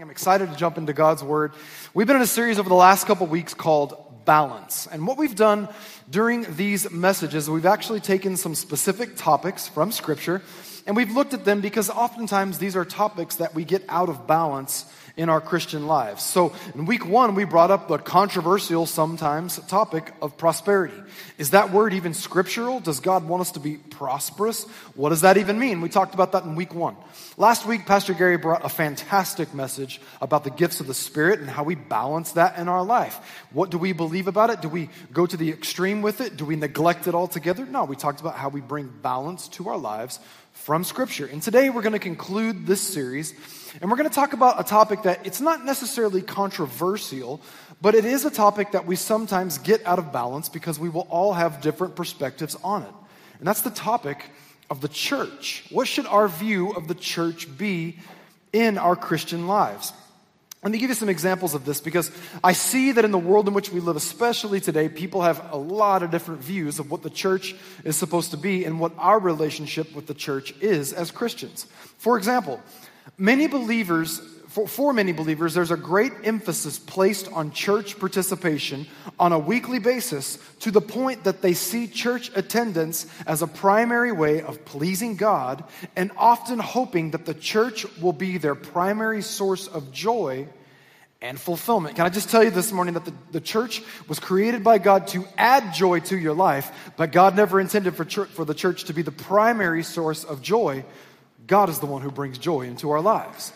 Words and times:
I'm 0.00 0.08
excited 0.08 0.50
to 0.50 0.56
jump 0.56 0.78
into 0.78 0.94
God's 0.94 1.22
Word. 1.22 1.52
We've 1.92 2.06
been 2.06 2.16
in 2.16 2.22
a 2.22 2.26
series 2.26 2.58
over 2.58 2.66
the 2.66 2.74
last 2.74 3.06
couple 3.06 3.26
weeks 3.26 3.52
called 3.52 4.24
Balance. 4.24 4.88
And 4.90 5.06
what 5.06 5.18
we've 5.18 5.34
done 5.34 5.68
during 6.08 6.46
these 6.56 6.90
messages, 6.90 7.50
we've 7.50 7.66
actually 7.66 8.00
taken 8.00 8.38
some 8.38 8.54
specific 8.54 9.16
topics 9.16 9.68
from 9.68 9.92
Scripture 9.92 10.40
and 10.86 10.96
we've 10.96 11.12
looked 11.12 11.34
at 11.34 11.44
them 11.44 11.60
because 11.60 11.90
oftentimes 11.90 12.58
these 12.58 12.74
are 12.74 12.84
topics 12.84 13.36
that 13.36 13.54
we 13.54 13.64
get 13.64 13.84
out 13.88 14.08
of 14.08 14.26
balance 14.26 14.84
in 15.16 15.28
our 15.28 15.40
Christian 15.40 15.86
lives. 15.86 16.22
So 16.22 16.54
in 16.74 16.86
week 16.86 17.06
one, 17.06 17.34
we 17.34 17.44
brought 17.44 17.70
up 17.70 17.88
the 17.88 17.98
controversial 17.98 18.86
sometimes 18.86 19.58
topic 19.66 20.12
of 20.22 20.36
prosperity. 20.36 20.96
Is 21.38 21.50
that 21.50 21.70
word 21.70 21.92
even 21.94 22.14
scriptural? 22.14 22.80
Does 22.80 23.00
God 23.00 23.24
want 23.28 23.42
us 23.42 23.52
to 23.52 23.60
be 23.60 23.76
prosperous? 23.76 24.64
What 24.94 25.10
does 25.10 25.20
that 25.22 25.36
even 25.36 25.58
mean? 25.58 25.80
We 25.80 25.88
talked 25.88 26.14
about 26.14 26.32
that 26.32 26.44
in 26.44 26.54
week 26.54 26.74
one. 26.74 26.96
Last 27.36 27.66
week, 27.66 27.86
Pastor 27.86 28.14
Gary 28.14 28.36
brought 28.36 28.64
a 28.64 28.68
fantastic 28.68 29.54
message 29.54 30.00
about 30.20 30.44
the 30.44 30.50
gifts 30.50 30.80
of 30.80 30.86
the 30.86 30.94
Spirit 30.94 31.40
and 31.40 31.48
how 31.48 31.64
we 31.64 31.74
balance 31.74 32.32
that 32.32 32.58
in 32.58 32.68
our 32.68 32.84
life. 32.84 33.18
What 33.52 33.70
do 33.70 33.78
we 33.78 33.92
believe 33.92 34.28
about 34.28 34.50
it? 34.50 34.60
Do 34.60 34.68
we 34.68 34.90
go 35.12 35.26
to 35.26 35.36
the 35.36 35.50
extreme 35.50 36.02
with 36.02 36.20
it? 36.20 36.36
Do 36.36 36.44
we 36.44 36.56
neglect 36.56 37.06
it 37.06 37.14
altogether? 37.14 37.66
No, 37.66 37.84
we 37.84 37.96
talked 37.96 38.20
about 38.20 38.36
how 38.36 38.48
we 38.48 38.60
bring 38.60 38.88
balance 39.02 39.48
to 39.48 39.68
our 39.68 39.78
lives 39.78 40.20
from 40.52 40.84
Scripture. 40.84 41.26
And 41.26 41.42
today 41.42 41.70
we're 41.70 41.82
going 41.82 41.92
to 41.92 41.98
conclude 41.98 42.66
this 42.66 42.80
series, 42.80 43.32
and 43.80 43.90
we're 43.90 43.96
going 43.96 44.08
to 44.08 44.14
talk 44.14 44.32
about 44.32 44.60
a 44.60 44.64
topic 44.64 45.02
that 45.02 45.26
it's 45.26 45.40
not 45.40 45.64
necessarily 45.64 46.20
controversial, 46.20 47.40
but 47.80 47.94
it 47.94 48.04
is 48.04 48.24
a 48.24 48.30
topic 48.30 48.72
that 48.72 48.86
we 48.86 48.96
sometimes 48.96 49.58
get 49.58 49.84
out 49.86 49.98
of 49.98 50.12
balance 50.12 50.48
because 50.48 50.78
we 50.78 50.88
will 50.88 51.06
all 51.08 51.32
have 51.32 51.60
different 51.62 51.96
perspectives 51.96 52.56
on 52.62 52.82
it. 52.82 52.92
And 53.38 53.46
that's 53.48 53.62
the 53.62 53.70
topic 53.70 54.30
of 54.70 54.80
the 54.80 54.88
church. 54.88 55.64
What 55.70 55.88
should 55.88 56.06
our 56.06 56.28
view 56.28 56.70
of 56.72 56.86
the 56.86 56.94
church 56.94 57.56
be 57.56 57.98
in 58.52 58.78
our 58.78 58.94
Christian 58.94 59.46
lives? 59.46 59.92
Let 60.62 60.70
me 60.70 60.78
give 60.78 60.90
you 60.90 60.94
some 60.94 61.08
examples 61.08 61.54
of 61.54 61.64
this 61.64 61.80
because 61.80 62.12
I 62.44 62.52
see 62.52 62.92
that 62.92 63.04
in 63.04 63.10
the 63.10 63.18
world 63.18 63.48
in 63.48 63.54
which 63.54 63.72
we 63.72 63.80
live, 63.80 63.96
especially 63.96 64.60
today, 64.60 64.88
people 64.88 65.22
have 65.22 65.52
a 65.52 65.56
lot 65.56 66.04
of 66.04 66.12
different 66.12 66.40
views 66.40 66.78
of 66.78 66.88
what 66.88 67.02
the 67.02 67.10
church 67.10 67.56
is 67.82 67.96
supposed 67.96 68.30
to 68.30 68.36
be 68.36 68.64
and 68.64 68.78
what 68.78 68.92
our 68.96 69.18
relationship 69.18 69.92
with 69.92 70.06
the 70.06 70.14
church 70.14 70.54
is 70.60 70.92
as 70.92 71.10
Christians. 71.10 71.64
For 71.98 72.16
example, 72.16 72.60
many 73.18 73.46
believers, 73.46 74.20
for, 74.48 74.68
for 74.68 74.92
many 74.92 75.12
believers, 75.12 75.54
there's 75.54 75.70
a 75.70 75.76
great 75.76 76.12
emphasis 76.24 76.78
placed 76.78 77.30
on 77.32 77.52
church 77.52 77.98
participation 77.98 78.86
on 79.18 79.32
a 79.32 79.38
weekly 79.38 79.78
basis 79.78 80.38
to 80.60 80.70
the 80.70 80.80
point 80.80 81.24
that 81.24 81.42
they 81.42 81.54
see 81.54 81.86
church 81.86 82.30
attendance 82.34 83.06
as 83.26 83.42
a 83.42 83.46
primary 83.46 84.12
way 84.12 84.42
of 84.42 84.64
pleasing 84.64 85.16
God 85.16 85.64
and 85.96 86.10
often 86.16 86.58
hoping 86.58 87.12
that 87.12 87.24
the 87.26 87.34
church 87.34 87.86
will 87.98 88.12
be 88.12 88.38
their 88.38 88.54
primary 88.54 89.22
source 89.22 89.66
of 89.66 89.90
joy 89.92 90.46
and 91.22 91.38
fulfillment. 91.38 91.96
Can 91.96 92.04
I 92.04 92.08
just 92.08 92.30
tell 92.30 92.42
you 92.42 92.50
this 92.50 92.72
morning 92.72 92.94
that 92.94 93.04
the, 93.04 93.14
the 93.30 93.40
church 93.40 93.82
was 94.08 94.18
created 94.18 94.64
by 94.64 94.78
God 94.78 95.06
to 95.08 95.24
add 95.38 95.72
joy 95.72 96.00
to 96.00 96.18
your 96.18 96.34
life, 96.34 96.92
but 96.96 97.12
God 97.12 97.36
never 97.36 97.60
intended 97.60 97.94
for, 97.94 98.04
church, 98.04 98.28
for 98.30 98.44
the 98.44 98.54
church 98.54 98.84
to 98.84 98.92
be 98.92 99.02
the 99.02 99.12
primary 99.12 99.84
source 99.84 100.24
of 100.24 100.42
joy. 100.42 100.84
God 101.46 101.68
is 101.68 101.78
the 101.78 101.86
one 101.86 102.02
who 102.02 102.10
brings 102.10 102.38
joy 102.38 102.62
into 102.62 102.90
our 102.90 103.00
lives. 103.00 103.52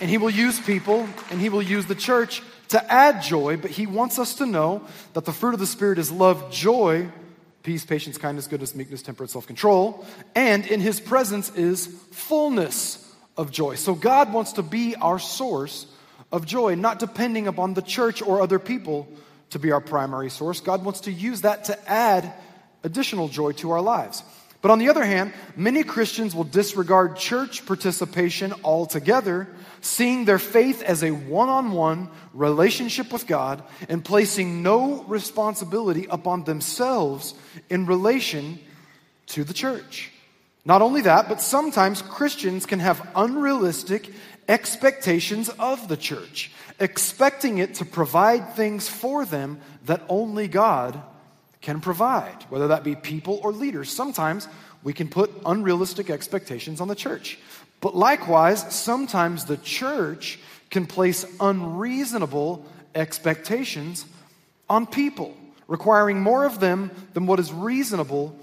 And 0.00 0.10
He 0.10 0.18
will 0.18 0.30
use 0.30 0.60
people 0.60 1.08
and 1.30 1.40
He 1.40 1.48
will 1.48 1.62
use 1.62 1.86
the 1.86 1.94
church 1.94 2.42
to 2.68 2.92
add 2.92 3.22
joy, 3.22 3.56
but 3.56 3.70
He 3.70 3.86
wants 3.86 4.18
us 4.18 4.36
to 4.36 4.46
know 4.46 4.82
that 5.12 5.24
the 5.24 5.32
fruit 5.32 5.54
of 5.54 5.60
the 5.60 5.66
Spirit 5.66 5.98
is 5.98 6.10
love, 6.10 6.50
joy, 6.50 7.08
peace, 7.62 7.84
patience, 7.84 8.18
kindness, 8.18 8.46
goodness, 8.46 8.74
meekness, 8.74 9.02
temperance, 9.02 9.32
self 9.32 9.46
control, 9.46 10.04
and 10.34 10.66
in 10.66 10.80
His 10.80 11.00
presence 11.00 11.54
is 11.54 11.86
fullness 12.10 12.98
of 13.36 13.50
joy. 13.50 13.76
So 13.76 13.94
God 13.94 14.32
wants 14.32 14.52
to 14.52 14.62
be 14.62 14.96
our 14.96 15.18
source 15.18 15.86
of 16.30 16.46
joy, 16.46 16.74
not 16.74 16.98
depending 16.98 17.46
upon 17.46 17.74
the 17.74 17.82
church 17.82 18.22
or 18.22 18.40
other 18.40 18.58
people 18.58 19.08
to 19.50 19.58
be 19.58 19.70
our 19.70 19.80
primary 19.80 20.30
source. 20.30 20.60
God 20.60 20.84
wants 20.84 21.00
to 21.00 21.12
use 21.12 21.42
that 21.42 21.64
to 21.64 21.90
add 21.90 22.32
additional 22.82 23.28
joy 23.28 23.52
to 23.52 23.70
our 23.70 23.82
lives. 23.82 24.22
But 24.62 24.70
on 24.70 24.78
the 24.78 24.88
other 24.88 25.04
hand, 25.04 25.32
many 25.56 25.82
Christians 25.82 26.36
will 26.36 26.44
disregard 26.44 27.16
church 27.16 27.66
participation 27.66 28.54
altogether, 28.62 29.48
seeing 29.80 30.24
their 30.24 30.38
faith 30.38 30.82
as 30.82 31.02
a 31.02 31.10
one 31.10 31.48
on 31.48 31.72
one 31.72 32.08
relationship 32.32 33.12
with 33.12 33.26
God 33.26 33.64
and 33.88 34.04
placing 34.04 34.62
no 34.62 35.02
responsibility 35.02 36.06
upon 36.08 36.44
themselves 36.44 37.34
in 37.68 37.86
relation 37.86 38.60
to 39.26 39.42
the 39.42 39.52
church. 39.52 40.12
Not 40.64 40.80
only 40.80 41.00
that, 41.02 41.28
but 41.28 41.40
sometimes 41.40 42.00
Christians 42.00 42.64
can 42.64 42.78
have 42.78 43.10
unrealistic 43.16 44.08
expectations 44.48 45.48
of 45.58 45.88
the 45.88 45.96
church, 45.96 46.52
expecting 46.78 47.58
it 47.58 47.74
to 47.74 47.84
provide 47.84 48.54
things 48.54 48.88
for 48.88 49.24
them 49.24 49.60
that 49.86 50.04
only 50.08 50.46
God 50.46 51.02
can 51.62 51.80
provide, 51.80 52.44
whether 52.50 52.68
that 52.68 52.84
be 52.84 52.94
people 52.94 53.40
or 53.42 53.52
leaders. 53.52 53.90
Sometimes 53.90 54.48
we 54.82 54.92
can 54.92 55.08
put 55.08 55.30
unrealistic 55.46 56.10
expectations 56.10 56.80
on 56.80 56.88
the 56.88 56.94
church. 56.94 57.38
But 57.80 57.96
likewise, 57.96 58.74
sometimes 58.74 59.44
the 59.44 59.56
church 59.56 60.38
can 60.70 60.86
place 60.86 61.24
unreasonable 61.40 62.66
expectations 62.94 64.04
on 64.68 64.86
people, 64.86 65.36
requiring 65.68 66.20
more 66.20 66.44
of 66.44 66.60
them 66.60 66.90
than 67.14 67.26
what 67.26 67.38
is 67.38 67.52
reasonable 67.52 68.36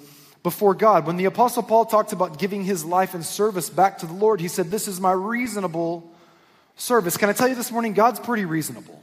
before 0.44 0.74
God. 0.74 1.06
When 1.06 1.18
the 1.18 1.26
Apostle 1.26 1.64
Paul 1.64 1.86
talked 1.86 2.14
about 2.14 2.40
giving 2.40 2.64
his 2.64 2.86
life 2.86 3.14
and 3.14 3.26
service 3.26 3.70
back 3.70 4.00
to 4.00 4.06
the 4.06 4.14
Lord, 4.14 4.40
he 4.40 4.48
said, 4.48 4.72
This 4.72 4.88
is 4.88 5.02
my 5.02 5.12
reasonable 5.12 6.10
service. 6.76 7.18
Can 7.18 7.30
I 7.30 7.34
tell 7.34 7.48
you 7.50 7.56
this 7.56 7.72
morning? 7.72 7.94
God's 7.94 8.20
pretty 8.20 8.46
reasonable. 8.46 9.02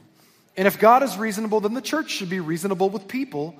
And 0.55 0.67
if 0.67 0.79
God 0.79 1.03
is 1.03 1.17
reasonable, 1.17 1.59
then 1.59 1.75
the 1.75 1.81
church 1.81 2.09
should 2.09 2.29
be 2.29 2.39
reasonable 2.39 2.89
with 2.89 3.07
people 3.07 3.55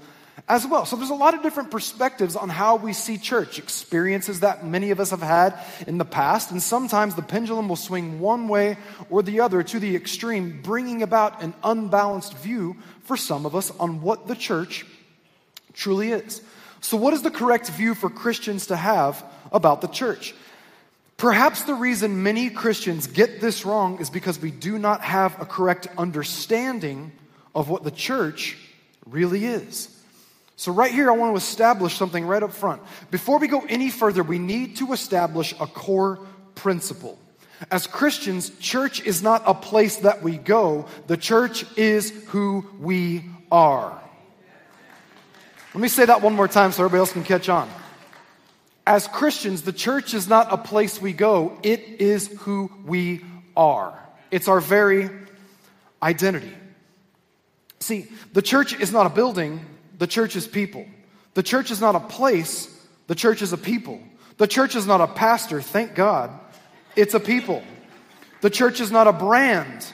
as 0.48 0.66
well. 0.66 0.86
So 0.86 0.96
there's 0.96 1.10
a 1.10 1.16
lot 1.16 1.34
of 1.34 1.42
different 1.42 1.72
perspectives 1.72 2.36
on 2.36 2.50
how 2.50 2.76
we 2.76 2.94
see 2.94 3.18
church, 3.18 3.60
experiences 3.60 4.42
that 4.42 4.66
many 4.66 4.92
of 4.92 5.00
us 5.00 5.12
have 5.12 5.22
had 5.22 5.58
in 5.88 5.98
the 5.98 6.06
past. 6.06 6.52
And 6.52 6.62
sometimes 6.62 7.16
the 7.16 7.22
pendulum 7.22 7.70
will 7.70 7.76
swing 7.76 8.20
one 8.20 8.48
way 8.48 8.78
or 9.10 9.24
the 9.24 9.40
other 9.40 9.64
to 9.64 9.80
the 9.80 9.96
extreme, 9.96 10.62
bringing 10.62 11.02
about 11.02 11.42
an 11.42 11.54
unbalanced 11.64 12.38
view 12.38 12.78
for 13.04 13.18
some 13.18 13.46
of 13.46 13.56
us 13.56 13.72
on 13.80 14.02
what 14.02 14.28
the 14.28 14.36
church 14.36 14.86
truly 15.74 16.12
is. 16.12 16.42
So, 16.82 16.98
what 16.98 17.14
is 17.14 17.24
the 17.24 17.32
correct 17.32 17.70
view 17.72 17.96
for 17.96 18.10
Christians 18.10 18.68
to 18.68 18.76
have 18.76 19.24
about 19.52 19.82
the 19.82 19.88
church? 19.88 20.36
Perhaps 21.18 21.64
the 21.64 21.74
reason 21.74 22.22
many 22.22 22.52
Christians 22.52 23.08
get 23.08 23.42
this 23.42 23.66
wrong 23.66 24.00
is 24.00 24.12
because 24.12 24.40
we 24.40 24.52
do 24.52 24.78
not 24.78 25.02
have 25.02 25.42
a 25.42 25.46
correct 25.46 25.88
understanding 25.98 27.12
of 27.56 27.70
what 27.70 27.84
the 27.84 27.90
church 27.90 28.56
really 29.08 29.46
is. 29.46 29.97
So, 30.60 30.72
right 30.72 30.92
here, 30.92 31.10
I 31.12 31.16
want 31.16 31.34
to 31.34 31.38
establish 31.38 31.96
something 31.96 32.26
right 32.26 32.42
up 32.42 32.52
front. 32.52 32.82
Before 33.12 33.38
we 33.38 33.48
go 33.48 33.64
any 33.70 33.92
further, 33.92 34.24
we 34.24 34.40
need 34.40 34.78
to 34.78 34.92
establish 34.92 35.54
a 35.60 35.68
core 35.68 36.20
principle. 36.56 37.20
As 37.70 37.86
Christians, 37.86 38.50
church 38.60 39.00
is 39.06 39.22
not 39.22 39.44
a 39.46 39.54
place 39.54 39.98
that 39.98 40.24
we 40.24 40.38
go, 40.38 40.88
the 41.06 41.16
church 41.16 41.64
is 41.78 42.10
who 42.30 42.66
we 42.80 43.24
are. 43.52 44.02
Let 45.76 45.82
me 45.82 45.88
say 45.90 46.06
that 46.06 46.24
one 46.24 46.34
more 46.34 46.48
time 46.48 46.72
so 46.72 46.84
everybody 46.84 47.00
else 47.00 47.14
can 47.14 47.24
catch 47.24 47.50
on. 47.50 47.70
As 48.88 49.08
Christians, 49.08 49.62
the 49.62 49.74
church 49.74 50.16
is 50.16 50.28
not 50.28 50.52
a 50.52 50.58
place 50.58 51.00
we 51.00 51.14
go, 51.14 51.60
it 51.62 51.82
is 52.00 52.28
who 52.40 52.72
we 52.84 53.24
are. 53.56 53.94
It's 54.32 54.48
our 54.48 54.60
very 54.60 55.10
identity. 56.02 56.54
See, 57.80 58.08
the 58.34 58.42
church 58.42 58.80
is 58.80 58.92
not 58.92 59.06
a 59.06 59.10
building, 59.10 59.64
the 59.98 60.08
church 60.08 60.36
is 60.36 60.48
people. 60.48 60.86
The 61.34 61.44
church 61.44 61.72
is 61.72 61.82
not 61.82 61.96
a 61.96 62.00
place, 62.00 62.74
the 63.08 63.16
church 63.16 63.42
is 63.42 63.54
a 63.54 63.58
people. 63.58 64.02
The 64.38 64.48
church 64.48 64.76
is 64.76 64.86
not 64.86 65.02
a 65.02 65.08
pastor, 65.08 65.62
thank 65.62 65.96
God, 65.96 66.32
it's 66.96 67.14
a 67.14 67.20
people. 67.20 67.64
The 68.42 68.50
church 68.50 68.80
is 68.82 68.92
not 68.92 69.08
a 69.08 69.14
brand, 69.14 69.86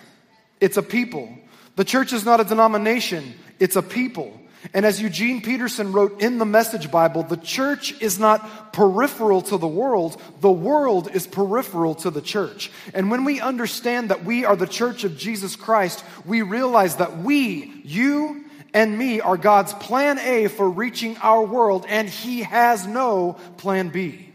it's 0.60 0.78
a 0.78 0.84
people. 0.84 1.38
The 1.76 1.86
church 1.86 2.14
is 2.14 2.26
not 2.26 2.40
a 2.40 2.44
denomination, 2.44 3.34
it's 3.60 3.76
a 3.76 3.82
people. 3.82 4.40
And 4.74 4.86
as 4.86 5.02
Eugene 5.02 5.42
Peterson 5.42 5.92
wrote 5.92 6.22
in 6.22 6.38
the 6.38 6.46
Message 6.46 6.90
Bible, 6.90 7.24
the 7.24 7.36
church 7.36 8.00
is 8.02 8.18
not 8.18 8.72
peripheral 8.72 9.42
to 9.44 9.58
the 9.58 9.68
world, 9.68 10.22
the 10.40 10.52
world 10.52 11.10
is 11.14 11.28
peripheral 11.28 11.96
to 11.96 12.10
the 12.10 12.22
church. 12.22 12.72
And 12.94 13.12
when 13.12 13.26
we 13.26 13.42
understand 13.42 14.10
that 14.10 14.24
we 14.24 14.46
are 14.46 14.56
the 14.56 14.68
church 14.68 15.04
of 15.04 15.18
Jesus 15.18 15.58
Christ, 15.58 16.04
we 16.26 16.42
realize 16.42 16.98
that 16.98 17.18
we, 17.18 17.82
you 17.84 18.46
and 18.74 18.98
me, 18.98 19.22
are 19.22 19.38
God's 19.38 19.74
plan 19.74 20.18
A 20.20 20.48
for 20.48 20.70
reaching 20.70 21.18
our 21.18 21.44
world, 21.44 21.86
and 21.88 22.10
He 22.10 22.44
has 22.44 22.88
no 22.88 23.38
plan 23.58 23.90
B. 23.90 24.30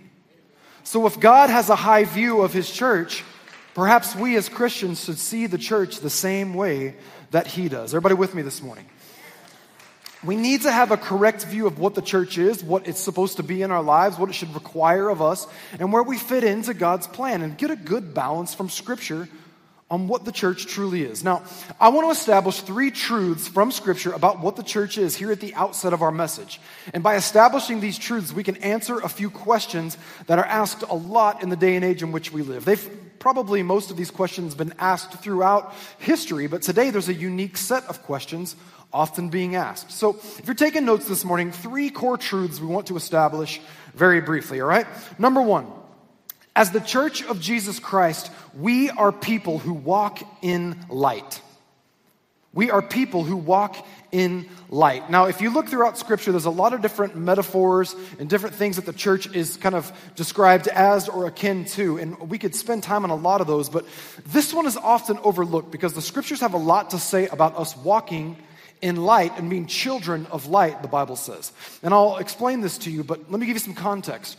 So 0.84 1.06
if 1.06 1.18
God 1.20 1.50
has 1.50 1.68
a 1.68 1.76
high 1.76 2.04
view 2.04 2.42
of 2.42 2.52
His 2.52 2.70
church, 2.70 3.24
perhaps 3.74 4.14
we 4.14 4.36
as 4.36 4.48
Christians 4.48 5.04
should 5.04 5.18
see 5.18 5.46
the 5.46 5.58
church 5.58 5.98
the 5.98 6.10
same 6.10 6.54
way 6.54 6.94
that 7.30 7.46
He 7.46 7.68
does. 7.68 7.92
Everybody 7.92 8.14
with 8.14 8.34
me 8.34 8.42
this 8.42 8.62
morning? 8.62 8.86
We 10.24 10.34
need 10.34 10.62
to 10.62 10.72
have 10.72 10.90
a 10.90 10.96
correct 10.96 11.44
view 11.44 11.66
of 11.66 11.78
what 11.78 11.94
the 11.94 12.02
church 12.02 12.38
is, 12.38 12.62
what 12.64 12.88
it's 12.88 12.98
supposed 12.98 13.36
to 13.36 13.44
be 13.44 13.62
in 13.62 13.70
our 13.70 13.82
lives, 13.82 14.18
what 14.18 14.30
it 14.30 14.32
should 14.32 14.52
require 14.54 15.08
of 15.08 15.22
us, 15.22 15.46
and 15.78 15.92
where 15.92 16.02
we 16.02 16.18
fit 16.18 16.42
into 16.42 16.74
God's 16.74 17.06
plan, 17.06 17.42
and 17.42 17.56
get 17.56 17.70
a 17.70 17.76
good 17.76 18.14
balance 18.14 18.52
from 18.54 18.68
Scripture 18.68 19.28
on 19.90 20.06
what 20.06 20.24
the 20.24 20.32
church 20.32 20.66
truly 20.66 21.02
is. 21.02 21.24
Now, 21.24 21.42
I 21.80 21.88
want 21.88 22.06
to 22.06 22.10
establish 22.10 22.60
three 22.60 22.90
truths 22.90 23.48
from 23.48 23.72
Scripture 23.72 24.12
about 24.12 24.40
what 24.40 24.56
the 24.56 24.62
church 24.62 24.98
is 24.98 25.16
here 25.16 25.32
at 25.32 25.40
the 25.40 25.54
outset 25.54 25.94
of 25.94 26.02
our 26.02 26.12
message. 26.12 26.60
And 26.92 27.02
by 27.02 27.16
establishing 27.16 27.80
these 27.80 27.98
truths, 27.98 28.32
we 28.32 28.44
can 28.44 28.56
answer 28.58 28.98
a 28.98 29.08
few 29.08 29.30
questions 29.30 29.96
that 30.26 30.38
are 30.38 30.44
asked 30.44 30.82
a 30.82 30.94
lot 30.94 31.42
in 31.42 31.48
the 31.48 31.56
day 31.56 31.74
and 31.74 31.84
age 31.84 32.02
in 32.02 32.12
which 32.12 32.32
we 32.32 32.42
live. 32.42 32.66
They've 32.66 32.90
probably, 33.18 33.62
most 33.62 33.90
of 33.90 33.96
these 33.96 34.10
questions, 34.10 34.54
been 34.54 34.74
asked 34.78 35.14
throughout 35.14 35.74
history, 35.98 36.48
but 36.48 36.60
today 36.60 36.90
there's 36.90 37.08
a 37.08 37.14
unique 37.14 37.56
set 37.56 37.84
of 37.84 38.02
questions 38.02 38.56
often 38.92 39.30
being 39.30 39.54
asked. 39.54 39.90
So, 39.90 40.16
if 40.38 40.46
you're 40.46 40.54
taking 40.54 40.84
notes 40.84 41.08
this 41.08 41.24
morning, 41.24 41.52
three 41.52 41.90
core 41.90 42.16
truths 42.16 42.60
we 42.60 42.66
want 42.66 42.86
to 42.86 42.96
establish 42.96 43.60
very 43.94 44.20
briefly, 44.20 44.60
all 44.60 44.68
right? 44.68 44.86
Number 45.18 45.42
one, 45.42 45.66
as 46.58 46.72
the 46.72 46.80
church 46.80 47.22
of 47.22 47.40
Jesus 47.40 47.78
Christ, 47.78 48.32
we 48.52 48.90
are 48.90 49.12
people 49.12 49.60
who 49.60 49.72
walk 49.72 50.18
in 50.42 50.76
light. 50.88 51.40
We 52.52 52.72
are 52.72 52.82
people 52.82 53.22
who 53.22 53.36
walk 53.36 53.86
in 54.10 54.48
light. 54.68 55.08
Now, 55.08 55.26
if 55.26 55.40
you 55.40 55.50
look 55.50 55.68
throughout 55.68 55.96
Scripture, 55.98 56.32
there's 56.32 56.46
a 56.46 56.50
lot 56.50 56.72
of 56.72 56.82
different 56.82 57.14
metaphors 57.14 57.94
and 58.18 58.28
different 58.28 58.56
things 58.56 58.74
that 58.74 58.86
the 58.86 58.92
church 58.92 59.32
is 59.32 59.56
kind 59.56 59.76
of 59.76 59.92
described 60.16 60.66
as 60.66 61.08
or 61.08 61.28
akin 61.28 61.64
to. 61.76 61.98
And 61.98 62.18
we 62.28 62.38
could 62.38 62.56
spend 62.56 62.82
time 62.82 63.04
on 63.04 63.10
a 63.10 63.14
lot 63.14 63.40
of 63.40 63.46
those, 63.46 63.68
but 63.68 63.86
this 64.26 64.52
one 64.52 64.66
is 64.66 64.76
often 64.76 65.16
overlooked 65.22 65.70
because 65.70 65.92
the 65.92 66.02
Scriptures 66.02 66.40
have 66.40 66.54
a 66.54 66.58
lot 66.58 66.90
to 66.90 66.98
say 66.98 67.28
about 67.28 67.56
us 67.56 67.76
walking 67.76 68.36
in 68.82 68.96
light 68.96 69.32
and 69.38 69.48
being 69.48 69.66
children 69.66 70.26
of 70.32 70.46
light, 70.46 70.82
the 70.82 70.88
Bible 70.88 71.14
says. 71.14 71.52
And 71.84 71.94
I'll 71.94 72.16
explain 72.16 72.62
this 72.62 72.78
to 72.78 72.90
you, 72.90 73.04
but 73.04 73.30
let 73.30 73.38
me 73.38 73.46
give 73.46 73.54
you 73.54 73.60
some 73.60 73.74
context. 73.74 74.36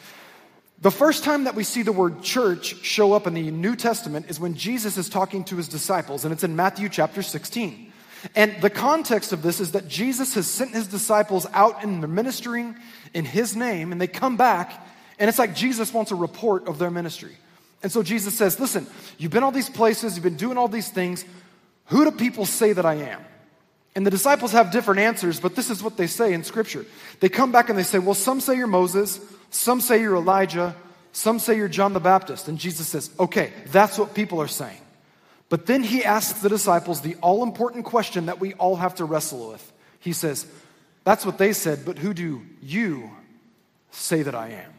The 0.82 0.92
first 0.92 1.26
time 1.26 1.44
that 1.44 1.56
we 1.56 1.66
see 1.66 1.82
the 1.82 1.92
word 1.92 2.22
church 2.22 2.86
show 2.86 3.12
up 3.12 3.28
in 3.28 3.34
the 3.34 3.52
New 3.52 3.76
Testament 3.76 4.28
is 4.30 4.40
when 4.40 4.56
Jesus 4.56 4.98
is 4.98 5.10
talking 5.10 5.44
to 5.46 5.58
his 5.58 5.68
disciples, 5.68 6.24
and 6.24 6.32
it's 6.32 6.46
in 6.46 6.56
Matthew 6.56 6.88
chapter 6.88 7.22
16. 7.22 7.92
And 8.34 8.62
the 8.62 8.70
context 8.70 9.34
of 9.34 9.42
this 9.42 9.60
is 9.60 9.74
that 9.74 9.90
Jesus 9.90 10.36
has 10.36 10.48
sent 10.48 10.72
his 10.72 10.88
disciples 10.88 11.46
out 11.54 11.84
in 11.84 12.00
the 12.00 12.08
ministering 12.08 12.78
in 13.14 13.26
his 13.26 13.58
name, 13.58 13.92
and 13.92 14.00
they 14.00 14.08
come 14.08 14.38
back, 14.38 14.88
and 15.18 15.28
it's 15.28 15.40
like 15.40 15.54
Jesus 15.54 15.94
wants 15.94 16.12
a 16.12 16.16
report 16.16 16.66
of 16.68 16.80
their 16.80 16.92
ministry. 16.92 17.36
And 17.84 17.92
so 17.92 18.02
Jesus 18.02 18.38
says, 18.38 18.58
Listen, 18.58 18.88
you've 19.18 19.32
been 19.32 19.44
all 19.44 19.52
these 19.52 19.70
places, 19.70 20.16
you've 20.16 20.24
been 20.24 20.38
doing 20.38 20.58
all 20.58 20.70
these 20.70 20.90
things. 20.90 21.26
Who 21.88 22.06
do 22.06 22.12
people 22.12 22.46
say 22.46 22.72
that 22.72 22.86
I 22.86 22.96
am? 22.96 23.22
And 23.96 24.06
the 24.06 24.12
disciples 24.12 24.54
have 24.54 24.72
different 24.72 25.02
answers, 25.02 25.42
but 25.42 25.56
this 25.56 25.70
is 25.70 25.84
what 25.84 25.98
they 25.98 26.08
say 26.08 26.34
in 26.34 26.44
Scripture. 26.46 26.86
They 27.20 27.28
come 27.28 27.52
back 27.52 27.68
and 27.68 27.78
they 27.78 27.84
say, 27.84 28.00
Well, 28.00 28.16
some 28.16 28.40
say 28.40 28.56
you're 28.56 28.68
Moses. 28.68 29.20
Some 29.50 29.82
say 29.82 30.02
you're 30.02 30.16
Elijah. 30.16 30.76
Some 31.12 31.40
say 31.40 31.58
you're 31.58 31.68
John 31.68 31.94
the 31.94 32.00
Baptist. 32.00 32.48
And 32.48 32.58
Jesus 32.58 32.88
says, 32.88 33.10
okay, 33.20 33.52
that's 33.68 33.98
what 33.98 34.14
people 34.14 34.42
are 34.42 34.48
saying. 34.48 34.80
But 35.50 35.66
then 35.66 35.84
he 35.84 36.06
asks 36.06 36.42
the 36.42 36.50
disciples 36.50 37.02
the 37.02 37.16
all 37.16 37.44
important 37.44 37.86
question 37.86 38.28
that 38.28 38.40
we 38.40 38.54
all 38.54 38.76
have 38.76 38.96
to 38.96 39.06
wrestle 39.06 39.50
with. 39.50 39.74
He 40.00 40.14
says, 40.14 40.46
That's 41.04 41.26
what 41.26 41.38
they 41.38 41.54
said, 41.54 41.86
but 41.86 41.98
who 41.98 42.14
do 42.14 42.44
you 42.62 43.10
say 43.92 44.22
that 44.22 44.36
I 44.36 44.50
am? 44.50 44.74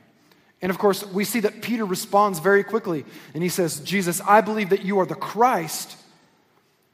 And 0.62 0.70
of 0.70 0.78
course, 0.78 1.04
we 1.06 1.24
see 1.24 1.40
that 1.40 1.62
Peter 1.62 1.84
responds 1.84 2.38
very 2.38 2.62
quickly 2.62 3.04
and 3.34 3.42
he 3.42 3.48
says, 3.48 3.80
Jesus, 3.80 4.20
I 4.20 4.40
believe 4.42 4.70
that 4.70 4.84
you 4.84 5.00
are 5.00 5.06
the 5.06 5.14
Christ, 5.14 5.96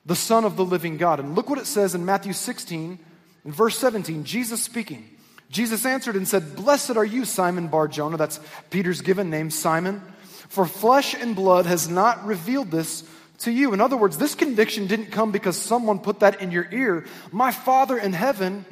the 0.07 0.17
Son 0.17 0.45
of 0.45 0.57
the 0.57 0.65
living 0.65 0.97
God. 0.97 1.21
And 1.21 1.35
look 1.35 1.51
what 1.51 1.59
it 1.59 1.67
says 1.67 1.95
in 1.95 2.05
Matthew 2.05 2.33
16, 2.33 2.99
in 3.45 3.53
verse 3.53 3.77
17, 3.79 4.25
Jesus 4.25 4.63
speaking. 4.63 5.16
Jesus 5.51 5.87
answered 5.87 6.17
and 6.17 6.27
said, 6.27 6.57
Blessed 6.57 6.97
are 6.97 7.05
you, 7.05 7.25
Simon 7.25 7.69
Bar 7.69 7.89
Jonah. 7.89 8.17
That's 8.17 8.41
Peter's 8.71 9.01
given 9.01 9.31
name, 9.31 9.51
Simon. 9.51 10.03
For 10.49 10.67
flesh 10.67 11.15
and 11.15 11.37
blood 11.37 11.67
has 11.67 11.89
not 11.89 12.25
revealed 12.27 12.71
this 12.71 13.05
to 13.39 13.51
you. 13.51 13.73
In 13.73 13.81
other 13.81 13.97
words, 13.97 14.19
this 14.19 14.35
conviction 14.35 14.87
didn't 14.87 15.13
come 15.13 15.33
because 15.33 15.57
someone 15.57 15.99
put 15.99 16.21
that 16.21 16.41
in 16.41 16.51
your 16.51 16.69
ear. 16.73 17.07
My 17.31 17.51
Father 17.51 17.99
in 17.99 18.13
heaven 18.13 18.65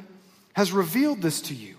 has 0.53 0.71
revealed 0.71 1.21
this 1.21 1.41
to 1.41 1.53
you. 1.53 1.75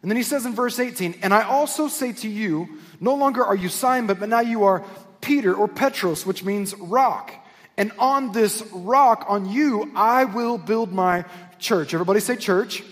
And 0.00 0.10
then 0.10 0.16
he 0.16 0.22
says 0.24 0.46
in 0.46 0.54
verse 0.54 0.78
18, 0.78 1.20
And 1.22 1.32
I 1.32 1.42
also 1.42 1.88
say 1.88 2.12
to 2.12 2.28
you, 2.28 2.68
no 3.00 3.14
longer 3.14 3.44
are 3.44 3.54
you 3.54 3.68
Simon, 3.68 4.16
but 4.18 4.28
now 4.28 4.40
you 4.40 4.64
are 4.64 4.84
Peter 5.20 5.54
or 5.54 5.68
Petros, 5.68 6.26
which 6.26 6.44
means 6.44 6.74
rock. 6.74 7.32
And 7.76 7.92
on 7.98 8.32
this 8.32 8.62
rock, 8.72 9.26
on 9.28 9.50
you, 9.50 9.90
I 9.94 10.24
will 10.24 10.58
build 10.58 10.92
my 10.92 11.24
church. 11.58 11.94
Everybody 11.94 12.20
say 12.20 12.36
church. 12.36 12.82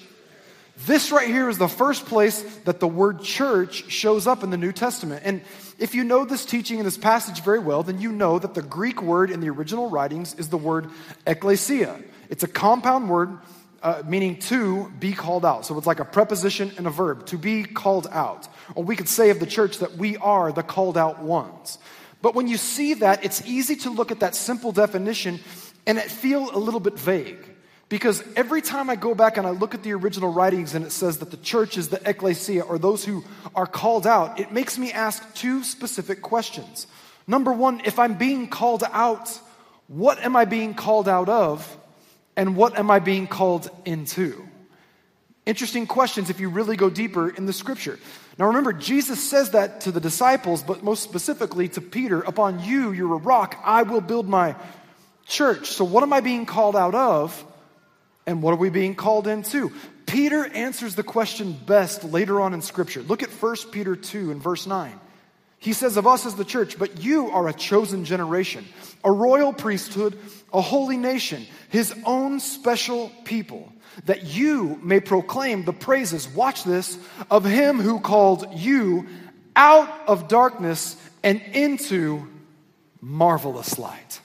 This 0.86 1.12
right 1.12 1.28
here 1.28 1.48
is 1.48 1.58
the 1.58 1.68
first 1.68 2.06
place 2.06 2.42
that 2.64 2.80
the 2.80 2.88
word 2.88 3.22
church 3.22 3.90
shows 3.90 4.26
up 4.26 4.42
in 4.42 4.50
the 4.50 4.56
New 4.56 4.72
Testament. 4.72 5.22
And 5.24 5.42
if 5.78 5.94
you 5.94 6.04
know 6.04 6.24
this 6.24 6.44
teaching 6.46 6.78
in 6.78 6.84
this 6.84 6.96
passage 6.96 7.42
very 7.42 7.58
well, 7.58 7.82
then 7.82 8.00
you 8.00 8.12
know 8.12 8.38
that 8.38 8.54
the 8.54 8.62
Greek 8.62 9.02
word 9.02 9.30
in 9.30 9.40
the 9.40 9.50
original 9.50 9.90
writings 9.90 10.34
is 10.34 10.48
the 10.48 10.56
word 10.56 10.88
ekklesia. 11.26 12.02
It's 12.30 12.44
a 12.44 12.48
compound 12.48 13.10
word 13.10 13.38
uh, 13.82 14.02
meaning 14.06 14.38
to 14.38 14.90
be 14.98 15.12
called 15.12 15.44
out. 15.44 15.66
So 15.66 15.76
it's 15.76 15.86
like 15.86 16.00
a 16.00 16.04
preposition 16.04 16.72
and 16.76 16.86
a 16.86 16.90
verb, 16.90 17.26
to 17.26 17.38
be 17.38 17.64
called 17.64 18.06
out. 18.10 18.48
Or 18.74 18.84
we 18.84 18.96
could 18.96 19.08
say 19.08 19.30
of 19.30 19.40
the 19.40 19.46
church 19.46 19.78
that 19.78 19.96
we 19.96 20.16
are 20.16 20.52
the 20.52 20.62
called 20.62 20.96
out 20.96 21.20
ones. 21.20 21.78
But 22.22 22.34
when 22.34 22.48
you 22.48 22.56
see 22.56 22.94
that, 22.94 23.24
it's 23.24 23.46
easy 23.46 23.76
to 23.76 23.90
look 23.90 24.10
at 24.10 24.20
that 24.20 24.34
simple 24.34 24.72
definition 24.72 25.40
and 25.86 25.98
it 25.98 26.10
feel 26.10 26.54
a 26.54 26.58
little 26.58 26.80
bit 26.80 26.98
vague. 26.98 27.49
Because 27.90 28.22
every 28.36 28.62
time 28.62 28.88
I 28.88 28.94
go 28.94 29.16
back 29.16 29.36
and 29.36 29.44
I 29.44 29.50
look 29.50 29.74
at 29.74 29.82
the 29.82 29.92
original 29.94 30.32
writings 30.32 30.76
and 30.76 30.86
it 30.86 30.92
says 30.92 31.18
that 31.18 31.32
the 31.32 31.36
church 31.36 31.76
is 31.76 31.88
the 31.88 32.00
ecclesia 32.08 32.62
or 32.62 32.78
those 32.78 33.04
who 33.04 33.24
are 33.52 33.66
called 33.66 34.06
out, 34.06 34.38
it 34.38 34.52
makes 34.52 34.78
me 34.78 34.92
ask 34.92 35.34
two 35.34 35.64
specific 35.64 36.22
questions. 36.22 36.86
Number 37.26 37.52
one, 37.52 37.82
if 37.84 37.98
I'm 37.98 38.14
being 38.14 38.46
called 38.48 38.84
out, 38.92 39.28
what 39.88 40.20
am 40.20 40.36
I 40.36 40.44
being 40.44 40.72
called 40.72 41.08
out 41.08 41.28
of? 41.28 41.76
And 42.36 42.54
what 42.54 42.78
am 42.78 42.92
I 42.92 43.00
being 43.00 43.26
called 43.26 43.68
into? 43.84 44.46
Interesting 45.44 45.88
questions 45.88 46.30
if 46.30 46.38
you 46.38 46.48
really 46.48 46.76
go 46.76 46.90
deeper 46.90 47.28
in 47.28 47.44
the 47.44 47.52
scripture. 47.52 47.98
Now 48.38 48.46
remember, 48.46 48.72
Jesus 48.72 49.28
says 49.28 49.50
that 49.50 49.80
to 49.80 49.90
the 49.90 50.00
disciples, 50.00 50.62
but 50.62 50.84
most 50.84 51.02
specifically 51.02 51.68
to 51.70 51.80
Peter 51.80 52.20
Upon 52.20 52.62
you, 52.62 52.92
you're 52.92 53.14
a 53.14 53.18
rock, 53.18 53.60
I 53.64 53.82
will 53.82 54.00
build 54.00 54.28
my 54.28 54.54
church. 55.26 55.66
So, 55.70 55.84
what 55.84 56.04
am 56.04 56.12
I 56.12 56.20
being 56.20 56.46
called 56.46 56.76
out 56.76 56.94
of? 56.94 57.44
And 58.30 58.42
what 58.42 58.52
are 58.52 58.58
we 58.58 58.70
being 58.70 58.94
called 58.94 59.26
into? 59.26 59.72
Peter 60.06 60.46
answers 60.46 60.94
the 60.94 61.02
question 61.02 61.52
best 61.52 62.04
later 62.04 62.40
on 62.40 62.54
in 62.54 62.62
Scripture. 62.62 63.02
Look 63.02 63.24
at 63.24 63.30
1 63.30 63.56
Peter 63.72 63.96
2 63.96 64.30
and 64.30 64.40
verse 64.40 64.68
9. 64.68 64.92
He 65.58 65.72
says 65.72 65.96
of 65.96 66.06
us 66.06 66.24
as 66.26 66.36
the 66.36 66.44
church, 66.44 66.78
but 66.78 67.02
you 67.02 67.30
are 67.30 67.48
a 67.48 67.52
chosen 67.52 68.04
generation, 68.04 68.64
a 69.02 69.10
royal 69.10 69.52
priesthood, 69.52 70.16
a 70.52 70.60
holy 70.60 70.96
nation, 70.96 71.44
his 71.70 71.92
own 72.06 72.38
special 72.38 73.10
people, 73.24 73.72
that 74.06 74.22
you 74.22 74.78
may 74.80 75.00
proclaim 75.00 75.64
the 75.64 75.72
praises, 75.72 76.28
watch 76.28 76.62
this, 76.62 76.98
of 77.32 77.44
him 77.44 77.80
who 77.80 77.98
called 77.98 78.46
you 78.54 79.08
out 79.56 80.08
of 80.08 80.28
darkness 80.28 80.94
and 81.24 81.42
into 81.52 82.28
marvelous 83.00 83.76
light. 83.76 84.19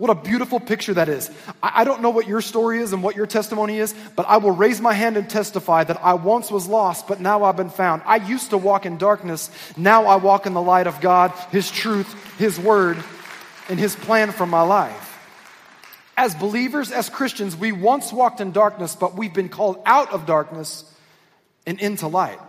What 0.00 0.08
a 0.08 0.14
beautiful 0.14 0.60
picture 0.60 0.94
that 0.94 1.10
is. 1.10 1.30
I, 1.62 1.82
I 1.82 1.84
don't 1.84 2.00
know 2.00 2.08
what 2.08 2.26
your 2.26 2.40
story 2.40 2.80
is 2.80 2.94
and 2.94 3.02
what 3.02 3.16
your 3.16 3.26
testimony 3.26 3.76
is, 3.76 3.94
but 4.16 4.24
I 4.26 4.38
will 4.38 4.50
raise 4.50 4.80
my 4.80 4.94
hand 4.94 5.18
and 5.18 5.28
testify 5.28 5.84
that 5.84 6.02
I 6.02 6.14
once 6.14 6.50
was 6.50 6.66
lost, 6.66 7.06
but 7.06 7.20
now 7.20 7.44
I've 7.44 7.58
been 7.58 7.68
found. 7.68 8.00
I 8.06 8.16
used 8.16 8.48
to 8.48 8.56
walk 8.56 8.86
in 8.86 8.96
darkness. 8.96 9.50
Now 9.76 10.06
I 10.06 10.16
walk 10.16 10.46
in 10.46 10.54
the 10.54 10.62
light 10.62 10.86
of 10.86 11.02
God, 11.02 11.32
His 11.50 11.70
truth, 11.70 12.38
His 12.38 12.58
word, 12.58 12.96
and 13.68 13.78
His 13.78 13.94
plan 13.94 14.32
for 14.32 14.46
my 14.46 14.62
life. 14.62 15.18
As 16.16 16.34
believers, 16.34 16.92
as 16.92 17.10
Christians, 17.10 17.54
we 17.54 17.70
once 17.70 18.10
walked 18.10 18.40
in 18.40 18.52
darkness, 18.52 18.96
but 18.96 19.18
we've 19.18 19.34
been 19.34 19.50
called 19.50 19.82
out 19.84 20.14
of 20.14 20.24
darkness 20.24 20.90
and 21.66 21.78
into 21.78 22.08
light. 22.08 22.40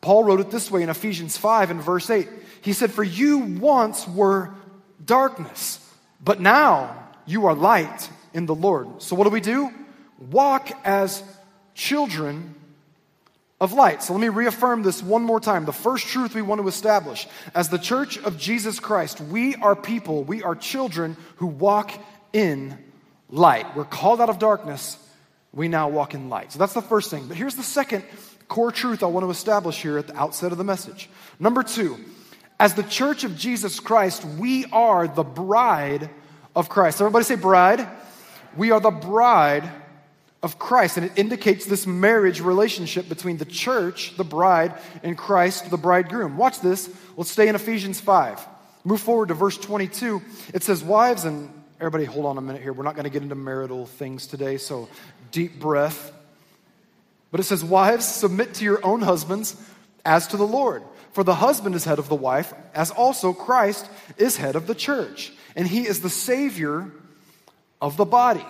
Paul 0.00 0.24
wrote 0.24 0.40
it 0.40 0.50
this 0.50 0.70
way 0.70 0.82
in 0.82 0.88
Ephesians 0.88 1.36
5 1.36 1.70
and 1.70 1.82
verse 1.82 2.08
8. 2.08 2.30
He 2.62 2.72
said, 2.72 2.90
For 2.90 3.04
you 3.04 3.40
once 3.40 4.08
were 4.08 4.54
darkness 5.04 5.83
but 6.24 6.40
now 6.40 6.96
you 7.26 7.46
are 7.46 7.54
light 7.54 8.08
in 8.32 8.46
the 8.46 8.54
Lord. 8.54 9.02
So 9.02 9.14
what 9.16 9.24
do 9.24 9.30
we 9.30 9.40
do? 9.40 9.70
Walk 10.30 10.70
as 10.84 11.22
children 11.74 12.54
of 13.60 13.72
light. 13.72 14.02
So 14.02 14.12
let 14.12 14.20
me 14.20 14.28
reaffirm 14.28 14.82
this 14.82 15.02
one 15.02 15.22
more 15.22 15.40
time. 15.40 15.64
The 15.64 15.72
first 15.72 16.06
truth 16.06 16.34
we 16.34 16.42
want 16.42 16.60
to 16.60 16.68
establish 16.68 17.26
as 17.54 17.68
the 17.68 17.78
church 17.78 18.18
of 18.18 18.38
Jesus 18.38 18.80
Christ, 18.80 19.20
we 19.20 19.54
are 19.56 19.76
people, 19.76 20.24
we 20.24 20.42
are 20.42 20.54
children 20.54 21.16
who 21.36 21.46
walk 21.46 21.92
in 22.32 22.76
light. 23.30 23.76
We're 23.76 23.84
called 23.84 24.20
out 24.20 24.28
of 24.28 24.38
darkness, 24.38 24.98
we 25.52 25.68
now 25.68 25.88
walk 25.88 26.14
in 26.14 26.28
light. 26.28 26.52
So 26.52 26.58
that's 26.58 26.74
the 26.74 26.82
first 26.82 27.10
thing. 27.10 27.26
But 27.28 27.36
here's 27.36 27.54
the 27.54 27.62
second 27.62 28.04
core 28.48 28.72
truth 28.72 29.02
I 29.02 29.06
want 29.06 29.24
to 29.24 29.30
establish 29.30 29.80
here 29.80 29.98
at 29.98 30.08
the 30.08 30.16
outset 30.16 30.52
of 30.52 30.58
the 30.58 30.64
message. 30.64 31.08
Number 31.38 31.62
two, 31.62 31.98
as 32.58 32.74
the 32.74 32.82
church 32.82 33.24
of 33.24 33.36
Jesus 33.36 33.80
Christ, 33.80 34.24
we 34.24 34.64
are 34.66 35.08
the 35.08 35.24
bride 35.24 36.10
of 36.54 36.68
Christ. 36.68 37.00
Everybody 37.00 37.24
say 37.24 37.34
bride. 37.34 37.86
We 38.56 38.70
are 38.70 38.80
the 38.80 38.90
bride 38.90 39.68
of 40.42 40.58
Christ. 40.58 40.96
And 40.96 41.06
it 41.06 41.12
indicates 41.16 41.66
this 41.66 41.86
marriage 41.86 42.40
relationship 42.40 43.08
between 43.08 43.38
the 43.38 43.44
church, 43.44 44.16
the 44.16 44.24
bride, 44.24 44.74
and 45.02 45.18
Christ, 45.18 45.70
the 45.70 45.76
bridegroom. 45.76 46.36
Watch 46.36 46.60
this. 46.60 46.88
Let's 47.16 47.30
stay 47.30 47.48
in 47.48 47.54
Ephesians 47.54 48.00
5. 48.00 48.46
Move 48.84 49.00
forward 49.00 49.28
to 49.28 49.34
verse 49.34 49.58
22. 49.58 50.22
It 50.52 50.62
says, 50.62 50.84
Wives 50.84 51.24
and 51.24 51.50
Everybody, 51.80 52.04
hold 52.04 52.24
on 52.24 52.38
a 52.38 52.40
minute 52.40 52.62
here. 52.62 52.72
We're 52.72 52.84
not 52.84 52.94
going 52.94 53.04
to 53.04 53.10
get 53.10 53.22
into 53.22 53.34
marital 53.34 53.86
things 53.86 54.26
today, 54.26 54.58
so 54.58 54.88
deep 55.32 55.58
breath. 55.58 56.12
But 57.30 57.40
it 57.40 57.42
says, 57.42 57.64
Wives, 57.64 58.06
submit 58.06 58.54
to 58.54 58.64
your 58.64 58.84
own 58.86 59.02
husbands 59.02 59.60
as 60.04 60.28
to 60.28 60.36
the 60.36 60.46
Lord. 60.46 60.82
For 61.14 61.22
the 61.22 61.36
husband 61.36 61.76
is 61.76 61.84
head 61.84 62.00
of 62.00 62.08
the 62.08 62.16
wife, 62.16 62.52
as 62.74 62.90
also 62.90 63.32
Christ 63.32 63.88
is 64.18 64.36
head 64.36 64.56
of 64.56 64.66
the 64.66 64.74
church. 64.74 65.32
And 65.54 65.66
he 65.66 65.86
is 65.86 66.00
the 66.00 66.10
Savior 66.10 66.90
of 67.80 67.96
the 67.96 68.04
body. 68.04 68.44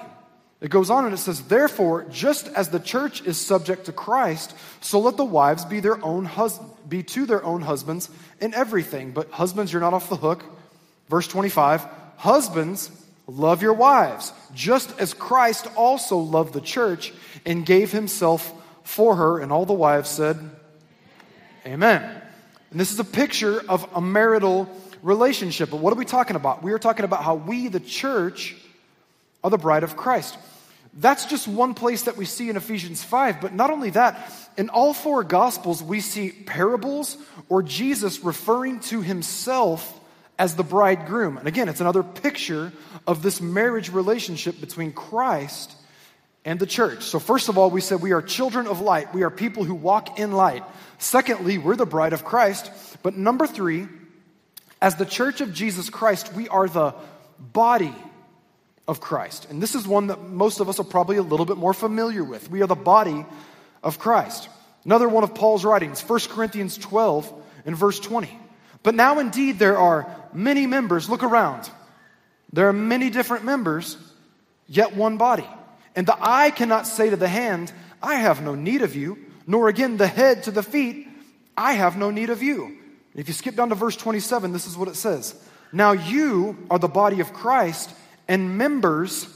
It 0.62 0.70
goes 0.70 0.88
on 0.88 1.04
and 1.04 1.12
it 1.12 1.18
says, 1.18 1.42
Therefore, 1.42 2.04
just 2.04 2.48
as 2.48 2.70
the 2.70 2.80
church 2.80 3.20
is 3.26 3.38
subject 3.38 3.84
to 3.84 3.92
Christ, 3.92 4.56
so 4.80 4.98
let 4.98 5.18
the 5.18 5.26
wives 5.26 5.66
be 5.66 5.80
their 5.80 6.02
own 6.02 6.24
hus- 6.24 6.58
be 6.88 7.02
to 7.02 7.26
their 7.26 7.44
own 7.44 7.60
husbands 7.60 8.08
in 8.40 8.54
everything. 8.54 9.10
But 9.10 9.30
husbands, 9.30 9.70
you're 9.70 9.82
not 9.82 9.92
off 9.92 10.08
the 10.08 10.16
hook. 10.16 10.42
Verse 11.10 11.28
25, 11.28 11.86
husbands, 12.16 12.90
love 13.26 13.60
your 13.60 13.74
wives, 13.74 14.32
just 14.54 14.98
as 14.98 15.12
Christ 15.12 15.68
also 15.76 16.16
loved 16.16 16.54
the 16.54 16.62
church 16.62 17.12
and 17.44 17.66
gave 17.66 17.92
himself 17.92 18.50
for 18.84 19.16
her. 19.16 19.40
And 19.40 19.52
all 19.52 19.66
the 19.66 19.74
wives 19.74 20.08
said, 20.08 20.38
Amen. 21.66 22.22
And 22.74 22.80
this 22.80 22.90
is 22.90 22.98
a 22.98 23.04
picture 23.04 23.62
of 23.68 23.88
a 23.94 24.00
marital 24.00 24.68
relationship. 25.00 25.70
But 25.70 25.76
what 25.76 25.92
are 25.92 25.96
we 25.96 26.04
talking 26.04 26.34
about? 26.34 26.64
We 26.64 26.72
are 26.72 26.78
talking 26.80 27.04
about 27.04 27.22
how 27.22 27.36
we, 27.36 27.68
the 27.68 27.78
church, 27.78 28.56
are 29.44 29.50
the 29.50 29.58
bride 29.58 29.84
of 29.84 29.96
Christ. 29.96 30.36
That's 30.92 31.26
just 31.26 31.46
one 31.46 31.74
place 31.74 32.02
that 32.02 32.16
we 32.16 32.24
see 32.24 32.50
in 32.50 32.56
Ephesians 32.56 33.00
5. 33.04 33.40
But 33.40 33.54
not 33.54 33.70
only 33.70 33.90
that, 33.90 34.28
in 34.56 34.70
all 34.70 34.92
four 34.92 35.22
Gospels, 35.22 35.84
we 35.84 36.00
see 36.00 36.30
parables 36.32 37.16
or 37.48 37.62
Jesus 37.62 38.24
referring 38.24 38.80
to 38.80 39.02
himself 39.02 40.00
as 40.36 40.56
the 40.56 40.64
bridegroom. 40.64 41.38
And 41.38 41.46
again, 41.46 41.68
it's 41.68 41.80
another 41.80 42.02
picture 42.02 42.72
of 43.06 43.22
this 43.22 43.40
marriage 43.40 43.92
relationship 43.92 44.60
between 44.60 44.92
Christ 44.92 45.76
and 46.44 46.60
the 46.60 46.66
church. 46.66 47.04
So, 47.04 47.18
first 47.18 47.48
of 47.48 47.56
all, 47.56 47.70
we 47.70 47.80
said 47.80 48.02
we 48.02 48.12
are 48.12 48.22
children 48.22 48.66
of 48.66 48.80
light. 48.80 49.14
We 49.14 49.22
are 49.22 49.30
people 49.30 49.64
who 49.64 49.74
walk 49.74 50.18
in 50.18 50.32
light. 50.32 50.62
Secondly, 50.98 51.58
we're 51.58 51.76
the 51.76 51.86
bride 51.86 52.12
of 52.12 52.24
Christ. 52.24 52.70
But 53.02 53.16
number 53.16 53.46
three, 53.46 53.88
as 54.80 54.96
the 54.96 55.06
church 55.06 55.40
of 55.40 55.54
Jesus 55.54 55.88
Christ, 55.90 56.32
we 56.34 56.48
are 56.48 56.68
the 56.68 56.94
body 57.38 57.94
of 58.86 59.00
Christ. 59.00 59.46
And 59.50 59.62
this 59.62 59.74
is 59.74 59.88
one 59.88 60.08
that 60.08 60.20
most 60.20 60.60
of 60.60 60.68
us 60.68 60.78
are 60.78 60.84
probably 60.84 61.16
a 61.16 61.22
little 61.22 61.46
bit 61.46 61.56
more 61.56 61.72
familiar 61.72 62.22
with. 62.22 62.50
We 62.50 62.62
are 62.62 62.66
the 62.66 62.74
body 62.74 63.24
of 63.82 63.98
Christ. 63.98 64.48
Another 64.84 65.08
one 65.08 65.24
of 65.24 65.34
Paul's 65.34 65.64
writings, 65.64 66.02
1 66.02 66.20
Corinthians 66.28 66.76
12 66.76 67.32
and 67.64 67.76
verse 67.76 67.98
20. 67.98 68.38
But 68.82 68.94
now 68.94 69.18
indeed 69.18 69.58
there 69.58 69.78
are 69.78 70.14
many 70.34 70.66
members. 70.66 71.08
Look 71.08 71.22
around. 71.22 71.70
There 72.52 72.68
are 72.68 72.74
many 72.74 73.08
different 73.08 73.44
members, 73.44 73.96
yet 74.68 74.94
one 74.94 75.16
body. 75.16 75.48
And 75.96 76.06
the 76.06 76.16
eye 76.20 76.50
cannot 76.50 76.86
say 76.86 77.10
to 77.10 77.16
the 77.16 77.28
hand, 77.28 77.72
I 78.02 78.16
have 78.16 78.42
no 78.42 78.54
need 78.54 78.82
of 78.82 78.94
you, 78.96 79.18
nor 79.46 79.68
again 79.68 79.96
the 79.96 80.06
head 80.06 80.42
to 80.44 80.50
the 80.50 80.62
feet, 80.62 81.08
I 81.56 81.74
have 81.74 81.96
no 81.96 82.10
need 82.10 82.30
of 82.30 82.42
you. 82.42 82.76
If 83.14 83.28
you 83.28 83.34
skip 83.34 83.54
down 83.54 83.68
to 83.68 83.74
verse 83.74 83.96
27, 83.96 84.52
this 84.52 84.66
is 84.66 84.76
what 84.76 84.88
it 84.88 84.96
says. 84.96 85.34
Now 85.72 85.92
you 85.92 86.56
are 86.70 86.78
the 86.78 86.88
body 86.88 87.20
of 87.20 87.32
Christ 87.32 87.90
and 88.26 88.58
members 88.58 89.28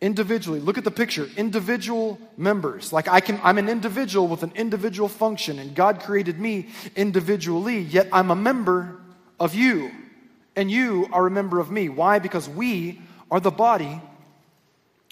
individually. 0.00 0.60
Look 0.60 0.78
at 0.78 0.84
the 0.84 0.90
picture 0.90 1.28
individual 1.36 2.18
members. 2.36 2.92
Like 2.92 3.08
I 3.08 3.20
can, 3.20 3.40
I'm 3.42 3.58
an 3.58 3.68
individual 3.68 4.28
with 4.28 4.42
an 4.42 4.52
individual 4.54 5.08
function, 5.08 5.58
and 5.58 5.74
God 5.74 6.00
created 6.00 6.38
me 6.38 6.68
individually, 6.96 7.80
yet 7.80 8.08
I'm 8.12 8.30
a 8.30 8.36
member 8.36 8.96
of 9.40 9.54
you, 9.54 9.90
and 10.56 10.70
you 10.70 11.08
are 11.12 11.26
a 11.26 11.30
member 11.30 11.60
of 11.60 11.70
me. 11.70 11.88
Why? 11.88 12.18
Because 12.18 12.48
we 12.48 13.00
are 13.30 13.40
the 13.40 13.50
body 13.50 14.00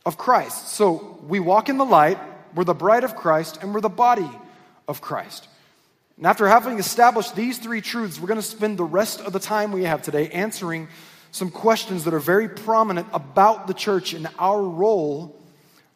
of 0.06 0.16
Christ. 0.16 0.68
So 0.68 1.18
we 1.26 1.40
walk 1.40 1.68
in 1.68 1.76
the 1.76 1.84
light, 1.84 2.18
we're 2.54 2.64
the 2.64 2.74
bride 2.74 3.04
of 3.04 3.16
Christ, 3.16 3.58
and 3.60 3.74
we're 3.74 3.82
the 3.82 3.88
body 3.88 4.30
of 4.88 5.02
Christ. 5.02 5.48
And 6.16 6.26
after 6.26 6.46
having 6.46 6.78
established 6.78 7.36
these 7.36 7.58
three 7.58 7.82
truths, 7.82 8.18
we're 8.18 8.28
going 8.28 8.40
to 8.40 8.46
spend 8.46 8.78
the 8.78 8.84
rest 8.84 9.20
of 9.20 9.34
the 9.34 9.40
time 9.40 9.72
we 9.72 9.82
have 9.82 10.00
today 10.00 10.30
answering 10.30 10.88
some 11.32 11.50
questions 11.50 12.04
that 12.04 12.14
are 12.14 12.20
very 12.20 12.48
prominent 12.48 13.08
about 13.12 13.66
the 13.66 13.74
church 13.74 14.14
and 14.14 14.28
our 14.38 14.62
role 14.62 15.36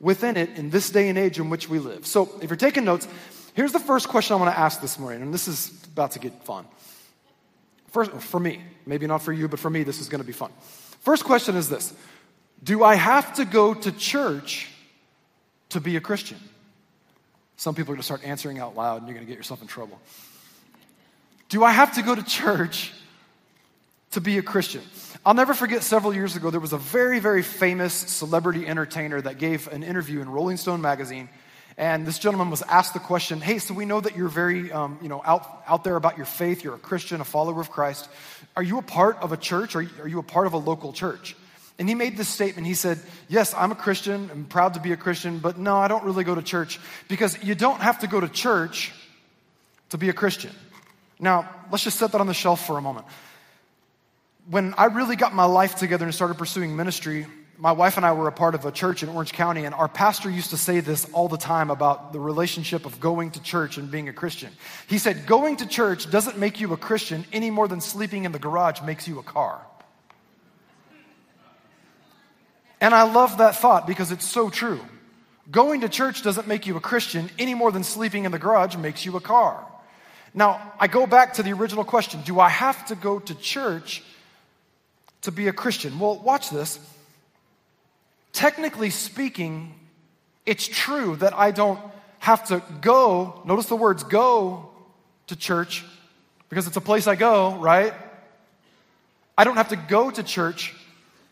within 0.00 0.36
it 0.36 0.50
in 0.58 0.70
this 0.70 0.90
day 0.90 1.08
and 1.08 1.16
age 1.16 1.38
in 1.38 1.48
which 1.48 1.68
we 1.68 1.78
live. 1.78 2.04
So, 2.04 2.28
if 2.42 2.50
you're 2.50 2.56
taking 2.56 2.84
notes, 2.84 3.08
here's 3.54 3.72
the 3.72 3.78
first 3.78 4.08
question 4.08 4.34
I 4.34 4.40
want 4.40 4.52
to 4.52 4.58
ask 4.58 4.82
this 4.82 4.98
morning, 4.98 5.22
and 5.22 5.32
this 5.32 5.48
is 5.48 5.70
about 5.92 6.10
to 6.12 6.18
get 6.18 6.44
fun. 6.44 6.66
First, 7.88 8.12
for 8.12 8.40
me, 8.40 8.60
maybe 8.86 9.06
not 9.06 9.22
for 9.22 9.32
you, 9.32 9.48
but 9.48 9.60
for 9.60 9.70
me, 9.70 9.82
this 9.82 10.00
is 10.00 10.08
going 10.08 10.20
to 10.20 10.26
be 10.26 10.32
fun. 10.32 10.50
First 11.00 11.24
question 11.24 11.56
is 11.56 11.68
this 11.68 11.94
Do 12.62 12.84
I 12.84 12.94
have 12.94 13.34
to 13.34 13.44
go 13.44 13.74
to 13.74 13.92
church 13.92 14.68
to 15.70 15.80
be 15.80 15.96
a 15.96 16.00
Christian? 16.00 16.38
Some 17.56 17.74
people 17.74 17.92
are 17.92 17.96
going 17.96 18.00
to 18.00 18.04
start 18.04 18.24
answering 18.24 18.58
out 18.58 18.76
loud, 18.76 18.98
and 18.98 19.06
you're 19.06 19.14
going 19.14 19.26
to 19.26 19.30
get 19.30 19.36
yourself 19.36 19.62
in 19.62 19.68
trouble. 19.68 20.00
Do 21.48 21.64
I 21.64 21.72
have 21.72 21.94
to 21.94 22.02
go 22.02 22.14
to 22.14 22.22
church 22.22 22.92
to 24.12 24.20
be 24.20 24.38
a 24.38 24.42
Christian? 24.42 24.82
I'll 25.24 25.34
never 25.34 25.52
forget 25.52 25.82
several 25.82 26.14
years 26.14 26.36
ago, 26.36 26.50
there 26.50 26.60
was 26.60 26.72
a 26.72 26.78
very, 26.78 27.18
very 27.18 27.42
famous 27.42 27.92
celebrity 27.92 28.66
entertainer 28.66 29.20
that 29.20 29.38
gave 29.38 29.68
an 29.68 29.82
interview 29.82 30.20
in 30.20 30.30
Rolling 30.30 30.56
Stone 30.56 30.80
magazine. 30.80 31.28
And 31.76 32.06
this 32.06 32.18
gentleman 32.18 32.50
was 32.50 32.62
asked 32.62 32.94
the 32.94 33.00
question, 33.00 33.40
Hey, 33.40 33.58
so 33.58 33.74
we 33.74 33.84
know 33.84 34.00
that 34.00 34.16
you're 34.16 34.28
very, 34.28 34.70
um, 34.70 34.98
you 35.02 35.08
know, 35.08 35.22
out, 35.24 35.62
out 35.66 35.84
there 35.84 35.96
about 35.96 36.16
your 36.16 36.26
faith. 36.26 36.62
You're 36.62 36.74
a 36.74 36.78
Christian, 36.78 37.20
a 37.20 37.24
follower 37.24 37.60
of 37.60 37.70
Christ. 37.70 38.08
Are 38.56 38.62
you 38.62 38.78
a 38.78 38.82
part 38.82 39.16
of 39.22 39.32
a 39.32 39.36
church? 39.36 39.76
Or 39.76 39.86
are 40.00 40.08
you 40.08 40.18
a 40.18 40.22
part 40.22 40.46
of 40.46 40.52
a 40.52 40.58
local 40.58 40.92
church? 40.92 41.36
And 41.80 41.88
he 41.88 41.96
made 41.96 42.16
this 42.16 42.28
statement. 42.28 42.68
He 42.68 42.74
said, 42.74 43.00
Yes, 43.28 43.52
I'm 43.54 43.72
a 43.72 43.74
Christian. 43.74 44.30
I'm 44.30 44.44
proud 44.44 44.74
to 44.74 44.80
be 44.80 44.92
a 44.92 44.96
Christian, 44.96 45.40
but 45.40 45.58
no, 45.58 45.76
I 45.76 45.88
don't 45.88 46.04
really 46.04 46.22
go 46.22 46.36
to 46.36 46.42
church 46.42 46.78
because 47.08 47.42
you 47.42 47.56
don't 47.56 47.80
have 47.80 48.00
to 48.00 48.06
go 48.06 48.20
to 48.20 48.28
church 48.28 48.92
to 49.88 49.98
be 49.98 50.08
a 50.08 50.12
Christian. 50.12 50.52
Now, 51.18 51.50
let's 51.72 51.82
just 51.82 51.98
set 51.98 52.12
that 52.12 52.20
on 52.20 52.28
the 52.28 52.34
shelf 52.34 52.64
for 52.64 52.78
a 52.78 52.80
moment 52.80 53.06
when 54.50 54.74
I 54.76 54.86
really 54.86 55.16
got 55.16 55.32
my 55.32 55.44
life 55.44 55.76
together 55.76 56.04
and 56.04 56.14
started 56.14 56.36
pursuing 56.36 56.74
ministry, 56.74 57.26
my 57.56 57.72
wife 57.72 57.96
and 57.96 58.04
I 58.04 58.12
were 58.12 58.26
a 58.26 58.32
part 58.32 58.54
of 58.56 58.64
a 58.64 58.72
church 58.72 59.02
in 59.02 59.08
Orange 59.08 59.32
County, 59.32 59.64
and 59.64 59.74
our 59.74 59.86
pastor 59.86 60.28
used 60.28 60.50
to 60.50 60.56
say 60.56 60.80
this 60.80 61.04
all 61.12 61.28
the 61.28 61.36
time 61.36 61.70
about 61.70 62.12
the 62.12 62.18
relationship 62.18 62.84
of 62.84 62.98
going 62.98 63.30
to 63.32 63.42
church 63.42 63.76
and 63.76 63.90
being 63.90 64.08
a 64.08 64.12
Christian. 64.12 64.50
He 64.88 64.98
said, 64.98 65.26
Going 65.26 65.56
to 65.56 65.68
church 65.68 66.10
doesn't 66.10 66.38
make 66.38 66.60
you 66.60 66.72
a 66.72 66.76
Christian 66.76 67.24
any 67.32 67.50
more 67.50 67.68
than 67.68 67.80
sleeping 67.80 68.24
in 68.24 68.32
the 68.32 68.38
garage 68.38 68.80
makes 68.82 69.06
you 69.06 69.18
a 69.18 69.22
car. 69.22 69.60
And 72.80 72.94
I 72.94 73.02
love 73.02 73.38
that 73.38 73.56
thought 73.56 73.86
because 73.86 74.10
it's 74.10 74.24
so 74.24 74.48
true. 74.48 74.80
Going 75.50 75.82
to 75.82 75.88
church 75.88 76.22
doesn't 76.22 76.46
make 76.46 76.66
you 76.66 76.76
a 76.76 76.80
Christian 76.80 77.28
any 77.38 77.54
more 77.54 77.72
than 77.72 77.82
sleeping 77.82 78.24
in 78.24 78.32
the 78.32 78.38
garage 78.38 78.76
makes 78.76 79.04
you 79.04 79.16
a 79.16 79.20
car. 79.20 79.66
Now, 80.32 80.72
I 80.78 80.86
go 80.86 81.06
back 81.06 81.34
to 81.34 81.42
the 81.42 81.52
original 81.52 81.84
question 81.84 82.22
Do 82.22 82.38
I 82.38 82.48
have 82.48 82.86
to 82.86 82.94
go 82.94 83.18
to 83.18 83.34
church 83.34 84.02
to 85.22 85.32
be 85.32 85.48
a 85.48 85.52
Christian? 85.52 85.98
Well, 85.98 86.18
watch 86.18 86.50
this. 86.50 86.78
Technically 88.32 88.90
speaking, 88.90 89.74
it's 90.46 90.66
true 90.66 91.16
that 91.16 91.34
I 91.34 91.50
don't 91.50 91.80
have 92.20 92.46
to 92.48 92.62
go, 92.80 93.42
notice 93.44 93.66
the 93.66 93.76
words 93.76 94.04
go 94.04 94.70
to 95.26 95.36
church 95.36 95.84
because 96.48 96.66
it's 96.66 96.76
a 96.76 96.80
place 96.80 97.06
I 97.06 97.16
go, 97.16 97.56
right? 97.56 97.92
I 99.36 99.44
don't 99.44 99.56
have 99.56 99.70
to 99.70 99.76
go 99.76 100.10
to 100.10 100.22
church 100.22 100.74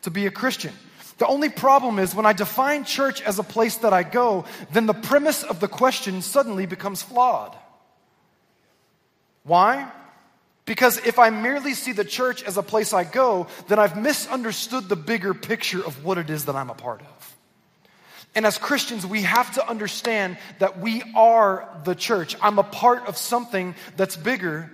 to 0.02 0.10
be 0.10 0.26
a 0.26 0.30
Christian. 0.30 0.72
The 1.18 1.26
only 1.26 1.48
problem 1.48 1.98
is 1.98 2.14
when 2.14 2.26
I 2.26 2.32
define 2.32 2.84
church 2.84 3.20
as 3.22 3.38
a 3.38 3.42
place 3.42 3.76
that 3.78 3.92
I 3.92 4.04
go, 4.04 4.44
then 4.72 4.86
the 4.86 4.94
premise 4.94 5.42
of 5.42 5.60
the 5.60 5.68
question 5.68 6.22
suddenly 6.22 6.66
becomes 6.66 7.02
flawed. 7.02 7.56
Why? 9.42 9.90
Because 10.64 10.98
if 10.98 11.18
I 11.18 11.30
merely 11.30 11.74
see 11.74 11.92
the 11.92 12.04
church 12.04 12.42
as 12.42 12.56
a 12.56 12.62
place 12.62 12.92
I 12.92 13.02
go, 13.02 13.48
then 13.66 13.78
I've 13.78 14.00
misunderstood 14.00 14.88
the 14.88 14.96
bigger 14.96 15.34
picture 15.34 15.84
of 15.84 16.04
what 16.04 16.18
it 16.18 16.30
is 16.30 16.44
that 16.44 16.54
I'm 16.54 16.70
a 16.70 16.74
part 16.74 17.00
of. 17.00 17.36
And 18.34 18.46
as 18.46 18.58
Christians, 18.58 19.04
we 19.04 19.22
have 19.22 19.52
to 19.54 19.66
understand 19.68 20.36
that 20.60 20.78
we 20.78 21.02
are 21.16 21.68
the 21.84 21.94
church. 21.94 22.36
I'm 22.40 22.58
a 22.58 22.62
part 22.62 23.08
of 23.08 23.16
something 23.16 23.74
that's 23.96 24.16
bigger 24.16 24.70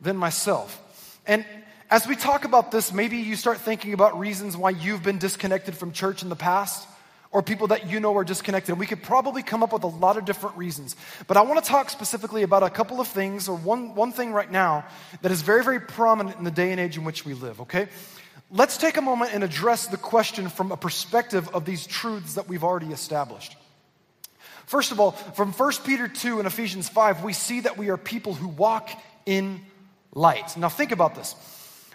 than 0.00 0.16
myself. 0.16 0.78
And 1.26 1.44
as 1.90 2.06
we 2.06 2.14
talk 2.14 2.44
about 2.44 2.70
this, 2.70 2.92
maybe 2.92 3.18
you 3.18 3.34
start 3.34 3.58
thinking 3.58 3.92
about 3.92 4.18
reasons 4.18 4.56
why 4.56 4.70
you've 4.70 5.02
been 5.02 5.18
disconnected 5.18 5.76
from 5.76 5.90
church 5.90 6.22
in 6.22 6.28
the 6.28 6.36
past 6.36 6.86
or 7.32 7.42
people 7.42 7.68
that 7.68 7.90
you 7.90 7.98
know 7.98 8.16
are 8.16 8.24
disconnected. 8.24 8.78
We 8.78 8.86
could 8.86 9.02
probably 9.02 9.42
come 9.42 9.62
up 9.62 9.72
with 9.72 9.82
a 9.82 9.88
lot 9.88 10.16
of 10.16 10.24
different 10.24 10.56
reasons. 10.56 10.94
But 11.26 11.36
I 11.36 11.42
want 11.42 11.62
to 11.62 11.68
talk 11.68 11.90
specifically 11.90 12.44
about 12.44 12.62
a 12.62 12.70
couple 12.70 13.00
of 13.00 13.08
things, 13.08 13.48
or 13.48 13.56
one, 13.56 13.94
one 13.94 14.12
thing 14.12 14.32
right 14.32 14.50
now 14.50 14.84
that 15.22 15.32
is 15.32 15.42
very, 15.42 15.64
very 15.64 15.80
prominent 15.80 16.38
in 16.38 16.44
the 16.44 16.50
day 16.50 16.70
and 16.70 16.80
age 16.80 16.96
in 16.96 17.04
which 17.04 17.24
we 17.24 17.34
live, 17.34 17.60
okay? 17.60 17.88
Let's 18.52 18.76
take 18.76 18.96
a 18.96 19.02
moment 19.02 19.32
and 19.32 19.44
address 19.44 19.86
the 19.86 19.96
question 19.96 20.48
from 20.48 20.72
a 20.72 20.76
perspective 20.76 21.48
of 21.54 21.64
these 21.64 21.86
truths 21.86 22.34
that 22.34 22.48
we've 22.48 22.64
already 22.64 22.92
established. 22.92 23.56
First 24.66 24.92
of 24.92 25.00
all, 25.00 25.12
from 25.12 25.52
1 25.52 25.72
Peter 25.84 26.06
2 26.06 26.38
and 26.38 26.46
Ephesians 26.46 26.88
5, 26.88 27.24
we 27.24 27.32
see 27.32 27.60
that 27.60 27.76
we 27.76 27.90
are 27.90 27.96
people 27.96 28.34
who 28.34 28.48
walk 28.48 28.90
in 29.26 29.60
light. 30.12 30.56
Now, 30.56 30.68
think 30.68 30.92
about 30.92 31.14
this. 31.14 31.34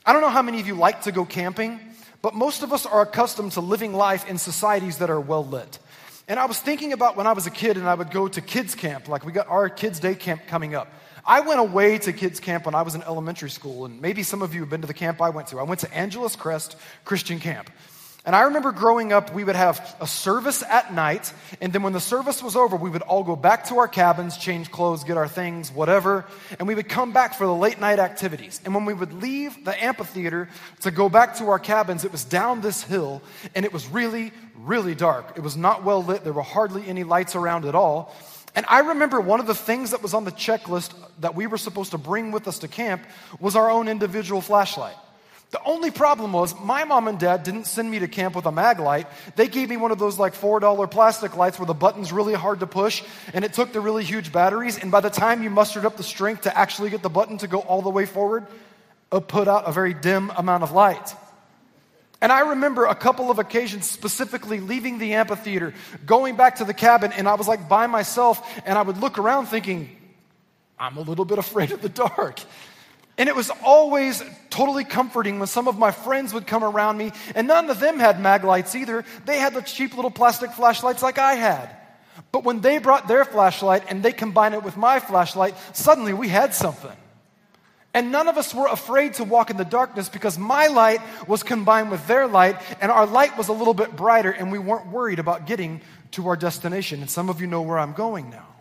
I 0.06 0.14
don't 0.14 0.22
know 0.22 0.30
how 0.30 0.44
many 0.44 0.60
of 0.60 0.68
you 0.68 0.76
like 0.76 1.02
to 1.04 1.12
go 1.12 1.26
camping, 1.26 1.80
but 2.22 2.36
most 2.36 2.62
of 2.62 2.72
us 2.72 2.86
are 2.86 3.02
accustomed 3.02 3.54
to 3.54 3.62
living 3.62 3.92
life 3.92 4.30
in 4.30 4.38
societies 4.38 5.00
that 5.00 5.10
are 5.10 5.20
well 5.20 5.44
lit. 5.44 5.80
And 6.28 6.40
I 6.40 6.46
was 6.46 6.60
thinking 6.60 6.94
about 6.94 7.18
when 7.18 7.26
I 7.26 7.34
was 7.34 7.48
a 7.48 7.52
kid 7.52 7.76
and 7.76 7.88
I 7.88 7.96
would 7.96 8.12
go 8.12 8.28
to 8.28 8.42
kids' 8.42 8.76
camp, 8.76 9.08
like 9.08 9.26
we 9.26 9.32
got 9.32 9.48
our 9.48 9.68
kids' 9.68 10.00
day 10.00 10.14
camp 10.14 10.42
coming 10.48 10.76
up. 10.76 10.94
I 11.26 11.40
went 11.40 11.60
away 11.60 11.98
to 11.98 12.14
kids' 12.14 12.40
camp 12.40 12.68
when 12.68 12.76
I 12.76 12.84
was 12.84 12.94
in 12.94 13.02
elementary 13.02 13.50
school, 13.50 13.86
and 13.86 14.00
maybe 14.00 14.22
some 14.22 14.44
of 14.44 14.54
you 14.54 14.60
have 14.60 14.70
been 14.70 14.82
to 14.82 14.88
the 14.88 14.94
camp 14.94 15.24
I 15.24 15.32
went 15.32 15.48
to. 15.48 15.60
I 15.60 15.64
went 15.64 15.80
to 15.80 15.92
Angeles 15.92 16.36
Crest 16.36 16.76
Christian 17.04 17.40
Camp. 17.40 17.72
And 18.26 18.36
I 18.36 18.42
remember 18.42 18.72
growing 18.72 19.14
up, 19.14 19.32
we 19.36 19.44
would 19.44 19.56
have 19.56 19.96
a 20.02 20.08
service 20.08 20.64
at 20.64 20.92
night, 20.92 21.32
and 21.62 21.72
then 21.72 21.84
when 21.84 21.94
the 21.94 22.00
service 22.00 22.42
was 22.42 22.56
over, 22.56 22.76
we 22.76 22.90
would 22.90 23.04
all 23.04 23.24
go 23.24 23.36
back 23.36 23.66
to 23.66 23.78
our 23.78 23.88
cabins, 23.88 24.36
change 24.36 24.72
clothes, 24.72 25.04
get 25.04 25.16
our 25.16 25.28
things, 25.28 25.72
whatever, 25.72 26.26
and 26.58 26.68
we 26.68 26.74
would 26.74 26.90
come 26.90 27.14
back 27.14 27.36
for 27.36 27.46
the 27.46 27.54
late 27.54 27.80
night 27.80 28.00
activities. 28.00 28.60
And 28.66 28.74
when 28.74 28.86
we 28.86 28.96
would 28.96 29.14
leave 29.14 29.64
the 29.64 29.84
amphitheater 29.84 30.50
to 30.82 30.90
go 30.90 31.08
back 31.08 31.36
to 31.36 31.50
our 31.50 31.60
cabins, 31.60 32.04
it 32.04 32.12
was 32.12 32.24
down 32.24 32.62
this 32.62 32.82
hill, 32.82 33.22
and 33.54 33.64
it 33.64 33.72
was 33.72 33.88
really, 33.88 34.32
really 34.58 34.96
dark. 34.96 35.34
It 35.38 35.42
was 35.42 35.56
not 35.56 35.84
well 35.84 36.04
lit, 36.04 36.24
there 36.24 36.34
were 36.34 36.42
hardly 36.42 36.88
any 36.88 37.04
lights 37.04 37.36
around 37.36 37.66
at 37.66 37.76
all. 37.76 38.16
And 38.56 38.66
I 38.70 38.80
remember 38.80 39.20
one 39.20 39.40
of 39.40 39.46
the 39.46 39.54
things 39.54 39.92
that 39.92 40.02
was 40.02 40.16
on 40.16 40.24
the 40.24 40.32
checklist 40.32 40.94
that 41.20 41.36
we 41.36 41.46
were 41.46 41.58
supposed 41.58 41.92
to 41.92 42.00
bring 42.00 42.32
with 42.32 42.48
us 42.48 42.60
to 42.60 42.68
camp 42.68 43.06
was 43.40 43.56
our 43.56 43.70
own 43.70 43.88
individual 43.88 44.42
flashlight. 44.42 44.96
The 45.52 45.64
only 45.64 45.92
problem 45.92 46.34
was 46.34 46.60
my 46.60 46.84
mom 46.84 47.08
and 47.08 47.20
dad 47.20 47.44
didn't 47.44 47.66
send 47.66 47.90
me 47.90 48.00
to 48.00 48.08
camp 48.08 48.36
with 48.36 48.46
a 48.46 48.52
mag 48.52 48.80
light. 48.80 49.08
They 49.36 49.48
gave 49.48 49.70
me 49.70 49.78
one 49.78 49.92
of 49.92 50.00
those 50.00 50.20
like 50.20 50.34
$4 50.34 50.92
plastic 50.92 51.38
lights 51.38 51.60
where 51.60 51.66
the 51.66 51.74
button's 51.74 52.12
really 52.12 52.34
hard 52.34 52.60
to 52.60 52.68
push 52.68 53.04
and 53.34 53.46
it 53.46 53.54
took 53.54 53.72
the 53.72 53.80
really 53.80 54.04
huge 54.04 54.32
batteries. 54.32 54.78
And 54.78 54.92
by 54.92 55.00
the 55.00 55.10
time 55.10 55.44
you 55.44 55.50
mustered 55.50 55.86
up 55.86 55.98
the 55.98 56.04
strength 56.04 56.42
to 56.42 56.58
actually 56.58 56.90
get 56.90 57.04
the 57.04 57.10
button 57.10 57.38
to 57.38 57.48
go 57.48 57.60
all 57.60 57.82
the 57.82 57.90
way 57.90 58.06
forward, 58.06 58.48
it 59.12 59.28
put 59.28 59.48
out 59.48 59.68
a 59.68 59.72
very 59.72 59.94
dim 59.94 60.32
amount 60.32 60.64
of 60.64 60.72
light. 60.72 61.16
And 62.22 62.32
I 62.32 62.50
remember 62.50 62.86
a 62.86 62.96
couple 62.96 63.30
of 63.30 63.40
occasions 63.40 63.90
specifically 63.90 64.60
leaving 64.60 64.98
the 64.98 65.14
amphitheater, 65.14 65.74
going 66.06 66.36
back 66.36 66.56
to 66.56 66.66
the 66.66 66.74
cabin, 66.74 67.12
and 67.12 67.28
I 67.28 67.36
was 67.36 67.48
like 67.48 67.70
by 67.70 67.88
myself, 67.88 68.42
and 68.66 68.78
I 68.78 68.82
would 68.82 68.98
look 68.98 69.20
around 69.20 69.46
thinking, 69.46 69.96
I'm 70.80 70.98
a 70.98 71.02
little 71.02 71.26
bit 71.26 71.38
afraid 71.38 71.72
of 71.72 71.82
the 71.82 71.90
dark. 71.90 72.40
And 73.18 73.30
it 73.30 73.36
was 73.36 73.50
always 73.64 74.22
totally 74.50 74.84
comforting 74.84 75.40
when 75.40 75.48
some 75.48 75.68
of 75.68 75.78
my 75.78 75.92
friends 75.92 76.34
would 76.34 76.48
come 76.48 76.64
around 76.64 76.98
me, 76.98 77.14
and 77.34 77.48
none 77.48 77.70
of 77.70 77.80
them 77.80 78.00
had 78.00 78.20
mag 78.20 78.44
lights 78.44 78.76
either. 78.76 79.06
They 79.26 79.38
had 79.38 79.54
the 79.54 79.62
cheap 79.62 79.96
little 79.96 80.12
plastic 80.12 80.52
flashlights 80.52 81.02
like 81.02 81.18
I 81.18 81.36
had. 81.36 81.70
But 82.32 82.44
when 82.44 82.62
they 82.62 82.78
brought 82.78 83.08
their 83.08 83.26
flashlight 83.26 83.84
and 83.90 84.04
they 84.04 84.12
combined 84.12 84.54
it 84.54 84.64
with 84.64 84.78
my 84.78 85.00
flashlight, 85.00 85.56
suddenly 85.74 86.14
we 86.14 86.28
had 86.28 86.54
something. 86.54 86.96
And 87.94 88.12
none 88.12 88.28
of 88.28 88.38
us 88.38 88.54
were 88.54 88.68
afraid 88.68 89.14
to 89.16 89.24
walk 89.24 89.50
in 89.50 89.56
the 89.56 89.64
darkness 89.64 90.10
because 90.10 90.38
my 90.38 90.68
light 90.68 91.00
was 91.28 91.44
combined 91.44 91.92
with 91.92 92.06
their 92.08 92.28
light, 92.28 92.58
and 92.82 92.92
our 92.92 93.06
light 93.06 93.38
was 93.38 93.48
a 93.48 93.54
little 93.54 93.74
bit 93.74 93.96
brighter, 93.96 94.32
and 94.32 94.52
we 94.52 94.60
weren't 94.60 94.88
worried 94.88 95.20
about 95.20 95.48
getting 95.48 95.80
to 96.12 96.28
our 96.28 96.36
destination. 96.36 97.00
And 97.00 97.10
some 97.10 97.30
of 97.30 97.40
you 97.40 97.48
know 97.48 97.62
where 97.62 97.80
I'm 97.80 97.94
going 97.94 98.30
now. 98.30 98.55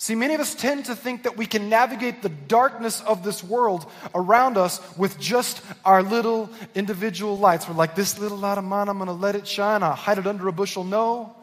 See, 0.00 0.14
many 0.14 0.34
of 0.34 0.40
us 0.40 0.54
tend 0.54 0.84
to 0.84 0.94
think 0.94 1.24
that 1.24 1.36
we 1.36 1.44
can 1.44 1.68
navigate 1.68 2.22
the 2.22 2.28
darkness 2.28 3.00
of 3.00 3.24
this 3.24 3.42
world 3.42 3.84
around 4.14 4.56
us 4.56 4.80
with 4.96 5.18
just 5.18 5.60
our 5.84 6.04
little 6.04 6.48
individual 6.76 7.36
lights. 7.36 7.68
We're 7.68 7.74
like, 7.74 7.96
this 7.96 8.16
little 8.16 8.38
light 8.38 8.58
of 8.58 8.64
mine, 8.64 8.88
I'm 8.88 8.98
going 8.98 9.08
to 9.08 9.12
let 9.12 9.34
it 9.34 9.46
shine. 9.46 9.82
I'll 9.82 9.94
hide 9.94 10.18
it 10.18 10.26
under 10.28 10.46
a 10.46 10.52
bushel. 10.52 10.84
No, 10.84 11.34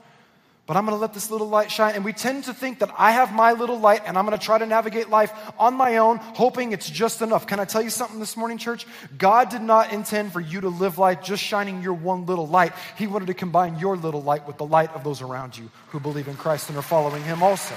but 0.68 0.78
I'm 0.78 0.86
going 0.86 0.96
to 0.96 1.02
let 1.02 1.14
this 1.14 1.30
little 1.30 1.50
light 1.50 1.70
shine. 1.70 1.96
And 1.96 2.06
we 2.06 2.14
tend 2.14 2.46
to 2.46 2.54
think 2.54 2.80
that 2.80 2.92
I 2.98 3.12
have 3.12 3.34
my 3.34 3.52
little 3.52 3.78
light 3.78 4.04
and 4.06 4.18
I'm 4.18 4.26
going 4.26 4.40
to 4.40 4.44
try 4.44 4.58
to 4.58 4.66
navigate 4.66 5.10
life 5.10 5.34
on 5.60 5.74
my 5.74 5.98
own, 5.98 6.20
hoping 6.20 6.72
it's 6.72 6.90
just 6.90 7.22
enough. 7.22 7.46
Can 7.48 7.60
I 7.60 7.66
tell 7.66 7.82
you 7.82 7.90
something 7.90 8.22
this 8.22 8.38
morning, 8.38 8.58
church? 8.58 8.88
God 9.18 9.50
did 9.50 9.64
not 9.64 9.92
intend 9.92 10.32
for 10.32 10.40
you 10.40 10.62
to 10.62 10.70
live 10.70 10.98
life 10.98 11.22
just 11.22 11.44
shining 11.44 11.84
your 11.84 11.94
one 11.94 12.26
little 12.26 12.48
light. 12.48 12.72
He 12.98 13.06
wanted 13.06 13.28
to 13.28 13.34
combine 13.34 13.80
your 13.80 13.98
little 13.98 14.24
light 14.24 14.48
with 14.48 14.58
the 14.58 14.66
light 14.66 14.96
of 14.96 15.04
those 15.04 15.22
around 15.22 15.58
you 15.58 15.70
who 15.90 16.00
believe 16.00 16.30
in 16.30 16.38
Christ 16.38 16.70
and 16.70 16.78
are 16.78 16.82
following 16.82 17.22
Him 17.24 17.44
also. 17.44 17.76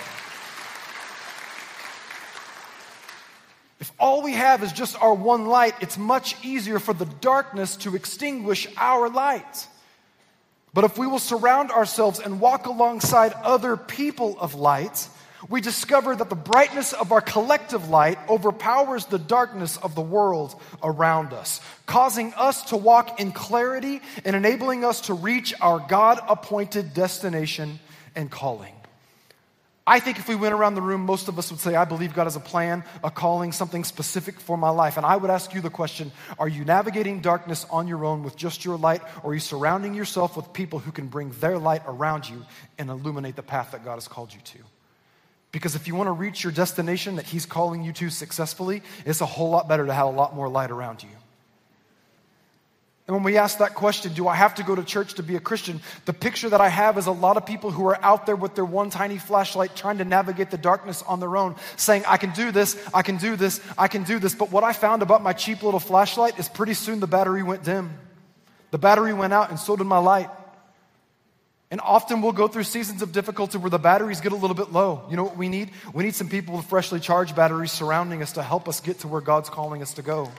If 3.80 3.92
all 3.98 4.22
we 4.22 4.32
have 4.32 4.62
is 4.62 4.72
just 4.72 5.00
our 5.00 5.14
one 5.14 5.46
light, 5.46 5.74
it's 5.80 5.96
much 5.96 6.36
easier 6.44 6.78
for 6.78 6.92
the 6.92 7.04
darkness 7.04 7.76
to 7.76 7.94
extinguish 7.94 8.66
our 8.76 9.08
light. 9.08 9.68
But 10.74 10.84
if 10.84 10.98
we 10.98 11.06
will 11.06 11.18
surround 11.18 11.70
ourselves 11.70 12.18
and 12.18 12.40
walk 12.40 12.66
alongside 12.66 13.32
other 13.34 13.76
people 13.76 14.36
of 14.38 14.54
light, 14.54 15.08
we 15.48 15.60
discover 15.60 16.16
that 16.16 16.28
the 16.28 16.36
brightness 16.36 16.92
of 16.92 17.12
our 17.12 17.20
collective 17.20 17.88
light 17.88 18.18
overpowers 18.28 19.06
the 19.06 19.18
darkness 19.18 19.76
of 19.76 19.94
the 19.94 20.02
world 20.02 20.60
around 20.82 21.32
us, 21.32 21.60
causing 21.86 22.34
us 22.34 22.62
to 22.70 22.76
walk 22.76 23.20
in 23.20 23.30
clarity 23.30 24.00
and 24.24 24.34
enabling 24.34 24.84
us 24.84 25.02
to 25.02 25.14
reach 25.14 25.54
our 25.60 25.78
God 25.78 26.20
appointed 26.28 26.92
destination 26.92 27.78
and 28.16 28.30
calling. 28.30 28.74
I 29.88 30.00
think 30.00 30.18
if 30.18 30.28
we 30.28 30.34
went 30.34 30.52
around 30.52 30.74
the 30.74 30.82
room, 30.82 31.06
most 31.06 31.28
of 31.28 31.38
us 31.38 31.50
would 31.50 31.60
say, 31.60 31.74
I 31.74 31.86
believe 31.86 32.12
God 32.12 32.24
has 32.24 32.36
a 32.36 32.40
plan, 32.40 32.84
a 33.02 33.10
calling, 33.10 33.52
something 33.52 33.84
specific 33.84 34.38
for 34.38 34.58
my 34.58 34.68
life. 34.68 34.98
And 34.98 35.06
I 35.06 35.16
would 35.16 35.30
ask 35.30 35.54
you 35.54 35.62
the 35.62 35.70
question 35.70 36.12
Are 36.38 36.46
you 36.46 36.66
navigating 36.66 37.20
darkness 37.20 37.64
on 37.70 37.88
your 37.88 38.04
own 38.04 38.22
with 38.22 38.36
just 38.36 38.66
your 38.66 38.76
light, 38.76 39.00
or 39.22 39.30
are 39.30 39.34
you 39.34 39.40
surrounding 39.40 39.94
yourself 39.94 40.36
with 40.36 40.52
people 40.52 40.78
who 40.78 40.92
can 40.92 41.08
bring 41.08 41.30
their 41.40 41.58
light 41.58 41.82
around 41.86 42.28
you 42.28 42.44
and 42.76 42.90
illuminate 42.90 43.34
the 43.34 43.42
path 43.42 43.70
that 43.70 43.82
God 43.82 43.94
has 43.94 44.08
called 44.08 44.34
you 44.34 44.40
to? 44.40 44.58
Because 45.52 45.74
if 45.74 45.88
you 45.88 45.94
want 45.94 46.08
to 46.08 46.12
reach 46.12 46.44
your 46.44 46.52
destination 46.52 47.16
that 47.16 47.24
He's 47.24 47.46
calling 47.46 47.82
you 47.82 47.94
to 47.94 48.10
successfully, 48.10 48.82
it's 49.06 49.22
a 49.22 49.26
whole 49.26 49.48
lot 49.48 49.68
better 49.68 49.86
to 49.86 49.94
have 49.94 50.06
a 50.06 50.10
lot 50.10 50.36
more 50.36 50.50
light 50.50 50.70
around 50.70 51.02
you. 51.02 51.08
And 53.08 53.14
when 53.16 53.24
we 53.24 53.38
ask 53.38 53.56
that 53.58 53.74
question, 53.74 54.12
do 54.12 54.28
I 54.28 54.34
have 54.34 54.56
to 54.56 54.62
go 54.62 54.74
to 54.74 54.84
church 54.84 55.14
to 55.14 55.22
be 55.22 55.34
a 55.34 55.40
Christian? 55.40 55.80
The 56.04 56.12
picture 56.12 56.50
that 56.50 56.60
I 56.60 56.68
have 56.68 56.98
is 56.98 57.06
a 57.06 57.10
lot 57.10 57.38
of 57.38 57.46
people 57.46 57.70
who 57.70 57.86
are 57.86 57.98
out 58.04 58.26
there 58.26 58.36
with 58.36 58.54
their 58.54 58.66
one 58.66 58.90
tiny 58.90 59.16
flashlight 59.16 59.74
trying 59.74 59.96
to 59.96 60.04
navigate 60.04 60.50
the 60.50 60.58
darkness 60.58 61.02
on 61.02 61.18
their 61.18 61.34
own, 61.38 61.56
saying, 61.76 62.04
I 62.06 62.18
can 62.18 62.32
do 62.32 62.52
this, 62.52 62.76
I 62.92 63.00
can 63.00 63.16
do 63.16 63.34
this, 63.34 63.62
I 63.78 63.88
can 63.88 64.02
do 64.02 64.18
this. 64.18 64.34
But 64.34 64.52
what 64.52 64.62
I 64.62 64.74
found 64.74 65.00
about 65.00 65.22
my 65.22 65.32
cheap 65.32 65.62
little 65.62 65.80
flashlight 65.80 66.38
is 66.38 66.50
pretty 66.50 66.74
soon 66.74 67.00
the 67.00 67.06
battery 67.06 67.42
went 67.42 67.64
dim. 67.64 67.98
The 68.72 68.78
battery 68.78 69.14
went 69.14 69.32
out, 69.32 69.48
and 69.48 69.58
so 69.58 69.74
did 69.74 69.84
my 69.84 69.98
light. 69.98 70.28
And 71.70 71.80
often 71.80 72.20
we'll 72.20 72.32
go 72.32 72.46
through 72.46 72.64
seasons 72.64 73.00
of 73.00 73.12
difficulty 73.12 73.56
where 73.56 73.70
the 73.70 73.78
batteries 73.78 74.20
get 74.20 74.32
a 74.32 74.36
little 74.36 74.56
bit 74.56 74.70
low. 74.70 75.06
You 75.08 75.16
know 75.16 75.24
what 75.24 75.38
we 75.38 75.48
need? 75.48 75.70
We 75.94 76.04
need 76.04 76.14
some 76.14 76.28
people 76.28 76.56
with 76.56 76.66
freshly 76.66 77.00
charged 77.00 77.34
batteries 77.34 77.72
surrounding 77.72 78.20
us 78.20 78.32
to 78.32 78.42
help 78.42 78.68
us 78.68 78.80
get 78.80 78.98
to 79.00 79.08
where 79.08 79.22
God's 79.22 79.48
calling 79.48 79.80
us 79.80 79.94
to 79.94 80.02
go. 80.02 80.30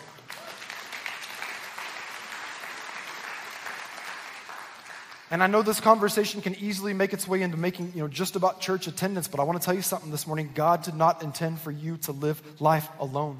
And 5.32 5.44
I 5.44 5.48
know 5.48 5.62
this 5.62 5.80
conversation 5.80 6.42
can 6.42 6.56
easily 6.56 6.94
make 6.94 7.14
its 7.14 7.28
way 7.28 7.44
into 7.44 7.56
making, 7.56 7.92
you 7.94 8.02
know, 8.02 8.08
just 8.08 8.36
about 8.36 8.62
church 8.62 8.88
attendance, 8.88 9.28
but 9.28 9.40
I 9.40 9.44
want 9.44 9.62
to 9.62 9.66
tell 9.66 9.76
you 9.76 9.84
something 9.84 10.10
this 10.10 10.26
morning. 10.26 10.50
God 10.56 10.84
did 10.84 10.96
not 10.96 11.22
intend 11.22 11.60
for 11.60 11.72
you 11.72 11.98
to 11.98 12.12
live 12.12 12.42
life 12.60 12.88
alone. 13.00 13.40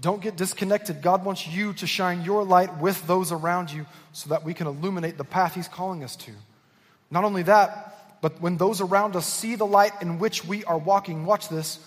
Don't 0.00 0.20
get 0.20 0.36
disconnected. 0.36 1.00
God 1.00 1.24
wants 1.24 1.46
you 1.46 1.72
to 1.74 1.86
shine 1.86 2.22
your 2.22 2.44
light 2.44 2.78
with 2.78 3.06
those 3.06 3.32
around 3.32 3.72
you 3.72 3.86
so 4.12 4.30
that 4.30 4.44
we 4.44 4.52
can 4.52 4.66
illuminate 4.66 5.16
the 5.16 5.24
path 5.24 5.54
He's 5.54 5.68
calling 5.68 6.04
us 6.04 6.16
to. 6.16 6.32
Not 7.10 7.24
only 7.24 7.44
that, 7.44 8.20
but 8.20 8.40
when 8.40 8.56
those 8.56 8.80
around 8.80 9.16
us 9.16 9.26
see 9.26 9.54
the 9.54 9.66
light 9.66 9.92
in 10.02 10.18
which 10.18 10.44
we 10.44 10.64
are 10.64 10.78
walking, 10.78 11.24
watch 11.24 11.48
this, 11.48 11.78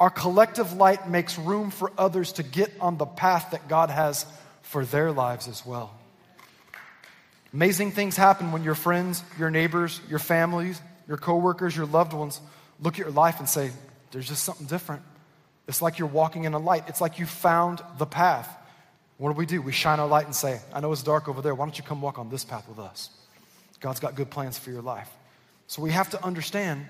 our 0.00 0.10
collective 0.10 0.72
light 0.72 1.08
makes 1.08 1.38
room 1.38 1.70
for 1.70 1.92
others 1.98 2.32
to 2.32 2.42
get 2.42 2.72
on 2.80 2.96
the 2.96 3.06
path 3.06 3.50
that 3.50 3.68
God 3.68 3.90
has 3.90 4.24
for 4.62 4.84
their 4.84 5.12
lives 5.12 5.48
as 5.48 5.64
well. 5.66 5.92
Amazing 7.54 7.92
things 7.92 8.16
happen 8.16 8.50
when 8.50 8.64
your 8.64 8.74
friends, 8.74 9.22
your 9.38 9.48
neighbors, 9.48 10.00
your 10.10 10.18
families, 10.18 10.82
your 11.06 11.16
coworkers, 11.16 11.76
your 11.76 11.86
loved 11.86 12.12
ones 12.12 12.40
look 12.80 12.94
at 12.94 12.98
your 12.98 13.10
life 13.10 13.38
and 13.38 13.48
say, 13.48 13.70
There's 14.10 14.26
just 14.26 14.42
something 14.42 14.66
different. 14.66 15.02
It's 15.68 15.80
like 15.80 15.98
you're 15.98 16.08
walking 16.08 16.44
in 16.44 16.52
a 16.54 16.58
light. 16.58 16.84
It's 16.88 17.00
like 17.00 17.20
you 17.20 17.26
found 17.26 17.80
the 17.96 18.06
path. 18.06 18.48
What 19.18 19.30
do 19.30 19.36
we 19.36 19.46
do? 19.46 19.62
We 19.62 19.70
shine 19.70 20.00
our 20.00 20.08
light 20.08 20.26
and 20.26 20.34
say, 20.34 20.60
I 20.72 20.80
know 20.80 20.90
it's 20.90 21.04
dark 21.04 21.28
over 21.28 21.40
there. 21.40 21.54
Why 21.54 21.64
don't 21.64 21.78
you 21.78 21.84
come 21.84 22.02
walk 22.02 22.18
on 22.18 22.28
this 22.28 22.44
path 22.44 22.68
with 22.68 22.80
us? 22.80 23.08
God's 23.80 24.00
got 24.00 24.16
good 24.16 24.30
plans 24.30 24.58
for 24.58 24.70
your 24.70 24.82
life. 24.82 25.08
So 25.68 25.80
we 25.80 25.92
have 25.92 26.10
to 26.10 26.22
understand 26.24 26.84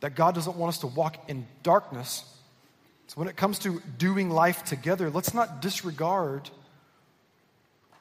that 0.00 0.14
God 0.14 0.34
doesn't 0.34 0.56
want 0.56 0.70
us 0.70 0.78
to 0.78 0.86
walk 0.86 1.28
in 1.28 1.46
darkness. 1.62 2.24
So 3.08 3.14
when 3.16 3.28
it 3.28 3.36
comes 3.36 3.58
to 3.60 3.82
doing 3.98 4.30
life 4.30 4.64
together, 4.64 5.10
let's 5.10 5.34
not 5.34 5.60
disregard 5.60 6.48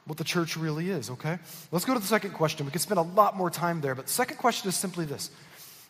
what 0.07 0.17
the 0.17 0.23
church 0.23 0.57
really 0.57 0.89
is, 0.89 1.09
okay? 1.11 1.37
Let's 1.71 1.85
go 1.85 1.93
to 1.93 1.99
the 1.99 2.05
second 2.05 2.31
question. 2.31 2.65
We 2.65 2.71
could 2.71 2.81
spend 2.81 2.97
a 2.97 3.03
lot 3.03 3.35
more 3.35 3.49
time 3.49 3.81
there, 3.81 3.93
but 3.93 4.07
the 4.07 4.11
second 4.11 4.37
question 4.37 4.69
is 4.69 4.75
simply 4.75 5.05
this. 5.05 5.29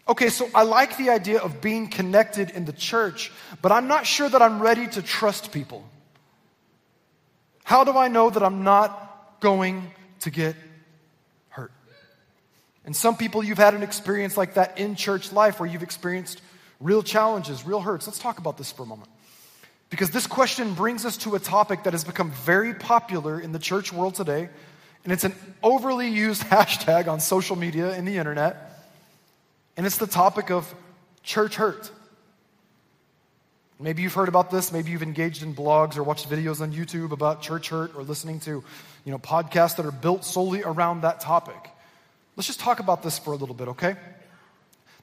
Okay, 0.09 0.29
so 0.29 0.49
I 0.55 0.63
like 0.63 0.97
the 0.97 1.09
idea 1.09 1.39
of 1.39 1.61
being 1.61 1.87
connected 1.87 2.49
in 2.49 2.65
the 2.65 2.73
church, 2.73 3.31
but 3.61 3.71
I'm 3.71 3.87
not 3.87 4.07
sure 4.07 4.27
that 4.27 4.41
I'm 4.41 4.61
ready 4.61 4.87
to 4.87 5.01
trust 5.01 5.51
people. 5.51 5.87
How 7.63 7.83
do 7.83 7.97
I 7.97 8.07
know 8.07 8.29
that 8.29 8.41
I'm 8.41 8.63
not 8.63 9.39
going 9.39 9.91
to 10.21 10.29
get 10.29 10.55
hurt? 11.49 11.71
And 12.85 12.95
some 12.95 13.17
people, 13.17 13.43
you've 13.43 13.57
had 13.57 13.75
an 13.75 13.83
experience 13.83 14.37
like 14.37 14.55
that 14.55 14.79
in 14.79 14.95
church 14.95 15.31
life 15.31 15.59
where 15.59 15.69
you've 15.69 15.83
experienced 15.83 16.41
real 16.79 17.03
challenges, 17.03 17.65
real 17.65 17.81
hurts. 17.81 18.07
Let's 18.07 18.19
talk 18.19 18.39
about 18.39 18.57
this 18.57 18.71
for 18.71 18.83
a 18.83 18.85
moment. 18.85 19.09
Because 19.89 20.11
this 20.11 20.27
question 20.27 20.73
brings 20.73 21.05
us 21.05 21.17
to 21.17 21.35
a 21.35 21.39
topic 21.39 21.83
that 21.83 21.93
has 21.93 22.03
become 22.03 22.31
very 22.31 22.73
popular 22.73 23.39
in 23.39 23.51
the 23.51 23.59
church 23.59 23.93
world 23.93 24.15
today, 24.15 24.49
and 25.03 25.13
it's 25.13 25.23
an 25.23 25.33
overly 25.63 26.09
used 26.09 26.43
hashtag 26.47 27.07
on 27.07 27.19
social 27.19 27.55
media 27.55 27.91
and 27.93 28.07
the 28.07 28.17
internet, 28.17 28.85
and 29.77 29.85
it's 29.85 29.97
the 29.97 30.07
topic 30.07 30.51
of 30.51 30.73
church 31.23 31.55
hurt. 31.55 31.91
Maybe 33.79 34.01
you've 34.01 34.13
heard 34.13 34.27
about 34.27 34.49
this. 34.49 34.71
Maybe 34.71 34.89
you've 34.89 35.03
engaged 35.03 35.43
in 35.43 35.53
blogs 35.53 35.97
or 35.97 36.03
watched 36.03 36.27
videos 36.27 36.61
on 36.61 36.73
YouTube 36.73 37.11
about 37.11 37.43
church 37.43 37.69
hurt 37.69 37.95
or 37.95 38.01
listening 38.01 38.39
to, 38.41 38.63
you 39.05 39.11
know, 39.11 39.19
podcasts 39.19 39.75
that 39.75 39.85
are 39.85 39.91
built 39.91 40.25
solely 40.25 40.63
around 40.63 41.01
that 41.01 41.19
topic. 41.19 41.69
Let's 42.35 42.47
just 42.47 42.59
talk 42.59 42.79
about 42.79 43.03
this 43.03 43.19
for 43.19 43.33
a 43.33 43.35
little 43.35 43.53
bit, 43.53 43.67
okay? 43.69 43.95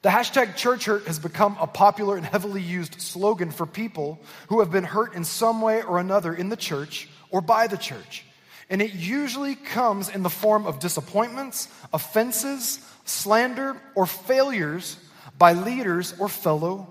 The 0.01 0.09
hashtag 0.09 0.55
church 0.55 0.85
hurt 0.85 1.07
has 1.07 1.17
become 1.17 1.57
a 1.59 1.67
popular 1.67 2.15
and 2.17 2.25
heavily 2.25 2.61
used 2.61 3.01
slogan 3.01 3.51
for 3.51 3.65
people 3.65 4.19
who 4.49 4.59
have 4.59 4.71
been 4.71 4.83
hurt 4.83 5.15
in 5.15 5.23
some 5.23 5.61
way 5.61 5.81
or 5.81 5.99
another 5.99 6.33
in 6.33 6.49
the 6.49 6.57
church 6.57 7.09
or 7.31 7.41
by 7.41 7.67
the 7.67 7.77
church. 7.77 8.23
And 8.69 8.81
it 8.81 8.93
usually 8.93 9.55
comes 9.55 10.09
in 10.09 10.23
the 10.23 10.29
form 10.29 10.65
of 10.65 10.79
disappointments, 10.79 11.67
offenses, 11.93 12.79
slander, 13.05 13.77
or 13.93 14.05
failures 14.05 14.97
by 15.37 15.53
leaders 15.53 16.13
or 16.19 16.29
fellow 16.29 16.87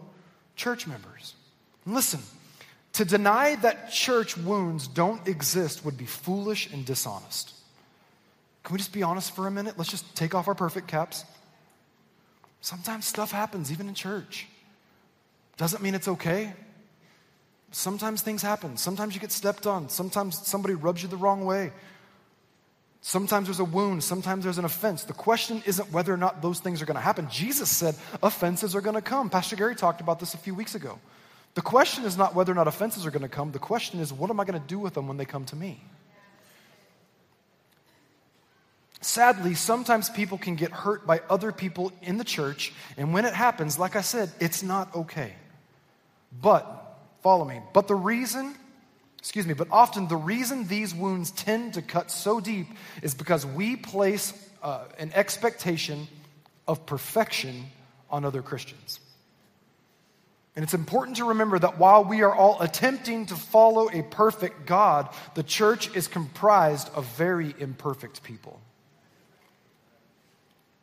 church 0.56 0.86
members. 0.86 1.34
Listen, 1.86 2.20
to 2.94 3.04
deny 3.04 3.56
that 3.56 3.90
church 3.90 4.36
wounds 4.36 4.86
don't 4.86 5.26
exist 5.26 5.84
would 5.84 5.98
be 5.98 6.06
foolish 6.06 6.72
and 6.72 6.84
dishonest. 6.84 7.52
Can 8.62 8.74
we 8.74 8.78
just 8.78 8.92
be 8.92 9.02
honest 9.02 9.34
for 9.34 9.46
a 9.46 9.50
minute? 9.50 9.74
Let's 9.76 9.90
just 9.90 10.14
take 10.14 10.34
off 10.34 10.48
our 10.48 10.54
perfect 10.54 10.88
caps. 10.88 11.24
Sometimes 12.64 13.04
stuff 13.04 13.30
happens, 13.30 13.70
even 13.70 13.88
in 13.88 13.94
church. 13.94 14.46
Doesn't 15.58 15.82
mean 15.82 15.94
it's 15.94 16.08
okay. 16.08 16.54
Sometimes 17.72 18.22
things 18.22 18.40
happen. 18.40 18.78
Sometimes 18.78 19.14
you 19.14 19.20
get 19.20 19.32
stepped 19.32 19.66
on. 19.66 19.90
Sometimes 19.90 20.46
somebody 20.46 20.72
rubs 20.72 21.02
you 21.02 21.10
the 21.10 21.18
wrong 21.18 21.44
way. 21.44 21.72
Sometimes 23.02 23.48
there's 23.48 23.60
a 23.60 23.64
wound. 23.64 24.02
Sometimes 24.02 24.44
there's 24.44 24.56
an 24.56 24.64
offense. 24.64 25.04
The 25.04 25.12
question 25.12 25.62
isn't 25.66 25.92
whether 25.92 26.10
or 26.10 26.16
not 26.16 26.40
those 26.40 26.58
things 26.58 26.80
are 26.80 26.86
going 26.86 26.94
to 26.94 27.02
happen. 27.02 27.28
Jesus 27.30 27.68
said 27.68 27.96
offenses 28.22 28.74
are 28.74 28.80
going 28.80 28.96
to 28.96 29.02
come. 29.02 29.28
Pastor 29.28 29.56
Gary 29.56 29.76
talked 29.76 30.00
about 30.00 30.18
this 30.18 30.32
a 30.32 30.38
few 30.38 30.54
weeks 30.54 30.74
ago. 30.74 30.98
The 31.52 31.60
question 31.60 32.04
is 32.04 32.16
not 32.16 32.34
whether 32.34 32.50
or 32.50 32.54
not 32.54 32.66
offenses 32.66 33.04
are 33.04 33.10
going 33.10 33.20
to 33.20 33.28
come. 33.28 33.52
The 33.52 33.58
question 33.58 34.00
is, 34.00 34.10
what 34.10 34.30
am 34.30 34.40
I 34.40 34.46
going 34.46 34.58
to 34.58 34.66
do 34.66 34.78
with 34.78 34.94
them 34.94 35.06
when 35.06 35.18
they 35.18 35.26
come 35.26 35.44
to 35.44 35.56
me? 35.56 35.82
Sadly, 39.04 39.52
sometimes 39.52 40.08
people 40.08 40.38
can 40.38 40.54
get 40.54 40.72
hurt 40.72 41.06
by 41.06 41.20
other 41.28 41.52
people 41.52 41.92
in 42.00 42.16
the 42.16 42.24
church, 42.24 42.72
and 42.96 43.12
when 43.12 43.26
it 43.26 43.34
happens, 43.34 43.78
like 43.78 43.96
I 43.96 44.00
said, 44.00 44.32
it's 44.40 44.62
not 44.62 44.96
okay. 44.96 45.34
But, 46.40 46.96
follow 47.22 47.44
me, 47.44 47.60
but 47.74 47.86
the 47.86 47.94
reason, 47.94 48.54
excuse 49.18 49.46
me, 49.46 49.52
but 49.52 49.68
often 49.70 50.08
the 50.08 50.16
reason 50.16 50.66
these 50.68 50.94
wounds 50.94 51.32
tend 51.32 51.74
to 51.74 51.82
cut 51.82 52.10
so 52.10 52.40
deep 52.40 52.66
is 53.02 53.14
because 53.14 53.44
we 53.44 53.76
place 53.76 54.32
uh, 54.62 54.84
an 54.98 55.12
expectation 55.14 56.08
of 56.66 56.86
perfection 56.86 57.66
on 58.08 58.24
other 58.24 58.40
Christians. 58.40 59.00
And 60.56 60.62
it's 60.62 60.72
important 60.72 61.18
to 61.18 61.26
remember 61.26 61.58
that 61.58 61.76
while 61.76 62.04
we 62.04 62.22
are 62.22 62.34
all 62.34 62.58
attempting 62.62 63.26
to 63.26 63.34
follow 63.34 63.90
a 63.90 64.02
perfect 64.02 64.64
God, 64.64 65.10
the 65.34 65.42
church 65.42 65.94
is 65.94 66.08
comprised 66.08 66.88
of 66.94 67.04
very 67.16 67.54
imperfect 67.58 68.22
people. 68.22 68.62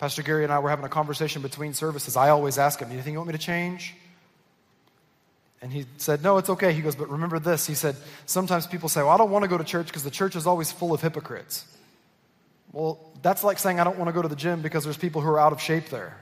Pastor 0.01 0.23
Gary 0.23 0.43
and 0.43 0.51
I 0.51 0.57
were 0.57 0.71
having 0.71 0.83
a 0.83 0.89
conversation 0.89 1.43
between 1.43 1.75
services. 1.75 2.17
I 2.17 2.29
always 2.29 2.57
ask 2.57 2.79
him, 2.79 2.91
Anything 2.91 3.13
you 3.13 3.19
want 3.19 3.27
me 3.27 3.33
to 3.33 3.37
change? 3.37 3.93
And 5.61 5.71
he 5.71 5.85
said, 5.97 6.23
No, 6.23 6.39
it's 6.39 6.49
okay. 6.49 6.73
He 6.73 6.81
goes, 6.81 6.95
But 6.95 7.07
remember 7.11 7.37
this. 7.37 7.67
He 7.67 7.75
said, 7.75 7.95
Sometimes 8.25 8.65
people 8.65 8.89
say, 8.89 9.01
Well, 9.01 9.11
I 9.11 9.17
don't 9.17 9.29
want 9.29 9.43
to 9.43 9.47
go 9.47 9.59
to 9.59 9.63
church 9.63 9.85
because 9.85 10.03
the 10.03 10.09
church 10.09 10.35
is 10.35 10.47
always 10.47 10.71
full 10.71 10.91
of 10.91 11.01
hypocrites. 11.01 11.65
Well, 12.71 12.99
that's 13.21 13.43
like 13.43 13.59
saying, 13.59 13.79
I 13.79 13.83
don't 13.83 13.99
want 13.99 14.09
to 14.09 14.11
go 14.11 14.23
to 14.23 14.27
the 14.27 14.35
gym 14.35 14.63
because 14.63 14.83
there's 14.83 14.97
people 14.97 15.21
who 15.21 15.29
are 15.29 15.39
out 15.39 15.53
of 15.53 15.61
shape 15.61 15.89
there. 15.89 16.17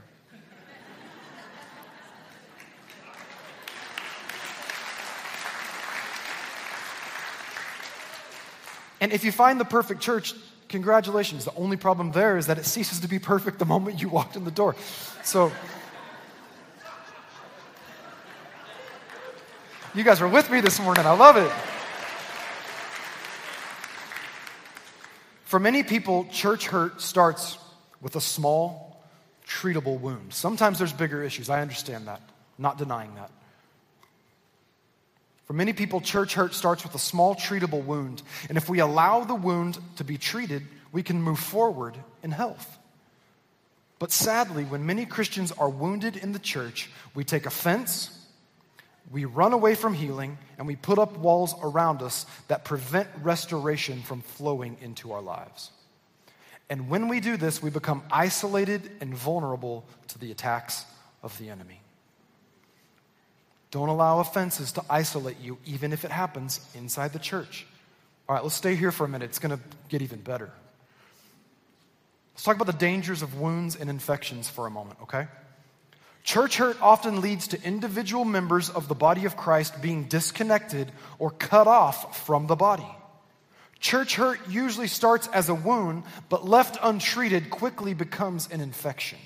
And 8.99 9.13
if 9.13 9.23
you 9.23 9.31
find 9.31 9.57
the 9.57 9.63
perfect 9.63 10.01
church, 10.01 10.33
congratulations. 10.69 11.43
The 11.43 11.53
only 11.55 11.75
problem 11.75 12.11
there 12.11 12.37
is 12.37 12.47
that 12.47 12.57
it 12.57 12.65
ceases 12.65 13.01
to 13.01 13.07
be 13.07 13.19
perfect 13.19 13.59
the 13.59 13.65
moment 13.65 14.01
you 14.01 14.07
walked 14.07 14.35
in 14.35 14.45
the 14.45 14.51
door. 14.51 14.75
So, 15.23 15.51
you 19.93 20.03
guys 20.03 20.21
are 20.21 20.27
with 20.27 20.49
me 20.49 20.61
this 20.61 20.79
morning. 20.79 21.05
I 21.05 21.11
love 21.11 21.35
it. 21.35 21.51
For 25.43 25.59
many 25.59 25.81
people, 25.81 26.27
church 26.31 26.67
hurt 26.67 27.01
starts 27.01 27.57
with 28.01 28.15
a 28.15 28.21
small, 28.21 29.03
treatable 29.47 29.99
wound. 29.99 30.31
Sometimes 30.31 30.77
there's 30.77 30.93
bigger 30.93 31.23
issues. 31.23 31.49
I 31.49 31.61
understand 31.61 32.07
that. 32.07 32.21
not 32.59 32.77
denying 32.77 33.15
that. 33.15 33.31
For 35.49 35.53
many 35.53 35.73
people, 35.73 35.99
church 35.99 36.35
hurt 36.35 36.53
starts 36.53 36.83
with 36.83 36.93
a 36.93 36.99
small, 36.99 37.33
treatable 37.33 37.83
wound. 37.83 38.21
And 38.49 38.55
if 38.55 38.69
we 38.69 38.77
allow 38.77 39.23
the 39.23 39.33
wound 39.33 39.79
to 39.95 40.03
be 40.03 40.15
treated, 40.15 40.61
we 40.91 41.01
can 41.01 41.19
move 41.23 41.39
forward 41.39 41.97
in 42.21 42.29
health. 42.29 42.77
But 43.97 44.11
sadly, 44.11 44.63
when 44.63 44.85
many 44.85 45.07
Christians 45.07 45.51
are 45.51 45.67
wounded 45.67 46.15
in 46.15 46.33
the 46.33 46.39
church, 46.39 46.91
we 47.15 47.23
take 47.23 47.47
offense, 47.47 48.15
we 49.09 49.25
run 49.25 49.53
away 49.53 49.73
from 49.73 49.95
healing, 49.95 50.37
and 50.59 50.67
we 50.67 50.75
put 50.75 50.99
up 50.99 51.17
walls 51.17 51.55
around 51.63 52.03
us 52.03 52.27
that 52.47 52.63
prevent 52.63 53.07
restoration 53.23 54.03
from 54.03 54.21
flowing 54.21 54.77
into 54.81 55.13
our 55.13 55.21
lives. 55.23 55.71
And 56.69 56.89
when 56.89 57.07
we 57.07 57.21
do 57.21 57.37
this, 57.37 57.59
we 57.59 57.71
become 57.71 58.03
isolated 58.11 58.87
and 59.01 59.15
vulnerable 59.15 59.83
to 60.09 60.19
the 60.19 60.29
attacks 60.29 60.85
of 61.23 61.35
the 61.39 61.49
enemy. 61.49 61.81
Don't 63.71 63.89
allow 63.89 64.19
offenses 64.19 64.71
to 64.73 64.83
isolate 64.89 65.39
you, 65.39 65.57
even 65.65 65.93
if 65.93 66.03
it 66.03 66.11
happens 66.11 66.59
inside 66.75 67.13
the 67.13 67.19
church. 67.19 67.67
All 68.27 68.35
right, 68.35 68.43
let's 68.43 68.55
stay 68.55 68.75
here 68.75 68.91
for 68.91 69.05
a 69.05 69.09
minute. 69.09 69.25
It's 69.25 69.39
going 69.39 69.57
to 69.57 69.63
get 69.89 70.01
even 70.01 70.21
better. 70.21 70.49
Let's 72.33 72.43
talk 72.43 72.55
about 72.55 72.67
the 72.67 72.73
dangers 72.73 73.21
of 73.21 73.39
wounds 73.39 73.75
and 73.75 73.89
infections 73.89 74.49
for 74.49 74.65
a 74.65 74.71
moment, 74.71 74.99
okay? 75.03 75.27
Church 76.23 76.57
hurt 76.57 76.81
often 76.81 77.21
leads 77.21 77.47
to 77.49 77.63
individual 77.63 78.25
members 78.25 78.69
of 78.69 78.87
the 78.87 78.95
body 78.95 79.25
of 79.25 79.35
Christ 79.35 79.81
being 79.81 80.05
disconnected 80.05 80.91
or 81.17 81.31
cut 81.31 81.67
off 81.67 82.25
from 82.25 82.47
the 82.47 82.55
body. 82.55 82.87
Church 83.79 84.15
hurt 84.15 84.39
usually 84.49 84.87
starts 84.87 85.27
as 85.27 85.49
a 85.49 85.55
wound, 85.55 86.03
but 86.27 86.47
left 86.47 86.77
untreated 86.81 87.49
quickly 87.49 87.93
becomes 87.93 88.49
an 88.51 88.61
infection. 88.61 89.17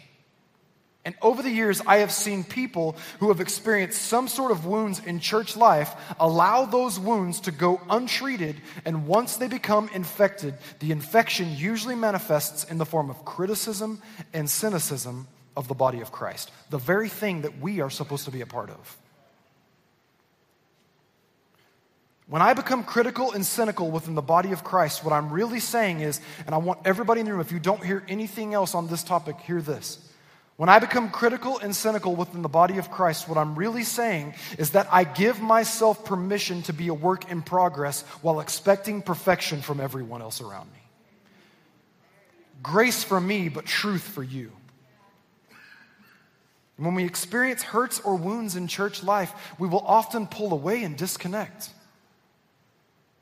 And 1.05 1.15
over 1.21 1.41
the 1.41 1.49
years, 1.49 1.81
I 1.85 1.97
have 1.97 2.13
seen 2.13 2.45
people 2.45 2.95
who 3.19 3.27
have 3.27 3.41
experienced 3.41 4.01
some 4.01 4.29
sort 4.29 4.51
of 4.51 4.65
wounds 4.65 5.01
in 5.05 5.19
church 5.19 5.57
life 5.57 5.93
allow 6.17 6.65
those 6.65 6.97
wounds 6.97 7.41
to 7.41 7.51
go 7.51 7.81
untreated. 7.89 8.55
And 8.85 9.05
once 9.05 9.35
they 9.35 9.47
become 9.47 9.89
infected, 9.93 10.53
the 10.79 10.91
infection 10.91 11.53
usually 11.55 11.95
manifests 11.95 12.63
in 12.63 12.77
the 12.77 12.85
form 12.85 13.09
of 13.09 13.25
criticism 13.25 14.01
and 14.33 14.49
cynicism 14.49 15.27
of 15.57 15.67
the 15.67 15.73
body 15.73 15.99
of 15.99 16.11
Christ, 16.11 16.51
the 16.69 16.77
very 16.77 17.09
thing 17.09 17.41
that 17.41 17.59
we 17.59 17.81
are 17.81 17.89
supposed 17.89 18.25
to 18.25 18.31
be 18.31 18.41
a 18.41 18.45
part 18.45 18.69
of. 18.69 18.97
When 22.27 22.41
I 22.41 22.53
become 22.53 22.85
critical 22.85 23.33
and 23.33 23.45
cynical 23.45 23.91
within 23.91 24.15
the 24.15 24.21
body 24.21 24.53
of 24.53 24.63
Christ, 24.63 25.03
what 25.03 25.13
I'm 25.13 25.29
really 25.29 25.59
saying 25.59 25.99
is, 25.99 26.21
and 26.45 26.55
I 26.55 26.59
want 26.59 26.79
everybody 26.85 27.19
in 27.19 27.25
the 27.25 27.33
room, 27.33 27.41
if 27.41 27.51
you 27.51 27.59
don't 27.59 27.83
hear 27.83 28.03
anything 28.07 28.53
else 28.53 28.73
on 28.73 28.87
this 28.87 29.03
topic, 29.03 29.37
hear 29.41 29.61
this 29.61 30.09
when 30.55 30.69
I 30.69 30.79
become 30.79 31.09
critical 31.09 31.57
and 31.57 31.75
cynical 31.75 32.15
within 32.15 32.43
the 32.43 32.49
body 32.49 32.77
of 32.77 32.91
Christ, 32.91 33.27
what 33.27 33.37
I'm 33.37 33.55
really 33.55 33.83
saying 33.83 34.35
is 34.59 34.71
that 34.71 34.87
I 34.91 35.03
give 35.03 35.41
myself 35.41 36.05
permission 36.05 36.61
to 36.63 36.73
be 36.73 36.89
a 36.89 36.93
work 36.93 37.31
in 37.31 37.41
progress 37.41 38.03
while 38.21 38.39
expecting 38.39 39.01
perfection 39.01 39.61
from 39.61 39.79
everyone 39.79 40.21
else 40.21 40.41
around 40.41 40.71
me. 40.71 40.79
Grace 42.61 43.03
for 43.03 43.19
me, 43.19 43.49
but 43.49 43.65
truth 43.65 44.03
for 44.03 44.23
you. 44.23 44.51
When 46.77 46.95
we 46.95 47.03
experience 47.03 47.63
hurts 47.63 47.99
or 47.99 48.15
wounds 48.15 48.55
in 48.55 48.67
church 48.67 49.03
life, 49.03 49.33
we 49.57 49.67
will 49.67 49.83
often 49.85 50.27
pull 50.27 50.53
away 50.53 50.83
and 50.83 50.95
disconnect. 50.95 51.69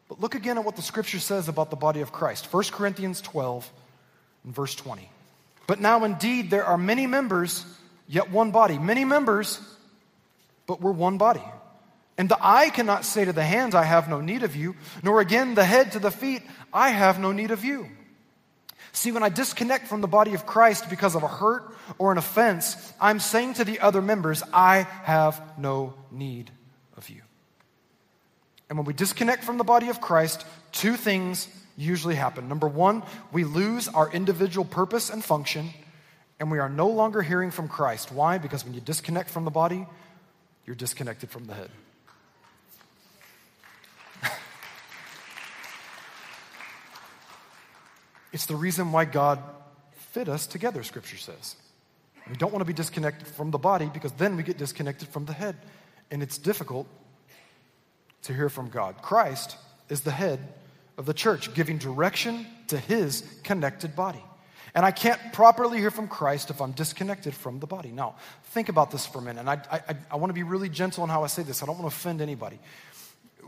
But 0.10 0.20
look 0.20 0.36
again 0.36 0.58
at 0.58 0.66
what 0.66 0.76
the 0.76 0.82
scripture 0.82 1.20
says 1.20 1.48
about 1.48 1.70
the 1.70 1.78
body 1.78 2.02
of 2.02 2.12
Christ 2.12 2.52
1 2.52 2.64
Corinthians 2.66 3.22
12 3.22 3.72
and 4.44 4.54
verse 4.54 4.76
20. 4.76 5.10
But 5.68 5.80
now 5.80 6.04
indeed 6.04 6.50
there 6.50 6.66
are 6.66 6.78
many 6.78 7.08
members, 7.08 7.66
yet 8.08 8.32
one 8.32 8.52
body. 8.52 8.78
Many 8.78 9.06
members, 9.06 9.60
but 10.68 10.82
we're 10.82 10.92
one 10.92 11.18
body. 11.18 11.44
And 12.18 12.30
the 12.30 12.38
eye 12.40 12.70
cannot 12.70 13.06
say 13.06 13.26
to 13.26 13.34
the 13.34 13.44
hands, 13.44 13.74
I 13.74 13.84
have 13.84 14.10
no 14.10 14.22
need 14.22 14.44
of 14.44 14.56
you, 14.56 14.76
nor 15.02 15.22
again 15.22 15.56
the 15.56 15.66
head 15.66 15.94
to 15.94 16.00
the 16.00 16.12
feet, 16.12 16.44
I 16.74 16.90
have 16.90 17.20
no 17.20 17.32
need 17.32 17.52
of 17.52 17.64
you. 17.64 17.88
See, 18.92 19.12
when 19.12 19.24
I 19.24 19.30
disconnect 19.30 19.88
from 19.88 20.02
the 20.02 20.08
body 20.08 20.34
of 20.34 20.46
Christ 20.46 20.90
because 20.90 21.16
of 21.16 21.24
a 21.24 21.28
hurt 21.28 21.64
or 21.98 22.12
an 22.12 22.18
offense, 22.18 22.76
I'm 23.00 23.20
saying 23.20 23.56
to 23.56 23.64
the 23.64 23.80
other 23.80 24.02
members, 24.02 24.44
I 24.54 24.88
have 25.04 25.42
no 25.58 25.94
need 26.12 26.52
of 26.98 27.10
you. 27.10 27.22
And 28.70 28.78
when 28.78 28.86
we 28.86 28.94
disconnect 28.94 29.44
from 29.44 29.58
the 29.58 29.64
body 29.64 29.90
of 29.90 30.02
Christ, 30.02 30.46
two 30.72 30.96
things 30.96 31.48
usually 31.82 32.16
happen. 32.16 32.48
Number 32.48 32.68
one, 32.68 33.04
we 33.32 33.44
lose 33.44 33.88
our 33.88 34.12
individual 34.12 34.66
purpose 34.66 35.10
and 35.10 35.24
function, 35.24 35.70
and 36.40 36.52
we 36.52 36.60
are 36.60 36.70
no 36.70 36.88
longer 36.88 37.22
hearing 37.22 37.52
from 37.52 37.68
Christ. 37.68 38.12
Why? 38.12 38.38
Because 38.38 38.64
when 38.64 38.74
you 38.74 38.82
disconnect 38.82 39.30
from 39.30 39.46
the 39.46 39.52
body, 39.52 39.88
you're 40.66 40.76
disconnected 40.76 41.30
from 41.30 41.46
the 41.46 41.54
head. 41.54 41.70
it's 48.32 48.46
the 48.46 48.56
reason 48.56 48.92
why 48.92 49.06
God 49.06 49.40
fit 50.12 50.30
us 50.30 50.46
together, 50.46 50.84
Scripture 50.84 51.18
says. 51.18 51.56
We 52.30 52.36
don't 52.36 52.52
want 52.52 52.62
to 52.62 52.66
be 52.66 52.74
disconnected 52.74 53.28
from 53.28 53.52
the 53.52 53.58
body 53.58 53.90
because 53.92 54.12
then 54.14 54.38
we 54.38 54.44
get 54.44 54.58
disconnected 54.58 55.10
from 55.10 55.26
the 55.26 55.34
head. 55.34 55.56
And 56.12 56.22
it's 56.22 56.38
difficult 56.38 56.88
to 58.24 58.34
hear 58.34 58.50
from 58.50 58.70
God. 58.70 59.02
Christ 59.02 59.58
is 59.90 60.02
the 60.02 60.12
head 60.12 60.40
of 60.98 61.06
the 61.06 61.14
church, 61.14 61.54
giving 61.54 61.78
direction 61.78 62.46
to 62.68 62.78
his 62.78 63.24
connected 63.44 63.96
body. 63.96 64.24
And 64.74 64.86
I 64.86 64.92
can't 64.92 65.20
properly 65.34 65.80
hear 65.80 65.92
from 65.92 66.08
Christ 66.08 66.50
if 66.50 66.62
I'm 66.62 66.72
disconnected 66.72 67.34
from 67.34 67.60
the 67.60 67.68
body. 67.68 67.90
Now, 67.90 68.16
think 68.46 68.70
about 68.70 68.90
this 68.92 69.06
for 69.06 69.20
a 69.20 69.22
minute. 69.22 69.42
And 69.42 69.50
I, 69.50 69.62
I, 69.72 69.96
I 70.12 70.16
want 70.16 70.30
to 70.30 70.34
be 70.34 70.44
really 70.44 70.70
gentle 70.70 71.04
in 71.04 71.10
how 71.10 71.24
I 71.24 71.28
say 71.28 71.44
this. 71.44 71.62
I 71.62 71.66
don't 71.66 71.78
want 71.78 71.92
to 71.92 71.96
offend 71.96 72.22
anybody. 72.22 72.60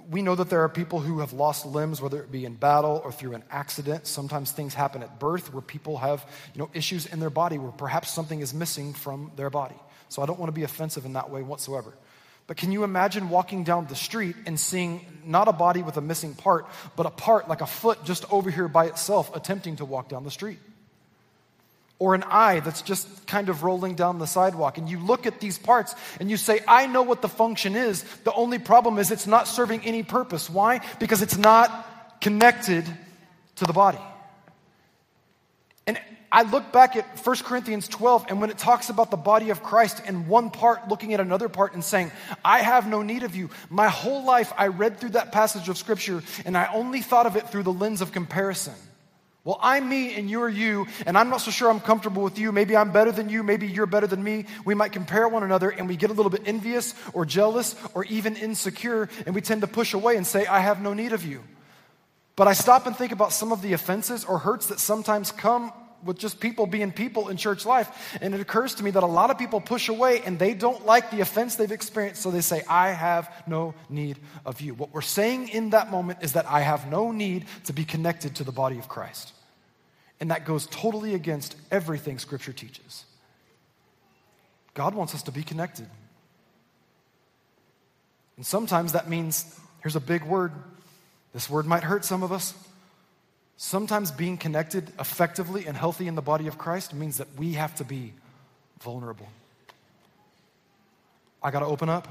We 0.10 0.22
know 0.22 0.36
that 0.36 0.50
there 0.50 0.64
are 0.64 0.70
people 0.70 1.00
who 1.00 1.20
have 1.20 1.32
lost 1.32 1.66
limbs, 1.66 2.02
whether 2.02 2.22
it 2.22 2.30
be 2.30 2.44
in 2.44 2.56
battle 2.56 3.02
or 3.06 3.12
through 3.12 3.36
an 3.36 3.44
accident. 3.50 4.06
Sometimes 4.06 4.52
things 4.52 4.74
happen 4.74 5.02
at 5.02 5.18
birth 5.18 5.54
where 5.54 5.62
people 5.62 5.98
have 6.00 6.30
you 6.54 6.60
know, 6.60 6.70
issues 6.74 7.06
in 7.06 7.22
their 7.22 7.30
body 7.30 7.58
where 7.58 7.72
perhaps 7.72 8.12
something 8.12 8.42
is 8.42 8.54
missing 8.54 8.94
from 8.94 9.32
their 9.38 9.50
body. 9.50 9.80
So 10.10 10.22
I 10.22 10.26
don't 10.26 10.40
want 10.40 10.50
to 10.50 10.54
be 10.54 10.64
offensive 10.64 11.06
in 11.06 11.14
that 11.14 11.30
way 11.30 11.42
whatsoever. 11.42 11.94
But 12.46 12.58
can 12.58 12.72
you 12.72 12.84
imagine 12.84 13.30
walking 13.30 13.64
down 13.64 13.88
the 13.88 13.96
street 13.96 14.36
and 14.46 14.60
seeing 14.60 15.06
not 15.26 15.48
a 15.48 15.54
body 15.54 15.82
with 15.82 15.96
a 15.98 16.02
missing 16.02 16.34
part, 16.36 16.66
but 16.96 17.06
a 17.06 17.10
part 17.10 17.48
like 17.48 17.62
a 17.62 17.66
foot 17.66 18.04
just 18.04 18.32
over 18.32 18.50
here 18.50 18.68
by 18.68 18.88
itself 18.88 19.34
attempting 19.36 19.78
to 19.78 19.86
walk 19.86 20.10
down 20.10 20.24
the 20.24 20.32
street? 20.32 20.60
Or 22.00 22.16
an 22.16 22.24
eye 22.24 22.60
that's 22.60 22.82
just 22.82 23.28
kind 23.28 23.48
of 23.48 23.64
rolling 23.64 23.96
down 23.96 24.20
the 24.20 24.28
sidewalk. 24.28 24.78
And 24.78 24.90
you 24.90 25.00
look 25.00 25.26
at 25.26 25.40
these 25.40 25.58
parts 25.58 25.96
and 26.20 26.30
you 26.30 26.36
say, 26.36 26.60
I 26.68 26.86
know 26.88 27.04
what 27.04 27.22
the 27.22 27.30
function 27.30 27.78
is. 27.78 28.04
The 28.26 28.34
only 28.34 28.60
problem 28.60 28.98
is 28.98 29.10
it's 29.10 29.28
not 29.28 29.48
serving 29.48 29.86
any 29.86 30.04
purpose. 30.04 30.50
Why? 30.50 30.82
Because 31.00 31.22
it's 31.22 31.38
not 31.38 32.20
connected 32.20 32.86
to 33.56 33.66
the 33.66 33.74
body. 33.74 34.00
I 36.34 36.42
look 36.42 36.72
back 36.72 36.96
at 36.96 37.06
1 37.24 37.36
Corinthians 37.44 37.88
12, 37.88 38.26
and 38.28 38.42
when 38.42 38.50
it 38.50 38.58
talks 38.58 38.90
about 38.90 39.12
the 39.12 39.18
body 39.18 39.52
of 39.52 39.62
Christ 39.62 40.02
and 40.04 40.28
one 40.28 40.50
part 40.50 40.88
looking 40.88 41.14
at 41.14 41.20
another 41.20 41.48
part 41.48 41.76
and 41.76 41.84
saying, 41.84 42.12
I 42.44 42.64
have 42.64 42.88
no 42.88 43.04
need 43.04 43.22
of 43.22 43.36
you. 43.36 43.52
My 43.70 43.88
whole 43.88 44.26
life 44.26 44.52
I 44.58 44.68
read 44.68 45.00
through 45.00 45.12
that 45.12 45.32
passage 45.32 45.70
of 45.70 45.78
Scripture, 45.78 46.24
and 46.44 46.58
I 46.58 46.74
only 46.74 47.02
thought 47.02 47.28
of 47.28 47.36
it 47.36 47.50
through 47.50 47.64
the 47.64 47.72
lens 47.72 48.02
of 48.02 48.12
comparison. 48.12 48.74
Well, 49.44 49.60
I'm 49.62 49.88
me 49.88 50.16
and 50.16 50.28
you're 50.28 50.50
you, 50.50 50.88
and 51.06 51.20
I'm 51.20 51.30
not 51.30 51.42
so 51.42 51.52
sure 51.52 51.70
I'm 51.70 51.82
comfortable 51.82 52.24
with 52.24 52.40
you. 52.40 52.52
Maybe 52.52 52.76
I'm 52.76 52.92
better 52.92 53.12
than 53.12 53.30
you. 53.30 53.44
Maybe 53.44 53.68
you're 53.68 53.86
better 53.86 54.08
than 54.08 54.24
me. 54.24 54.46
We 54.66 54.74
might 54.74 54.92
compare 54.94 55.28
one 55.28 55.44
another 55.44 55.70
and 55.70 55.88
we 55.88 55.98
get 55.98 56.10
a 56.10 56.14
little 56.14 56.32
bit 56.32 56.44
envious 56.46 56.96
or 57.14 57.26
jealous 57.26 57.76
or 57.94 58.06
even 58.06 58.38
insecure, 58.38 59.08
and 59.28 59.36
we 59.36 59.42
tend 59.42 59.62
to 59.62 59.68
push 59.68 59.94
away 59.94 60.16
and 60.16 60.26
say, 60.26 60.48
I 60.48 60.62
have 60.62 60.82
no 60.82 60.96
need 60.96 61.14
of 61.14 61.24
you. 61.24 61.44
But 62.36 62.48
I 62.48 62.54
stop 62.54 62.88
and 62.88 62.96
think 62.96 63.12
about 63.12 63.34
some 63.34 63.52
of 63.52 63.62
the 63.62 63.74
offenses 63.74 64.26
or 64.26 64.40
hurts 64.40 64.68
that 64.68 64.80
sometimes 64.80 65.32
come 65.32 65.72
with 66.06 66.18
just 66.18 66.40
people 66.40 66.66
being 66.66 66.92
people 66.92 67.30
in 67.30 67.38
church 67.38 67.66
life. 67.66 68.18
And 68.22 68.34
it 68.34 68.42
occurs 68.42 68.76
to 68.76 68.84
me 68.84 68.92
that 68.92 69.04
a 69.04 69.08
lot 69.08 69.30
of 69.30 69.38
people 69.38 69.62
push 69.62 69.90
away 69.90 70.22
and 70.26 70.38
they 70.38 70.54
don't 70.54 70.86
like 70.86 71.12
the 71.12 71.22
offense 71.22 71.56
they've 71.56 71.72
experienced, 71.72 72.22
so 72.22 72.32
they 72.32 72.42
say, 72.42 72.64
I 72.68 72.90
have 72.90 73.32
no 73.48 73.74
need 73.90 74.20
of 74.46 74.62
you. 74.62 74.74
What 74.74 74.94
we're 74.94 75.02
saying 75.02 75.50
in 75.50 75.72
that 75.72 75.92
moment 75.92 76.20
is 76.22 76.34
that 76.34 76.46
I 76.48 76.62
have 76.62 76.90
no 76.90 77.12
need 77.12 77.46
to 77.66 77.74
be 77.74 77.86
connected 77.86 78.36
to 78.36 78.44
the 78.44 78.52
body 78.52 78.80
of 78.80 78.88
Christ. 78.88 79.34
And 80.20 80.32
that 80.32 80.46
goes 80.46 80.68
totally 80.68 81.16
against 81.16 81.56
everything 81.72 82.20
Scripture 82.20 82.54
teaches. 82.54 83.06
God 84.74 84.96
wants 84.96 85.14
us 85.14 85.24
to 85.24 85.32
be 85.32 85.44
connected. 85.44 85.88
And 88.38 88.46
sometimes 88.46 88.94
that 88.94 89.10
means, 89.10 89.60
here's 89.82 89.96
a 89.96 90.00
big 90.00 90.24
word. 90.24 90.52
This 91.34 91.50
word 91.50 91.66
might 91.66 91.84
hurt 91.84 92.06
some 92.06 92.24
of 92.24 92.32
us. 92.32 92.54
Sometimes 93.66 94.12
being 94.12 94.36
connected 94.36 94.92
effectively 95.00 95.68
and 95.68 95.78
healthy 95.78 96.10
in 96.10 96.16
the 96.16 96.22
body 96.22 96.48
of 96.48 96.58
Christ 96.58 96.94
means 96.94 97.20
that 97.20 97.30
we 97.38 97.54
have 97.54 97.74
to 97.76 97.86
be 97.86 98.12
vulnerable. 98.82 99.30
I 101.42 101.50
got 101.50 101.62
to 101.62 101.66
open 101.68 101.88
up. 101.88 102.10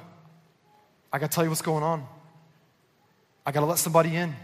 I 1.12 1.18
got 1.18 1.30
to 1.30 1.34
tell 1.34 1.44
you 1.44 1.50
what's 1.50 1.60
going 1.60 1.84
on. 1.84 2.06
I 3.44 3.52
got 3.52 3.60
to 3.60 3.66
let 3.66 3.76
somebody 3.76 4.16
in. 4.16 4.34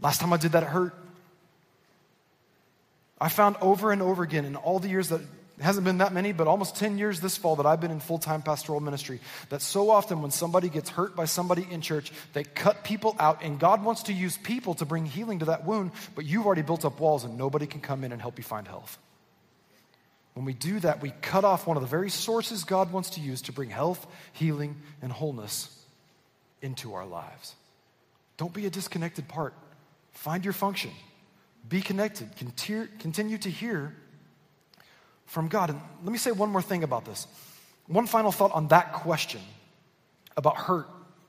Last 0.00 0.18
time 0.18 0.32
I 0.32 0.38
did 0.38 0.52
that, 0.52 0.62
it 0.62 0.70
hurt. 0.70 0.94
I 3.20 3.28
found 3.28 3.56
over 3.60 3.92
and 3.92 4.00
over 4.00 4.22
again 4.22 4.46
in 4.46 4.56
all 4.56 4.78
the 4.78 4.88
years 4.88 5.10
that 5.10 5.20
it 5.58 5.62
hasn't 5.62 5.84
been 5.84 5.98
that 5.98 6.12
many, 6.12 6.32
but 6.32 6.46
almost 6.46 6.76
10 6.76 6.98
years 6.98 7.20
this 7.20 7.36
fall 7.38 7.56
that 7.56 7.66
I've 7.66 7.80
been 7.80 7.90
in 7.90 8.00
full 8.00 8.18
time 8.18 8.42
pastoral 8.42 8.80
ministry. 8.80 9.20
That 9.48 9.62
so 9.62 9.88
often 9.88 10.20
when 10.20 10.30
somebody 10.30 10.68
gets 10.68 10.90
hurt 10.90 11.16
by 11.16 11.24
somebody 11.24 11.66
in 11.70 11.80
church, 11.80 12.12
they 12.34 12.44
cut 12.44 12.84
people 12.84 13.16
out, 13.18 13.42
and 13.42 13.58
God 13.58 13.82
wants 13.82 14.04
to 14.04 14.12
use 14.12 14.36
people 14.36 14.74
to 14.74 14.84
bring 14.84 15.06
healing 15.06 15.38
to 15.38 15.46
that 15.46 15.64
wound, 15.64 15.92
but 16.14 16.26
you've 16.26 16.44
already 16.44 16.62
built 16.62 16.84
up 16.84 17.00
walls 17.00 17.24
and 17.24 17.38
nobody 17.38 17.66
can 17.66 17.80
come 17.80 18.04
in 18.04 18.12
and 18.12 18.20
help 18.20 18.36
you 18.36 18.44
find 18.44 18.68
health. 18.68 18.98
When 20.34 20.44
we 20.44 20.52
do 20.52 20.78
that, 20.80 21.00
we 21.00 21.14
cut 21.22 21.46
off 21.46 21.66
one 21.66 21.78
of 21.78 21.82
the 21.82 21.88
very 21.88 22.10
sources 22.10 22.64
God 22.64 22.92
wants 22.92 23.10
to 23.10 23.20
use 23.20 23.40
to 23.42 23.52
bring 23.52 23.70
health, 23.70 24.06
healing, 24.34 24.76
and 25.00 25.10
wholeness 25.10 25.74
into 26.60 26.92
our 26.92 27.06
lives. 27.06 27.54
Don't 28.36 28.52
be 28.52 28.66
a 28.66 28.70
disconnected 28.70 29.26
part. 29.28 29.54
Find 30.12 30.44
your 30.44 30.52
function. 30.52 30.90
Be 31.66 31.80
connected. 31.80 32.28
Continue 32.36 33.38
to 33.38 33.50
hear 33.50 33.96
from 35.36 35.48
God. 35.48 35.68
And 35.68 35.78
let 36.02 36.10
me 36.10 36.16
say 36.16 36.32
one 36.32 36.48
more 36.48 36.62
thing 36.62 36.82
about 36.82 37.04
this. 37.04 37.26
One 37.88 38.06
final 38.06 38.32
thought 38.32 38.52
on 38.52 38.68
that 38.68 38.94
question 38.94 39.42
about 40.34 40.56
hurt 40.56 40.88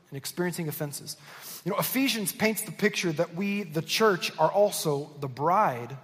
and 0.10 0.16
experiencing 0.16 0.70
offenses. 0.70 1.18
You 1.66 1.74
know, 1.74 1.78
Ephesians 1.78 2.32
paints 2.32 2.62
the 2.62 2.72
picture 2.72 3.12
that 3.12 3.36
we, 3.36 3.64
the 3.64 3.82
church, 3.82 4.32
are 4.40 4.50
also 4.50 5.10
the 5.20 5.28
bride 5.28 5.98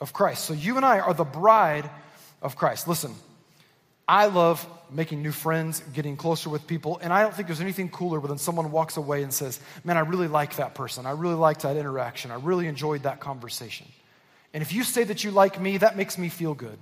of 0.00 0.12
Christ. 0.12 0.44
So 0.44 0.54
you 0.54 0.76
and 0.76 0.86
I 0.86 1.00
are 1.00 1.12
the 1.12 1.24
bride 1.24 1.90
of 2.40 2.54
Christ. 2.54 2.86
Listen, 2.86 3.16
I 4.06 4.26
love 4.26 4.64
making 4.88 5.24
new 5.24 5.32
friends, 5.32 5.82
getting 5.92 6.16
closer 6.16 6.50
with 6.50 6.68
people, 6.68 7.00
and 7.02 7.12
I 7.12 7.22
don't 7.22 7.34
think 7.34 7.48
there's 7.48 7.60
anything 7.60 7.88
cooler 7.88 8.20
than 8.20 8.38
someone 8.38 8.70
walks 8.70 8.96
away 8.96 9.24
and 9.24 9.34
says, 9.34 9.58
Man, 9.82 9.96
I 9.96 10.00
really 10.02 10.28
like 10.28 10.54
that 10.54 10.76
person. 10.76 11.04
I 11.04 11.10
really 11.10 11.34
liked 11.34 11.62
that 11.62 11.76
interaction. 11.76 12.30
I 12.30 12.36
really 12.36 12.68
enjoyed 12.68 13.02
that 13.02 13.18
conversation. 13.18 13.88
And 14.54 14.62
if 14.62 14.72
you 14.72 14.84
say 14.84 15.02
that 15.02 15.24
you 15.24 15.32
like 15.32 15.60
me, 15.60 15.78
that 15.78 15.96
makes 15.96 16.16
me 16.16 16.28
feel 16.28 16.54
good. 16.54 16.78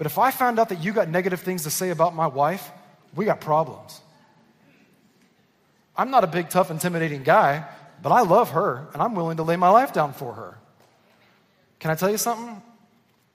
But 0.00 0.06
if 0.06 0.16
I 0.16 0.30
found 0.30 0.58
out 0.58 0.70
that 0.70 0.82
you 0.82 0.94
got 0.94 1.10
negative 1.10 1.40
things 1.40 1.64
to 1.64 1.70
say 1.70 1.90
about 1.90 2.14
my 2.14 2.26
wife, 2.26 2.72
we 3.14 3.26
got 3.26 3.42
problems. 3.42 4.00
I'm 5.94 6.10
not 6.10 6.24
a 6.24 6.26
big, 6.26 6.48
tough, 6.48 6.70
intimidating 6.70 7.22
guy, 7.22 7.66
but 8.02 8.10
I 8.10 8.22
love 8.22 8.52
her 8.52 8.88
and 8.94 9.02
I'm 9.02 9.14
willing 9.14 9.36
to 9.36 9.42
lay 9.42 9.56
my 9.56 9.68
life 9.68 9.92
down 9.92 10.14
for 10.14 10.32
her. 10.32 10.56
Can 11.80 11.90
I 11.90 11.96
tell 11.96 12.10
you 12.10 12.16
something? 12.16 12.48
I 12.48 12.62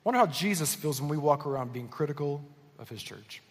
wonder 0.04 0.18
how 0.18 0.26
Jesus 0.26 0.74
feels 0.74 1.00
when 1.00 1.08
we 1.08 1.18
walk 1.18 1.46
around 1.46 1.72
being 1.72 1.88
critical 1.88 2.44
of 2.80 2.90
his 2.90 3.04
church. 3.04 3.44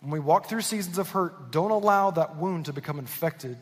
When 0.00 0.10
we 0.10 0.18
walk 0.18 0.48
through 0.48 0.62
seasons 0.62 0.98
of 0.98 1.10
hurt, 1.10 1.52
don't 1.52 1.70
allow 1.70 2.10
that 2.10 2.34
wound 2.34 2.64
to 2.64 2.72
become 2.72 2.98
infected, 2.98 3.58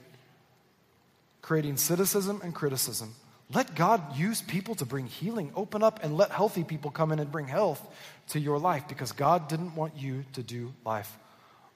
creating 1.43 1.77
cynicism 1.77 2.41
and 2.43 2.55
criticism. 2.55 3.15
Let 3.53 3.75
God 3.75 4.17
use 4.17 4.41
people 4.41 4.75
to 4.77 4.87
bring 4.87 5.07
healing. 5.07 5.53
Open 5.55 5.83
up 5.83 6.03
and 6.03 6.17
let 6.17 6.31
healthy 6.31 6.65
people 6.65 6.91
come 6.91 7.13
in 7.13 7.19
and 7.19 7.31
bring 7.31 7.47
health 7.47 7.87
to 8.29 8.41
your 8.41 8.59
life 8.59 8.89
because 8.89 9.13
God 9.13 9.49
didn't 9.49 9.75
want 9.75 9.97
you 9.97 10.25
to 10.33 10.43
do 10.43 10.73
life 10.85 11.19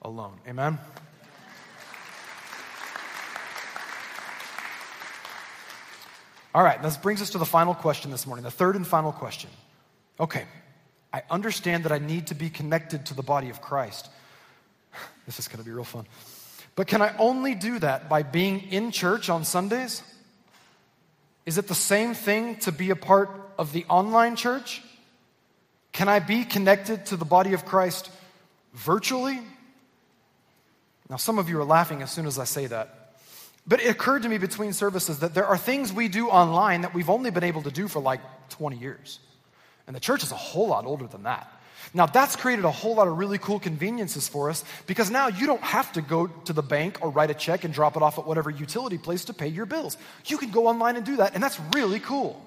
alone. 0.01 0.39
Amen? 0.47 0.79
All 6.55 6.63
right, 6.63 6.81
this 6.81 6.97
brings 6.97 7.21
us 7.21 7.29
to 7.31 7.37
the 7.37 7.45
final 7.45 7.75
question 7.75 8.09
this 8.09 8.25
morning, 8.25 8.43
the 8.43 8.49
third 8.49 8.75
and 8.75 8.85
final 8.85 9.11
question. 9.11 9.51
Okay, 10.19 10.45
I 11.13 11.21
understand 11.29 11.85
that 11.85 11.91
I 11.91 11.99
need 11.99 12.27
to 12.27 12.35
be 12.35 12.49
connected 12.49 13.05
to 13.07 13.13
the 13.13 13.21
body 13.21 13.49
of 13.49 13.61
Christ. 13.61 14.09
This 15.27 15.37
is 15.37 15.47
going 15.47 15.59
to 15.59 15.63
be 15.63 15.69
real 15.69 15.83
fun. 15.83 16.07
But 16.75 16.87
can 16.87 17.03
I 17.03 17.15
only 17.19 17.53
do 17.53 17.77
that 17.79 18.09
by 18.09 18.23
being 18.23 18.61
in 18.71 18.89
church 18.89 19.29
on 19.29 19.45
Sundays? 19.45 20.01
Is 21.49 21.57
it 21.57 21.67
the 21.67 21.73
same 21.73 22.13
thing 22.13 22.57
to 22.57 22.71
be 22.71 22.91
a 22.91 22.95
part 22.95 23.31
of 23.57 23.73
the 23.73 23.83
online 23.89 24.35
church? 24.35 24.83
Can 25.91 26.07
I 26.07 26.19
be 26.19 26.45
connected 26.45 27.07
to 27.07 27.17
the 27.17 27.25
body 27.25 27.53
of 27.53 27.65
Christ 27.65 28.11
virtually? 28.75 29.39
Now, 31.09 31.15
some 31.15 31.39
of 31.39 31.49
you 31.49 31.59
are 31.59 31.65
laughing 31.65 32.03
as 32.03 32.11
soon 32.11 32.27
as 32.27 32.37
I 32.37 32.43
say 32.43 32.67
that. 32.67 33.15
But 33.65 33.81
it 33.81 33.87
occurred 33.87 34.21
to 34.21 34.29
me 34.29 34.37
between 34.37 34.73
services 34.73 35.21
that 35.21 35.33
there 35.33 35.47
are 35.47 35.57
things 35.57 35.91
we 35.91 36.07
do 36.07 36.27
online 36.27 36.81
that 36.81 36.93
we've 36.93 37.09
only 37.09 37.31
been 37.31 37.43
able 37.43 37.63
to 37.63 37.71
do 37.71 37.87
for 37.87 37.99
like 37.99 38.21
20 38.49 38.77
years. 38.77 39.17
And 39.87 39.95
the 39.95 39.99
church 39.99 40.21
is 40.21 40.31
a 40.31 40.35
whole 40.35 40.67
lot 40.67 40.85
older 40.85 41.07
than 41.07 41.23
that. 41.23 41.51
Now, 41.93 42.05
that's 42.05 42.35
created 42.35 42.65
a 42.65 42.71
whole 42.71 42.95
lot 42.95 43.07
of 43.07 43.17
really 43.17 43.37
cool 43.37 43.59
conveniences 43.59 44.27
for 44.27 44.49
us 44.49 44.63
because 44.85 45.09
now 45.09 45.27
you 45.27 45.47
don't 45.47 45.61
have 45.61 45.91
to 45.93 46.01
go 46.01 46.27
to 46.27 46.53
the 46.53 46.61
bank 46.61 46.99
or 47.01 47.09
write 47.09 47.31
a 47.31 47.33
check 47.33 47.63
and 47.63 47.73
drop 47.73 47.95
it 47.95 48.03
off 48.03 48.19
at 48.19 48.25
whatever 48.25 48.49
utility 48.49 48.97
place 48.97 49.25
to 49.25 49.33
pay 49.33 49.47
your 49.47 49.65
bills. 49.65 49.97
You 50.25 50.37
can 50.37 50.51
go 50.51 50.67
online 50.67 50.97
and 50.97 51.05
do 51.05 51.17
that, 51.17 51.33
and 51.33 51.43
that's 51.43 51.59
really 51.73 51.99
cool. 51.99 52.45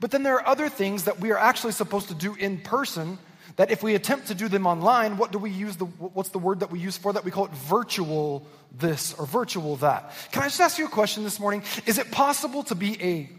But 0.00 0.10
then 0.10 0.22
there 0.22 0.34
are 0.34 0.46
other 0.46 0.68
things 0.68 1.04
that 1.04 1.20
we 1.20 1.30
are 1.30 1.38
actually 1.38 1.72
supposed 1.72 2.08
to 2.08 2.14
do 2.14 2.34
in 2.34 2.58
person 2.58 3.18
that 3.56 3.70
if 3.70 3.82
we 3.82 3.94
attempt 3.94 4.28
to 4.28 4.34
do 4.34 4.48
them 4.48 4.66
online, 4.66 5.16
what 5.16 5.32
do 5.32 5.38
we 5.38 5.50
use 5.50 5.76
the 5.76 5.84
what's 5.84 6.30
the 6.30 6.38
word 6.38 6.60
that 6.60 6.70
we 6.70 6.78
use 6.78 6.96
for 6.96 7.12
that? 7.12 7.24
We 7.24 7.30
call 7.30 7.46
it 7.46 7.52
virtual 7.52 8.46
this 8.78 9.14
or 9.14 9.26
virtual 9.26 9.76
that. 9.76 10.12
Can 10.32 10.42
I 10.42 10.46
just 10.46 10.60
ask 10.60 10.78
you 10.78 10.86
a 10.86 10.90
question 10.90 11.24
this 11.24 11.38
morning? 11.38 11.62
Is 11.86 11.98
it 11.98 12.10
possible 12.10 12.62
to 12.64 12.74
be 12.74 13.00
a 13.02 13.30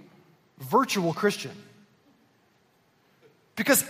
virtual 0.60 1.14
Christian? 1.14 1.52
Because 3.56 3.84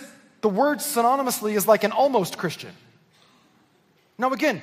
the 0.43 0.49
word 0.49 0.79
synonymously 0.79 1.56
is 1.56 1.65
like 1.65 1.86
an 1.86 1.93
almost 1.93 2.38
Christian. 2.38 2.71
Now, 4.17 4.34
again, 4.34 4.62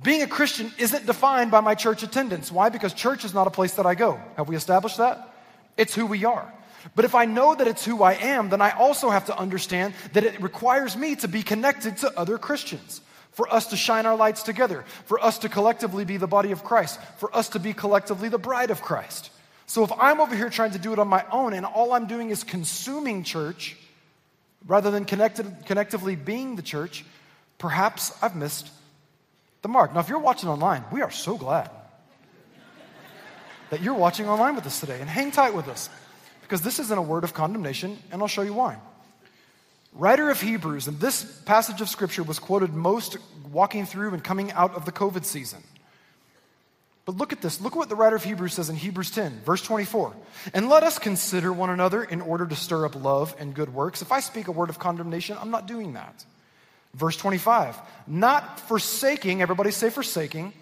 being 0.00 0.22
a 0.22 0.28
Christian 0.28 0.72
isn't 0.78 1.04
defined 1.04 1.50
by 1.50 1.60
my 1.60 1.74
church 1.74 2.04
attendance. 2.04 2.52
Why? 2.52 2.68
Because 2.68 2.94
church 2.94 3.24
is 3.24 3.34
not 3.34 3.48
a 3.48 3.50
place 3.50 3.74
that 3.74 3.86
I 3.86 3.96
go. 3.96 4.20
Have 4.36 4.48
we 4.48 4.54
established 4.54 4.98
that? 4.98 5.34
It's 5.76 5.96
who 5.96 6.06
we 6.06 6.24
are. 6.24 6.52
But 6.94 7.04
if 7.04 7.16
I 7.16 7.24
know 7.24 7.56
that 7.56 7.66
it's 7.66 7.84
who 7.84 8.04
I 8.04 8.12
am, 8.12 8.50
then 8.50 8.60
I 8.60 8.70
also 8.70 9.10
have 9.10 9.26
to 9.26 9.36
understand 9.36 9.94
that 10.12 10.22
it 10.22 10.40
requires 10.40 10.96
me 10.96 11.16
to 11.16 11.26
be 11.26 11.42
connected 11.42 11.96
to 11.98 12.16
other 12.16 12.38
Christians, 12.38 13.00
for 13.32 13.52
us 13.52 13.66
to 13.66 13.76
shine 13.76 14.06
our 14.06 14.16
lights 14.16 14.44
together, 14.44 14.84
for 15.06 15.18
us 15.20 15.38
to 15.38 15.48
collectively 15.48 16.04
be 16.04 16.18
the 16.18 16.28
body 16.28 16.52
of 16.52 16.62
Christ, 16.62 17.00
for 17.18 17.34
us 17.34 17.48
to 17.50 17.58
be 17.58 17.72
collectively 17.72 18.28
the 18.28 18.38
bride 18.38 18.70
of 18.70 18.80
Christ. 18.80 19.30
So 19.66 19.82
if 19.82 19.90
I'm 19.98 20.20
over 20.20 20.36
here 20.36 20.50
trying 20.50 20.70
to 20.70 20.78
do 20.78 20.92
it 20.92 21.00
on 21.00 21.08
my 21.08 21.24
own 21.32 21.52
and 21.52 21.66
all 21.66 21.92
I'm 21.92 22.06
doing 22.06 22.30
is 22.30 22.44
consuming 22.44 23.24
church, 23.24 23.76
rather 24.66 24.90
than 24.90 25.04
connected, 25.04 25.46
connectively 25.66 26.16
being 26.16 26.56
the 26.56 26.62
church, 26.62 27.04
perhaps 27.58 28.12
I've 28.22 28.36
missed 28.36 28.70
the 29.62 29.68
mark. 29.68 29.94
Now, 29.94 30.00
if 30.00 30.08
you're 30.08 30.18
watching 30.18 30.48
online, 30.48 30.84
we 30.92 31.02
are 31.02 31.10
so 31.10 31.36
glad 31.36 31.70
that 33.70 33.82
you're 33.82 33.94
watching 33.94 34.28
online 34.28 34.54
with 34.54 34.66
us 34.66 34.80
today. 34.80 35.00
And 35.00 35.08
hang 35.08 35.30
tight 35.30 35.54
with 35.54 35.68
us 35.68 35.88
because 36.42 36.62
this 36.62 36.78
isn't 36.78 36.98
a 36.98 37.02
word 37.02 37.24
of 37.24 37.34
condemnation, 37.34 37.98
and 38.12 38.22
I'll 38.22 38.28
show 38.28 38.42
you 38.42 38.54
why. 38.54 38.78
Writer 39.92 40.30
of 40.30 40.40
Hebrews, 40.40 40.88
and 40.88 41.00
this 41.00 41.24
passage 41.42 41.80
of 41.80 41.88
scripture 41.88 42.22
was 42.22 42.38
quoted 42.38 42.74
most 42.74 43.16
walking 43.50 43.86
through 43.86 44.12
and 44.12 44.22
coming 44.22 44.52
out 44.52 44.74
of 44.74 44.84
the 44.84 44.92
COVID 44.92 45.24
season. 45.24 45.62
But 47.06 47.16
look 47.16 47.32
at 47.32 47.40
this. 47.40 47.60
Look 47.60 47.74
at 47.74 47.78
what 47.78 47.88
the 47.88 47.94
writer 47.94 48.16
of 48.16 48.24
Hebrews 48.24 48.54
says 48.54 48.68
in 48.68 48.74
Hebrews 48.74 49.12
10, 49.12 49.40
verse 49.44 49.62
24. 49.62 50.12
And 50.52 50.68
let 50.68 50.82
us 50.82 50.98
consider 50.98 51.52
one 51.52 51.70
another 51.70 52.02
in 52.02 52.20
order 52.20 52.44
to 52.44 52.56
stir 52.56 52.84
up 52.84 52.96
love 52.96 53.34
and 53.38 53.54
good 53.54 53.72
works. 53.72 54.02
If 54.02 54.10
I 54.10 54.18
speak 54.18 54.48
a 54.48 54.52
word 54.52 54.70
of 54.70 54.80
condemnation, 54.80 55.38
I'm 55.40 55.52
not 55.52 55.68
doing 55.68 55.92
that. 55.92 56.24
Verse 56.94 57.16
25. 57.16 57.78
Not 58.08 58.58
forsaking, 58.58 59.40
everybody 59.40 59.70
say 59.70 59.88
forsaking, 59.88 60.52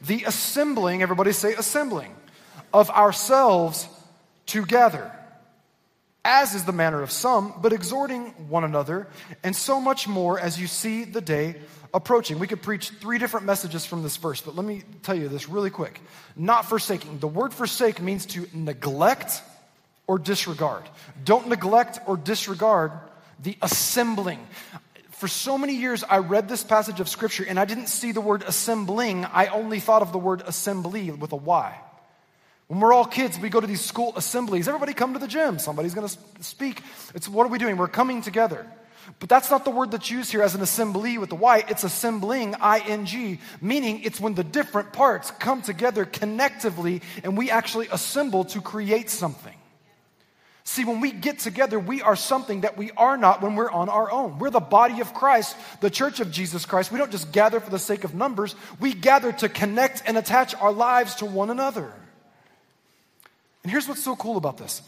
the 0.00 0.24
assembling, 0.24 1.02
everybody 1.02 1.32
say 1.32 1.52
assembling, 1.52 2.14
of 2.72 2.88
ourselves 2.90 3.88
together, 4.46 5.12
as 6.24 6.54
is 6.54 6.64
the 6.64 6.72
manner 6.72 7.02
of 7.02 7.10
some, 7.10 7.54
but 7.60 7.72
exhorting 7.72 8.26
one 8.48 8.64
another, 8.64 9.08
and 9.42 9.54
so 9.54 9.80
much 9.80 10.06
more 10.06 10.38
as 10.38 10.60
you 10.60 10.66
see 10.66 11.04
the 11.04 11.20
day 11.20 11.56
approaching. 11.94 12.38
We 12.38 12.46
could 12.46 12.62
preach 12.62 12.90
three 12.90 13.18
different 13.18 13.46
messages 13.46 13.86
from 13.86 14.02
this 14.02 14.16
verse, 14.16 14.40
but 14.40 14.54
let 14.54 14.64
me 14.64 14.82
tell 15.02 15.14
you 15.14 15.28
this 15.28 15.48
really 15.48 15.70
quick. 15.70 16.00
Not 16.36 16.66
forsaking. 16.66 17.18
The 17.18 17.28
word 17.28 17.54
forsake 17.54 18.00
means 18.02 18.26
to 18.26 18.46
neglect 18.52 19.42
or 20.06 20.18
disregard. 20.18 20.84
Don't 21.24 21.48
neglect 21.48 22.00
or 22.06 22.16
disregard 22.16 22.92
the 23.40 23.56
assembling. 23.62 24.40
For 25.10 25.28
so 25.28 25.58
many 25.58 25.74
years, 25.74 26.04
I 26.04 26.18
read 26.18 26.48
this 26.48 26.62
passage 26.62 27.00
of 27.00 27.08
scripture 27.08 27.44
and 27.48 27.58
I 27.58 27.64
didn't 27.64 27.88
see 27.88 28.12
the 28.12 28.20
word 28.20 28.44
assembling. 28.46 29.24
I 29.24 29.46
only 29.46 29.80
thought 29.80 30.02
of 30.02 30.12
the 30.12 30.18
word 30.18 30.42
assembly 30.46 31.10
with 31.10 31.32
a 31.32 31.36
Y. 31.36 31.78
When 32.68 32.80
we're 32.80 32.92
all 32.92 33.06
kids, 33.06 33.38
we 33.38 33.48
go 33.48 33.60
to 33.60 33.66
these 33.66 33.80
school 33.80 34.12
assemblies. 34.14 34.68
Everybody 34.68 34.92
come 34.92 35.14
to 35.14 35.18
the 35.18 35.26
gym. 35.26 35.58
Somebody's 35.58 35.94
going 35.94 36.06
to 36.06 36.18
speak. 36.40 36.82
It's 37.14 37.28
what 37.28 37.44
are 37.44 37.48
we 37.48 37.58
doing? 37.58 37.78
We're 37.78 37.88
coming 37.88 38.20
together. 38.20 38.66
But 39.20 39.30
that's 39.30 39.50
not 39.50 39.64
the 39.64 39.70
word 39.70 39.90
that's 39.90 40.10
used 40.10 40.30
here 40.30 40.42
as 40.42 40.54
an 40.54 40.60
assembly 40.60 41.16
with 41.16 41.30
the 41.30 41.34
Y. 41.34 41.64
It's 41.68 41.82
assembling, 41.82 42.54
ing, 42.86 43.38
meaning 43.62 44.02
it's 44.02 44.20
when 44.20 44.34
the 44.34 44.44
different 44.44 44.92
parts 44.92 45.30
come 45.30 45.62
together 45.62 46.04
connectively 46.04 47.00
and 47.24 47.36
we 47.36 47.50
actually 47.50 47.88
assemble 47.90 48.44
to 48.46 48.60
create 48.60 49.08
something. 49.08 49.54
See, 50.64 50.84
when 50.84 51.00
we 51.00 51.12
get 51.12 51.38
together, 51.38 51.80
we 51.80 52.02
are 52.02 52.14
something 52.14 52.60
that 52.60 52.76
we 52.76 52.90
are 52.98 53.16
not 53.16 53.40
when 53.40 53.54
we're 53.56 53.70
on 53.70 53.88
our 53.88 54.10
own. 54.10 54.38
We're 54.38 54.50
the 54.50 54.60
body 54.60 55.00
of 55.00 55.14
Christ, 55.14 55.56
the 55.80 55.88
church 55.88 56.20
of 56.20 56.30
Jesus 56.30 56.66
Christ. 56.66 56.92
We 56.92 56.98
don't 56.98 57.10
just 57.10 57.32
gather 57.32 57.60
for 57.60 57.70
the 57.70 57.78
sake 57.78 58.04
of 58.04 58.14
numbers, 58.14 58.54
we 58.78 58.92
gather 58.92 59.32
to 59.32 59.48
connect 59.48 60.02
and 60.04 60.18
attach 60.18 60.54
our 60.54 60.70
lives 60.70 61.14
to 61.16 61.24
one 61.24 61.48
another. 61.48 61.90
And 63.68 63.72
here's 63.74 63.86
what's 63.86 64.02
so 64.02 64.16
cool 64.16 64.38
about 64.38 64.56
this 64.56 64.80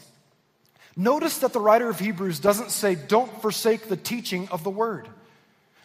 Notice 0.95 1.37
that 1.37 1.53
the 1.53 1.59
writer 1.59 1.87
of 1.87 1.99
Hebrews 1.99 2.39
doesn't 2.39 2.71
say, 2.71 2.95
don't 2.95 3.31
forsake 3.39 3.87
the 3.87 3.95
teaching 3.95 4.49
of 4.49 4.63
the 4.63 4.71
word. 4.71 5.07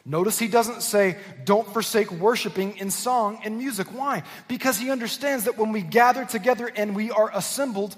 Notice 0.07 0.39
he 0.39 0.49
doesn't 0.49 0.81
say, 0.81 1.19
don't 1.45 1.71
forsake 1.71 2.11
worshiping 2.11 2.79
in 2.79 2.91
song 2.91 3.41
and 3.45 3.59
music. 3.59 3.89
Why? 3.89 4.23
Because 4.49 4.79
he 4.79 4.91
understands 4.91 5.45
that 5.45 5.59
when 5.59 5.73
we 5.73 5.83
gather 5.83 6.25
together 6.25 6.73
and 6.75 6.97
we 6.97 7.11
are 7.11 7.31
assembled, 7.35 7.95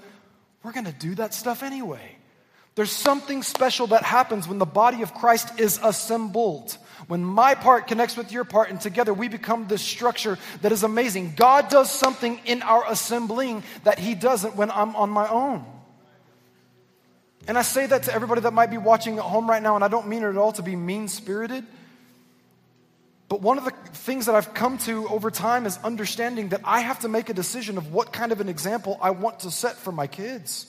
we're 0.63 0.73
going 0.73 0.83
to 0.83 0.91
do 0.91 1.15
that 1.15 1.33
stuff 1.33 1.63
anyway. 1.63 2.17
There's 2.75 2.91
something 2.91 3.41
special 3.41 3.87
that 3.87 4.03
happens 4.03 4.49
when 4.49 4.57
the 4.57 4.65
body 4.65 5.01
of 5.01 5.13
Christ 5.13 5.61
is 5.61 5.79
assembled. 5.81 6.77
When 7.07 7.23
my 7.23 7.55
part 7.55 7.87
connects 7.87 8.17
with 8.17 8.31
your 8.31 8.43
part, 8.43 8.69
and 8.69 8.79
together 8.79 9.13
we 9.13 9.27
become 9.27 9.67
this 9.67 9.81
structure 9.81 10.37
that 10.61 10.71
is 10.71 10.83
amazing. 10.83 11.33
God 11.35 11.69
does 11.69 11.91
something 11.91 12.39
in 12.45 12.61
our 12.61 12.83
assembling 12.89 13.63
that 13.83 13.99
He 13.99 14.15
doesn't 14.15 14.55
when 14.55 14.71
I'm 14.71 14.95
on 14.95 15.09
my 15.09 15.27
own. 15.27 15.65
And 17.47 17.57
I 17.57 17.63
say 17.63 17.87
that 17.87 18.03
to 18.03 18.13
everybody 18.13 18.41
that 18.41 18.53
might 18.53 18.69
be 18.69 18.77
watching 18.77 19.17
at 19.17 19.23
home 19.23 19.49
right 19.49 19.63
now, 19.63 19.75
and 19.75 19.83
I 19.83 19.87
don't 19.87 20.07
mean 20.07 20.23
it 20.23 20.29
at 20.29 20.37
all 20.37 20.51
to 20.53 20.61
be 20.61 20.75
mean 20.75 21.07
spirited. 21.07 21.65
But 23.27 23.41
one 23.41 23.57
of 23.57 23.65
the 23.65 23.71
things 23.93 24.25
that 24.25 24.35
I've 24.35 24.53
come 24.53 24.77
to 24.79 25.07
over 25.07 25.31
time 25.31 25.65
is 25.65 25.77
understanding 25.83 26.49
that 26.49 26.61
I 26.63 26.81
have 26.81 26.99
to 26.99 27.07
make 27.07 27.29
a 27.29 27.33
decision 27.33 27.77
of 27.77 27.93
what 27.93 28.11
kind 28.11 28.31
of 28.31 28.41
an 28.41 28.49
example 28.49 28.99
I 29.01 29.11
want 29.11 29.41
to 29.41 29.51
set 29.51 29.77
for 29.77 29.91
my 29.91 30.07
kids. 30.07 30.68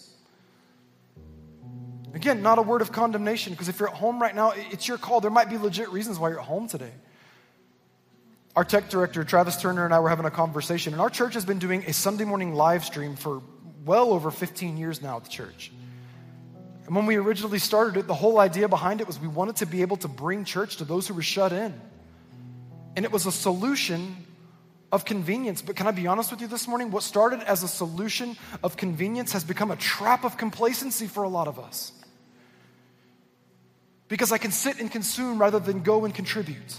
Again, 2.14 2.42
not 2.42 2.58
a 2.58 2.62
word 2.62 2.82
of 2.82 2.92
condemnation, 2.92 3.52
because 3.52 3.68
if 3.68 3.78
you're 3.78 3.88
at 3.88 3.94
home 3.94 4.20
right 4.20 4.34
now, 4.34 4.52
it's 4.54 4.88
your 4.88 4.98
call. 4.98 5.20
There 5.20 5.30
might 5.30 5.48
be 5.48 5.58
legit 5.58 5.90
reasons 5.90 6.18
why 6.18 6.30
you're 6.30 6.40
at 6.40 6.46
home 6.46 6.66
today. 6.66 6.92
Our 8.56 8.64
tech 8.64 8.90
director, 8.90 9.22
Travis 9.22 9.60
Turner, 9.60 9.84
and 9.84 9.94
I 9.94 10.00
were 10.00 10.08
having 10.08 10.26
a 10.26 10.30
conversation, 10.30 10.92
and 10.92 11.00
our 11.00 11.10
church 11.10 11.34
has 11.34 11.44
been 11.44 11.60
doing 11.60 11.84
a 11.86 11.92
Sunday 11.92 12.24
morning 12.24 12.54
live 12.54 12.84
stream 12.84 13.14
for 13.14 13.42
well 13.84 14.12
over 14.12 14.30
15 14.30 14.76
years 14.76 15.00
now 15.00 15.18
at 15.18 15.24
the 15.24 15.30
church. 15.30 15.70
And 16.86 16.96
when 16.96 17.06
we 17.06 17.16
originally 17.16 17.60
started 17.60 17.96
it, 17.96 18.08
the 18.08 18.14
whole 18.14 18.40
idea 18.40 18.68
behind 18.68 19.00
it 19.00 19.06
was 19.06 19.20
we 19.20 19.28
wanted 19.28 19.56
to 19.56 19.66
be 19.66 19.82
able 19.82 19.96
to 19.98 20.08
bring 20.08 20.44
church 20.44 20.78
to 20.78 20.84
those 20.84 21.06
who 21.06 21.14
were 21.14 21.22
shut 21.22 21.52
in. 21.52 21.80
And 22.96 23.04
it 23.04 23.12
was 23.12 23.26
a 23.26 23.32
solution 23.32 24.26
of 24.90 25.04
convenience. 25.04 25.62
But 25.62 25.76
can 25.76 25.86
I 25.86 25.92
be 25.92 26.08
honest 26.08 26.32
with 26.32 26.40
you 26.40 26.48
this 26.48 26.66
morning? 26.66 26.90
What 26.90 27.04
started 27.04 27.42
as 27.42 27.62
a 27.62 27.68
solution 27.68 28.36
of 28.64 28.76
convenience 28.76 29.32
has 29.32 29.44
become 29.44 29.70
a 29.70 29.76
trap 29.76 30.24
of 30.24 30.36
complacency 30.36 31.06
for 31.06 31.22
a 31.22 31.28
lot 31.28 31.46
of 31.46 31.60
us. 31.60 31.92
Because 34.10 34.32
I 34.32 34.38
can 34.38 34.50
sit 34.50 34.78
and 34.80 34.90
consume 34.90 35.38
rather 35.38 35.58
than 35.58 35.82
go 35.82 36.04
and 36.04 36.14
contribute. 36.14 36.78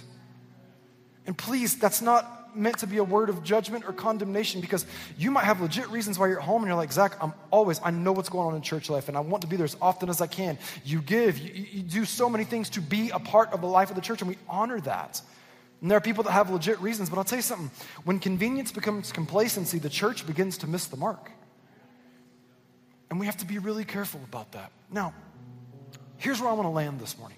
And 1.25 1.35
please, 1.35 1.79
that's 1.79 2.01
not 2.01 2.55
meant 2.55 2.79
to 2.79 2.87
be 2.87 2.97
a 2.97 3.03
word 3.03 3.29
of 3.29 3.41
judgment 3.41 3.85
or 3.85 3.93
condemnation 3.93 4.59
because 4.59 4.85
you 5.17 5.31
might 5.31 5.45
have 5.45 5.61
legit 5.61 5.89
reasons 5.89 6.19
why 6.19 6.27
you're 6.27 6.39
at 6.39 6.45
home 6.45 6.61
and 6.61 6.67
you're 6.67 6.75
like, 6.75 6.91
Zach, 6.91 7.15
I'm 7.23 7.33
always, 7.49 7.79
I 7.81 7.91
know 7.91 8.11
what's 8.11 8.27
going 8.27 8.47
on 8.47 8.55
in 8.55 8.61
church 8.61 8.89
life 8.89 9.07
and 9.07 9.15
I 9.15 9.21
want 9.21 9.41
to 9.43 9.47
be 9.47 9.55
there 9.55 9.63
as 9.63 9.77
often 9.81 10.09
as 10.09 10.19
I 10.19 10.27
can. 10.27 10.57
You 10.83 11.01
give, 11.01 11.37
you, 11.37 11.65
you 11.71 11.83
do 11.83 12.03
so 12.03 12.29
many 12.29 12.43
things 12.43 12.69
to 12.71 12.81
be 12.81 13.09
a 13.11 13.19
part 13.19 13.53
of 13.53 13.61
the 13.61 13.67
life 13.67 13.89
of 13.89 13.95
the 13.95 14.01
church 14.01 14.21
and 14.21 14.29
we 14.29 14.37
honor 14.49 14.81
that. 14.81 15.21
And 15.81 15.89
there 15.89 15.97
are 15.97 16.01
people 16.01 16.25
that 16.25 16.31
have 16.31 16.49
legit 16.49 16.79
reasons, 16.81 17.09
but 17.09 17.17
I'll 17.17 17.23
tell 17.23 17.39
you 17.39 17.43
something. 17.43 17.71
When 18.03 18.19
convenience 18.19 18.71
becomes 18.71 19.11
complacency, 19.11 19.79
the 19.79 19.89
church 19.89 20.27
begins 20.27 20.57
to 20.59 20.67
miss 20.67 20.87
the 20.87 20.97
mark. 20.97 21.31
And 23.09 23.19
we 23.19 23.25
have 23.25 23.37
to 23.37 23.45
be 23.45 23.57
really 23.57 23.85
careful 23.85 24.21
about 24.25 24.51
that. 24.51 24.71
Now, 24.91 25.13
here's 26.21 26.39
where 26.39 26.49
I 26.49 26.53
want 26.53 26.65
to 26.65 26.71
land 26.71 26.99
this 26.99 27.17
morning. 27.17 27.37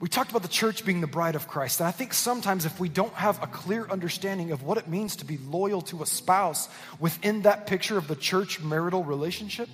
We 0.00 0.08
talked 0.08 0.30
about 0.30 0.42
the 0.42 0.48
church 0.48 0.84
being 0.84 1.00
the 1.00 1.06
bride 1.06 1.36
of 1.36 1.46
Christ. 1.46 1.78
And 1.78 1.86
I 1.86 1.92
think 1.92 2.12
sometimes 2.12 2.64
if 2.64 2.80
we 2.80 2.88
don't 2.88 3.14
have 3.14 3.40
a 3.40 3.46
clear 3.46 3.86
understanding 3.88 4.50
of 4.50 4.64
what 4.64 4.76
it 4.76 4.88
means 4.88 5.14
to 5.16 5.24
be 5.24 5.38
loyal 5.38 5.80
to 5.82 6.02
a 6.02 6.06
spouse 6.06 6.68
within 6.98 7.42
that 7.42 7.68
picture 7.68 7.96
of 7.96 8.08
the 8.08 8.16
church 8.16 8.60
marital 8.60 9.04
relationship, 9.04 9.68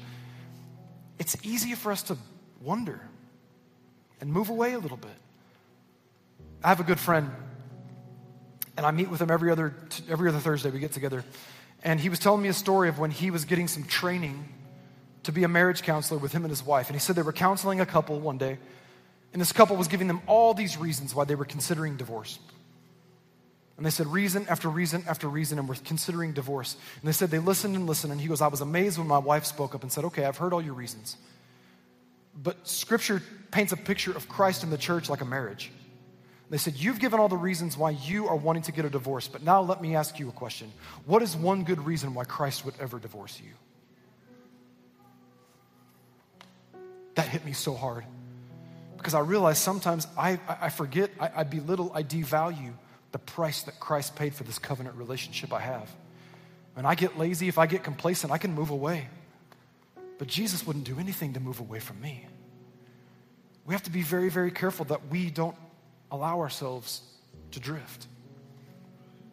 it's 1.19 1.35
easy 1.43 1.75
for 1.75 1.91
us 1.91 2.03
to 2.05 2.19
wonder 2.61 3.01
and 4.21 4.31
move 4.31 4.51
away 4.51 4.75
a 4.75 4.79
little 4.79 4.99
bit. 4.99 5.17
I 6.63 6.69
have 6.69 6.81
a 6.81 6.85
good 6.85 7.01
friend, 7.01 7.31
and 8.77 8.85
I 8.85 8.91
meet 8.91 9.09
with 9.09 9.23
him 9.23 9.31
every 9.31 9.51
other, 9.51 9.75
every 10.11 10.29
other 10.29 10.41
Thursday. 10.41 10.69
We 10.69 10.81
get 10.81 10.93
together. 10.93 11.25
And 11.83 11.99
he 11.99 12.11
was 12.11 12.19
telling 12.19 12.43
me 12.43 12.51
a 12.51 12.55
story 12.55 12.91
of 12.91 12.99
when 12.99 13.11
he 13.11 13.31
was 13.31 13.47
getting 13.47 13.67
some 13.67 13.85
training 13.85 14.47
to 15.25 15.33
be 15.33 15.45
a 15.45 15.49
marriage 15.49 15.83
counselor 15.83 16.19
with 16.19 16.33
him 16.33 16.45
and 16.45 16.51
his 16.51 16.63
wife. 16.63 16.89
And 16.89 16.97
he 16.97 17.01
said 17.01 17.17
they 17.17 17.23
were 17.23 17.33
counseling 17.33 17.81
a 17.81 17.87
couple 17.87 18.19
one 18.21 18.39
day. 18.39 18.59
And 19.33 19.41
this 19.41 19.53
couple 19.53 19.77
was 19.77 19.89
giving 19.89 20.09
them 20.09 20.23
all 20.27 20.55
these 20.55 20.79
reasons 20.79 21.15
why 21.15 21.25
they 21.25 21.35
were 21.35 21.45
considering 21.45 21.97
divorce. 21.97 22.39
And 23.77 23.87
they 23.87 23.91
said 23.91 24.09
reason 24.09 24.47
after 24.49 24.69
reason 24.69 25.05
after 25.07 25.29
reason, 25.29 25.59
and 25.59 25.69
we're 25.69 25.77
considering 25.77 26.33
divorce. 26.33 26.77
And 27.01 27.09
they 27.09 27.13
said 27.13 27.31
they 27.31 27.39
listened 27.39 27.77
and 27.77 27.87
listened. 27.87 28.13
And 28.13 28.21
he 28.21 28.27
goes, 28.27 28.41
I 28.41 28.49
was 28.49 28.61
amazed 28.61 28.99
when 28.99 29.07
my 29.07 29.19
wife 29.19 29.45
spoke 29.45 29.75
up 29.75 29.83
and 29.83 29.93
said, 29.93 30.05
Okay, 30.07 30.25
I've 30.25 30.37
heard 30.37 30.53
all 30.53 30.63
your 30.63 30.75
reasons. 30.75 31.17
But 32.35 32.67
scripture 32.67 33.23
paints 33.51 33.73
a 33.73 33.77
picture 33.77 34.17
of 34.17 34.29
Christ 34.29 34.63
and 34.63 34.73
the 34.73 34.79
church 34.79 35.09
like 35.09 35.21
a 35.21 35.25
marriage. 35.25 35.71
They 36.51 36.59
said, 36.59 36.75
You've 36.77 36.99
given 36.99 37.21
all 37.21 37.29
the 37.29 37.37
reasons 37.37 37.77
why 37.77 37.91
you 37.91 38.27
are 38.27 38.37
wanting 38.37 38.63
to 38.65 38.73
get 38.73 38.85
a 38.85 38.91
divorce, 38.91 39.29
but 39.29 39.43
now 39.43 39.61
let 39.61 39.81
me 39.81 39.95
ask 39.95 40.19
you 40.19 40.29
a 40.29 40.33
question. 40.33 40.73
What 41.05 41.23
is 41.23 41.37
one 41.37 41.63
good 41.65 41.85
reason 41.85 42.15
why 42.15 42.25
Christ 42.25 42.65
would 42.65 42.75
ever 42.81 42.99
divorce 42.99 43.41
you? 43.41 43.53
That 47.19 47.27
hit 47.27 47.45
me 47.45 47.53
so 47.53 47.75
hard 47.75 48.05
because 48.97 49.13
I 49.13 49.19
realize 49.19 49.59
sometimes 49.59 50.07
I, 50.17 50.39
I 50.49 50.69
forget, 50.69 51.11
I, 51.19 51.31
I 51.39 51.43
belittle, 51.43 51.91
I 51.93 52.05
devalue 52.05 52.75
the 53.11 53.19
price 53.19 53.63
that 53.65 53.81
Christ 53.81 54.15
paid 54.15 54.35
for 54.35 54.45
this 54.45 54.61
covenant 54.61 54.95
relationship 54.95 55.53
I 55.53 55.59
have. 55.59 55.91
And 56.77 56.87
I 56.87 56.95
get 56.95 57.19
lazy, 57.19 57.49
if 57.49 57.59
I 57.59 57.67
get 57.67 57.83
complacent, 57.83 58.33
I 58.33 58.39
can 58.39 58.55
move 58.55 58.71
away. 58.71 59.09
But 60.19 60.29
Jesus 60.29 60.65
wouldn't 60.65 60.85
do 60.85 61.01
anything 61.01 61.33
to 61.33 61.41
move 61.41 61.59
away 61.59 61.81
from 61.81 62.01
me. 62.01 62.25
We 63.67 63.75
have 63.75 63.83
to 63.83 63.91
be 63.91 64.03
very, 64.03 64.29
very 64.29 64.53
careful 64.53 64.85
that 64.85 65.09
we 65.09 65.29
don't 65.29 65.57
allow 66.13 66.39
ourselves 66.39 67.03
to 67.51 67.59
drift. 67.59 68.07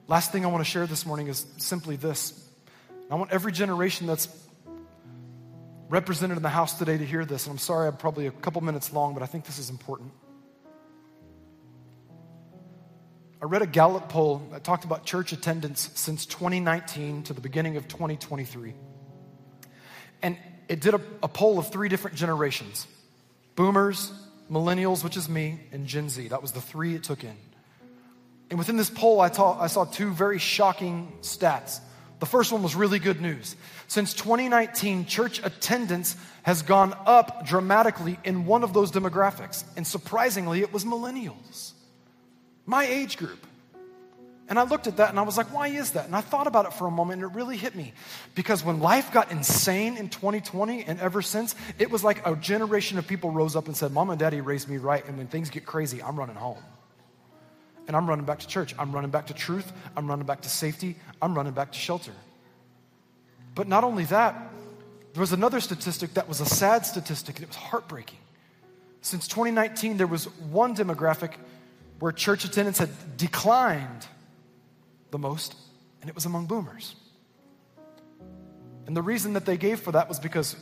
Last 0.07 0.31
thing 0.31 0.43
I 0.43 0.47
want 0.47 0.65
to 0.65 0.71
share 0.71 0.87
this 0.87 1.05
morning 1.05 1.27
is 1.27 1.45
simply 1.57 1.97
this. 1.97 2.49
I 3.11 3.15
want 3.15 3.31
every 3.31 3.51
generation 3.51 4.07
that's 4.07 4.27
represented 5.89 6.37
in 6.37 6.43
the 6.43 6.49
house 6.49 6.77
today 6.77 6.97
to 6.97 7.05
hear 7.05 7.25
this. 7.25 7.45
And 7.45 7.51
I'm 7.51 7.57
sorry 7.57 7.87
I'm 7.87 7.97
probably 7.97 8.27
a 8.27 8.31
couple 8.31 8.61
minutes 8.61 8.91
long, 8.93 9.13
but 9.13 9.23
I 9.23 9.25
think 9.25 9.45
this 9.45 9.59
is 9.59 9.69
important. 9.69 10.11
I 13.41 13.45
read 13.45 13.61
a 13.61 13.67
Gallup 13.67 14.09
poll 14.09 14.41
that 14.51 14.63
talked 14.63 14.85
about 14.85 15.05
church 15.05 15.31
attendance 15.31 15.91
since 15.93 16.25
2019 16.25 17.23
to 17.23 17.33
the 17.33 17.41
beginning 17.41 17.77
of 17.77 17.87
2023. 17.87 18.73
And 20.23 20.37
it 20.67 20.81
did 20.81 20.95
a, 20.95 21.01
a 21.21 21.27
poll 21.27 21.59
of 21.59 21.69
three 21.71 21.89
different 21.89 22.17
generations 22.17 22.87
boomers, 23.55 24.11
millennials, 24.51 25.03
which 25.03 25.15
is 25.15 25.29
me, 25.29 25.59
and 25.71 25.87
Gen 25.87 26.09
Z. 26.09 26.29
That 26.29 26.41
was 26.41 26.51
the 26.51 26.61
three 26.61 26.95
it 26.95 27.03
took 27.03 27.23
in. 27.23 27.35
And 28.49 28.59
within 28.59 28.77
this 28.77 28.89
poll, 28.89 29.21
I, 29.21 29.27
I 29.27 29.67
saw 29.67 29.85
two 29.85 30.11
very 30.11 30.39
shocking 30.39 31.11
stats. 31.21 31.79
The 32.19 32.25
first 32.25 32.51
one 32.51 32.63
was 32.63 32.75
really 32.75 32.99
good 32.99 33.21
news. 33.21 33.55
Since 33.87 34.13
2019, 34.13 35.05
church 35.05 35.41
attendance 35.43 36.15
has 36.43 36.61
gone 36.61 36.95
up 37.05 37.45
dramatically 37.45 38.17
in 38.23 38.45
one 38.45 38.63
of 38.63 38.73
those 38.73 38.91
demographics. 38.91 39.63
And 39.75 39.85
surprisingly, 39.85 40.61
it 40.61 40.71
was 40.71 40.85
millennials, 40.85 41.73
my 42.65 42.85
age 42.85 43.17
group. 43.17 43.45
And 44.47 44.59
I 44.59 44.63
looked 44.63 44.85
at 44.85 44.97
that 44.97 45.09
and 45.09 45.19
I 45.19 45.23
was 45.23 45.37
like, 45.37 45.51
why 45.51 45.69
is 45.69 45.91
that? 45.91 46.05
And 46.05 46.15
I 46.15 46.21
thought 46.21 46.45
about 46.45 46.67
it 46.67 46.73
for 46.73 46.85
a 46.85 46.91
moment 46.91 47.23
and 47.23 47.31
it 47.31 47.35
really 47.35 47.57
hit 47.57 47.73
me. 47.73 47.93
Because 48.35 48.63
when 48.63 48.79
life 48.79 49.11
got 49.11 49.31
insane 49.31 49.97
in 49.97 50.09
2020 50.09 50.83
and 50.83 50.99
ever 50.99 51.23
since, 51.23 51.55
it 51.79 51.89
was 51.89 52.03
like 52.03 52.25
a 52.27 52.35
generation 52.35 52.99
of 52.99 53.07
people 53.07 53.31
rose 53.31 53.55
up 53.55 53.65
and 53.65 53.75
said, 53.75 53.91
Mom 53.91 54.11
and 54.11 54.19
Daddy 54.19 54.41
raised 54.41 54.69
me 54.69 54.77
right. 54.77 55.03
And 55.07 55.17
when 55.17 55.27
things 55.27 55.49
get 55.49 55.65
crazy, 55.65 56.01
I'm 56.01 56.15
running 56.15 56.35
home. 56.35 56.59
And 57.87 57.95
I'm 57.95 58.07
running 58.09 58.25
back 58.25 58.39
to 58.39 58.47
church. 58.47 58.73
I'm 58.79 58.91
running 58.91 59.11
back 59.11 59.27
to 59.27 59.33
truth. 59.33 59.71
I'm 59.95 60.07
running 60.07 60.25
back 60.25 60.41
to 60.41 60.49
safety. 60.49 60.97
I'm 61.21 61.35
running 61.35 61.53
back 61.53 61.71
to 61.71 61.77
shelter. 61.77 62.13
But 63.53 63.67
not 63.67 63.83
only 63.83 64.05
that, 64.05 64.35
there 65.13 65.21
was 65.21 65.31
another 65.31 65.61
statistic 65.61 66.15
that 66.15 66.27
was 66.27 66.41
a 66.41 66.45
sad 66.45 66.85
statistic 66.85 67.37
and 67.37 67.43
it 67.43 67.47
was 67.47 67.55
heartbreaking. 67.55 68.19
Since 69.01 69.27
2019, 69.27 69.97
there 69.97 70.07
was 70.07 70.25
one 70.49 70.75
demographic 70.75 71.33
where 71.99 72.11
church 72.11 72.43
attendance 72.43 72.79
had 72.79 72.89
declined 73.17 74.07
the 75.11 75.17
most, 75.17 75.55
and 76.01 76.09
it 76.09 76.15
was 76.15 76.25
among 76.25 76.47
boomers. 76.47 76.95
And 78.87 78.97
the 78.97 79.01
reason 79.01 79.33
that 79.33 79.45
they 79.45 79.57
gave 79.57 79.79
for 79.79 79.91
that 79.93 80.09
was 80.09 80.19
because 80.19 80.55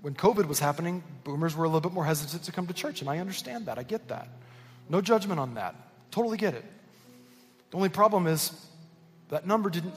when 0.00 0.14
COVID 0.14 0.46
was 0.46 0.58
happening, 0.58 1.02
boomers 1.24 1.54
were 1.54 1.64
a 1.64 1.68
little 1.68 1.80
bit 1.80 1.92
more 1.92 2.04
hesitant 2.04 2.44
to 2.44 2.52
come 2.52 2.66
to 2.68 2.72
church, 2.72 3.00
and 3.00 3.10
I 3.10 3.18
understand 3.18 3.66
that. 3.66 3.78
I 3.78 3.82
get 3.82 4.08
that. 4.08 4.28
No 4.88 5.00
judgment 5.00 5.38
on 5.38 5.54
that. 5.54 5.74
Totally 6.10 6.36
get 6.36 6.54
it. 6.54 6.64
The 7.70 7.76
only 7.76 7.88
problem 7.88 8.26
is 8.26 8.52
that 9.28 9.46
number 9.46 9.70
didn't 9.70 9.94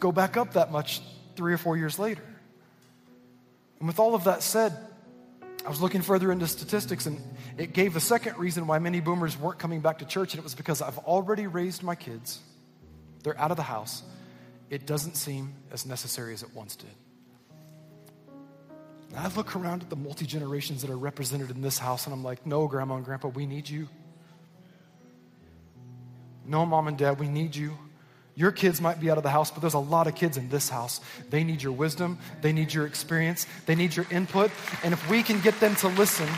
go 0.00 0.12
back 0.12 0.36
up 0.36 0.54
that 0.54 0.72
much 0.72 1.00
three 1.36 1.52
or 1.52 1.58
four 1.58 1.76
years 1.76 1.98
later. 1.98 2.22
And 3.78 3.86
with 3.86 3.98
all 3.98 4.14
of 4.14 4.24
that 4.24 4.42
said, 4.42 4.76
I 5.64 5.68
was 5.68 5.80
looking 5.80 6.02
further 6.02 6.30
into 6.30 6.46
statistics, 6.46 7.06
and 7.06 7.20
it 7.58 7.72
gave 7.72 7.96
a 7.96 8.00
second 8.00 8.38
reason 8.38 8.66
why 8.66 8.78
many 8.78 9.00
boomers 9.00 9.36
weren't 9.36 9.58
coming 9.58 9.80
back 9.80 9.98
to 9.98 10.04
church, 10.04 10.32
and 10.32 10.38
it 10.38 10.44
was 10.44 10.54
because 10.54 10.80
I've 10.80 10.98
already 10.98 11.46
raised 11.46 11.82
my 11.82 11.94
kids. 11.94 12.40
They're 13.24 13.38
out 13.38 13.50
of 13.50 13.56
the 13.56 13.64
house. 13.64 14.02
It 14.70 14.86
doesn't 14.86 15.16
seem 15.16 15.54
as 15.72 15.84
necessary 15.84 16.34
as 16.34 16.42
it 16.42 16.54
once 16.54 16.76
did. 16.76 16.88
And 19.10 19.18
I 19.18 19.28
look 19.34 19.56
around 19.56 19.82
at 19.82 19.90
the 19.90 19.96
multi 19.96 20.26
generations 20.26 20.82
that 20.82 20.90
are 20.90 20.96
represented 20.96 21.50
in 21.50 21.62
this 21.62 21.78
house, 21.78 22.06
and 22.06 22.14
I'm 22.14 22.24
like, 22.24 22.46
no, 22.46 22.66
Grandma 22.68 22.96
and 22.96 23.04
Grandpa, 23.04 23.28
we 23.28 23.46
need 23.46 23.68
you. 23.68 23.88
No, 26.46 26.64
Mom 26.64 26.88
and 26.88 26.96
Dad, 26.96 27.18
we 27.18 27.28
need 27.28 27.56
you. 27.56 27.76
Your 28.34 28.52
kids 28.52 28.80
might 28.80 29.00
be 29.00 29.10
out 29.10 29.16
of 29.16 29.22
the 29.22 29.30
house, 29.30 29.50
but 29.50 29.60
there's 29.62 29.74
a 29.74 29.78
lot 29.78 30.06
of 30.06 30.14
kids 30.14 30.36
in 30.36 30.50
this 30.50 30.68
house. 30.68 31.00
They 31.30 31.42
need 31.42 31.62
your 31.62 31.72
wisdom, 31.72 32.18
they 32.42 32.52
need 32.52 32.72
your 32.72 32.86
experience, 32.86 33.46
they 33.64 33.74
need 33.74 33.96
your 33.96 34.06
input. 34.10 34.50
And 34.84 34.92
if 34.92 35.10
we 35.10 35.22
can 35.22 35.40
get 35.40 35.58
them 35.58 35.74
to 35.76 35.88
listen, 35.88 36.28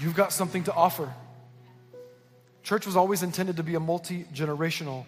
you've 0.00 0.14
got 0.14 0.32
something 0.32 0.62
to 0.64 0.72
offer. 0.72 1.12
Church 2.62 2.86
was 2.86 2.96
always 2.96 3.24
intended 3.24 3.56
to 3.56 3.64
be 3.64 3.74
a 3.74 3.80
multi 3.80 4.24
generational 4.32 5.04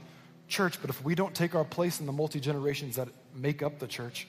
church, 0.48 0.80
but 0.80 0.90
if 0.90 1.02
we 1.04 1.14
don't 1.14 1.34
take 1.34 1.54
our 1.54 1.64
place 1.64 2.00
in 2.00 2.06
the 2.06 2.12
multi 2.12 2.40
generations 2.40 2.96
that 2.96 3.08
make 3.32 3.62
up 3.62 3.78
the 3.78 3.86
church, 3.86 4.26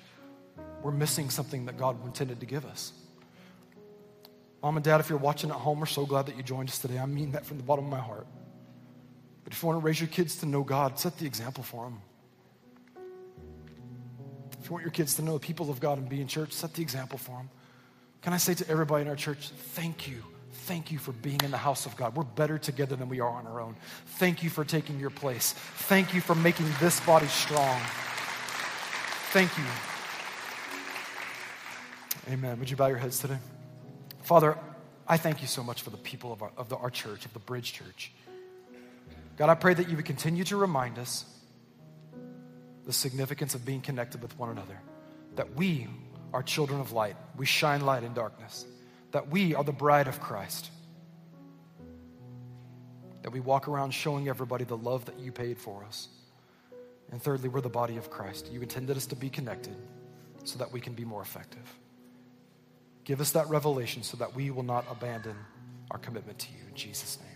we're 0.83 0.91
missing 0.91 1.31
something 1.31 1.65
that 1.65 1.77
God 1.77 2.03
intended 2.05 2.39
to 2.39 2.45
give 2.45 2.65
us. 2.65 2.93
Mom 4.63 4.77
and 4.77 4.83
dad, 4.83 4.99
if 5.01 5.09
you're 5.09 5.19
watching 5.19 5.51
at 5.51 5.57
home, 5.57 5.79
we're 5.79 5.85
so 5.85 6.05
glad 6.05 6.25
that 6.27 6.37
you 6.37 6.41
joined 6.41 6.69
us 6.69 6.79
today. 6.79 6.97
I 6.97 7.05
mean 7.05 7.33
that 7.33 7.45
from 7.45 7.57
the 7.57 7.63
bottom 7.63 7.85
of 7.85 7.91
my 7.91 7.99
heart. 7.99 8.25
But 9.43 9.53
if 9.53 9.61
you 9.61 9.67
want 9.67 9.81
to 9.81 9.85
raise 9.85 9.99
your 9.99 10.07
kids 10.07 10.37
to 10.37 10.45
know 10.45 10.63
God, 10.63 10.97
set 10.97 11.17
the 11.17 11.25
example 11.25 11.63
for 11.63 11.83
them. 11.83 12.01
If 14.59 14.67
you 14.67 14.71
want 14.71 14.83
your 14.83 14.91
kids 14.91 15.15
to 15.15 15.21
know 15.21 15.33
the 15.33 15.39
people 15.39 15.69
of 15.69 15.81
God 15.81 15.97
and 15.97 16.07
be 16.07 16.21
in 16.21 16.27
church, 16.27 16.53
set 16.53 16.73
the 16.73 16.81
example 16.81 17.19
for 17.19 17.37
them. 17.37 17.49
Can 18.21 18.31
I 18.31 18.37
say 18.37 18.53
to 18.53 18.69
everybody 18.69 19.01
in 19.01 19.09
our 19.09 19.17
church, 19.17 19.49
thank 19.49 20.07
you 20.07 20.23
Thank 20.53 20.91
you 20.91 20.97
for 20.97 21.11
being 21.11 21.41
in 21.43 21.51
the 21.51 21.57
house 21.57 21.85
of 21.85 21.95
God. 21.97 22.15
We're 22.15 22.23
better 22.23 22.57
together 22.57 22.95
than 22.95 23.09
we 23.09 23.19
are 23.19 23.29
on 23.29 23.45
our 23.47 23.59
own. 23.59 23.75
Thank 24.17 24.43
you 24.43 24.49
for 24.49 24.63
taking 24.63 24.99
your 24.99 25.09
place. 25.09 25.53
Thank 25.53 26.13
you 26.13 26.21
for 26.21 26.35
making 26.35 26.67
this 26.79 26.99
body 27.01 27.27
strong. 27.27 27.81
Thank 29.31 29.51
you. 29.57 29.65
Amen. 32.31 32.59
Would 32.59 32.69
you 32.69 32.77
bow 32.77 32.87
your 32.87 32.97
heads 32.97 33.19
today? 33.19 33.39
Father, 34.23 34.57
I 35.07 35.17
thank 35.17 35.41
you 35.41 35.47
so 35.47 35.63
much 35.63 35.81
for 35.81 35.89
the 35.89 35.97
people 35.97 36.31
of, 36.31 36.41
our, 36.41 36.51
of 36.57 36.69
the, 36.69 36.77
our 36.77 36.89
church, 36.89 37.25
of 37.25 37.33
the 37.33 37.39
Bridge 37.39 37.73
Church. 37.73 38.11
God, 39.37 39.49
I 39.49 39.55
pray 39.55 39.73
that 39.73 39.89
you 39.89 39.95
would 39.95 40.05
continue 40.05 40.43
to 40.45 40.57
remind 40.57 40.97
us 40.97 41.25
the 42.85 42.93
significance 42.93 43.55
of 43.55 43.65
being 43.65 43.81
connected 43.81 44.21
with 44.21 44.37
one 44.37 44.49
another, 44.49 44.79
that 45.35 45.55
we 45.55 45.87
are 46.33 46.43
children 46.43 46.79
of 46.79 46.91
light. 46.91 47.15
We 47.37 47.45
shine 47.45 47.81
light 47.81 48.03
in 48.03 48.13
darkness 48.13 48.65
that 49.13 49.29
we 49.29 49.53
are 49.55 49.63
the 49.63 49.71
bride 49.71 50.07
of 50.07 50.19
Christ. 50.19 50.69
That 53.21 53.31
we 53.31 53.39
walk 53.39 53.67
around 53.67 53.91
showing 53.91 54.27
everybody 54.27 54.65
the 54.65 54.75
love 54.75 55.05
that 55.05 55.19
you 55.19 55.31
paid 55.31 55.57
for 55.57 55.83
us. 55.83 56.09
And 57.11 57.21
thirdly, 57.21 57.47
we're 57.47 57.61
the 57.61 57.69
body 57.69 57.97
of 57.97 58.09
Christ. 58.09 58.51
You 58.51 58.61
intended 58.61 58.97
us 58.97 59.05
to 59.07 59.15
be 59.15 59.29
connected 59.29 59.75
so 60.43 60.57
that 60.57 60.71
we 60.73 60.81
can 60.81 60.93
be 60.93 61.05
more 61.05 61.21
effective. 61.21 61.61
Give 63.03 63.19
us 63.19 63.31
that 63.31 63.49
revelation 63.49 64.03
so 64.03 64.17
that 64.17 64.35
we 64.35 64.49
will 64.51 64.63
not 64.63 64.85
abandon 64.89 65.35
our 65.91 65.99
commitment 65.99 66.39
to 66.39 66.47
you 66.51 66.67
in 66.67 66.75
Jesus' 66.75 67.19
name. 67.19 67.29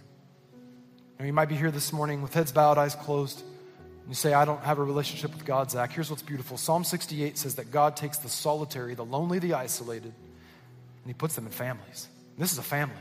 Now, 1.19 1.25
you 1.25 1.33
might 1.33 1.49
be 1.49 1.55
here 1.55 1.71
this 1.71 1.91
morning 1.91 2.21
with 2.21 2.33
heads 2.33 2.51
bowed, 2.51 2.77
eyes 2.77 2.95
closed. 2.95 3.41
And 3.41 4.09
you 4.09 4.15
say, 4.15 4.33
I 4.33 4.45
don't 4.45 4.63
have 4.63 4.79
a 4.79 4.83
relationship 4.83 5.33
with 5.33 5.45
God, 5.45 5.71
Zach. 5.71 5.91
Here's 5.91 6.09
what's 6.09 6.21
beautiful 6.21 6.57
Psalm 6.57 6.83
68 6.83 7.37
says 7.37 7.55
that 7.55 7.71
God 7.71 7.97
takes 7.97 8.19
the 8.19 8.29
solitary, 8.29 8.95
the 8.95 9.03
lonely, 9.03 9.39
the 9.39 9.55
isolated, 9.55 10.13
and 10.13 11.05
He 11.05 11.13
puts 11.13 11.35
them 11.35 11.45
in 11.45 11.51
families. 11.51 12.07
This 12.37 12.51
is 12.51 12.59
a 12.59 12.63
family. 12.63 12.95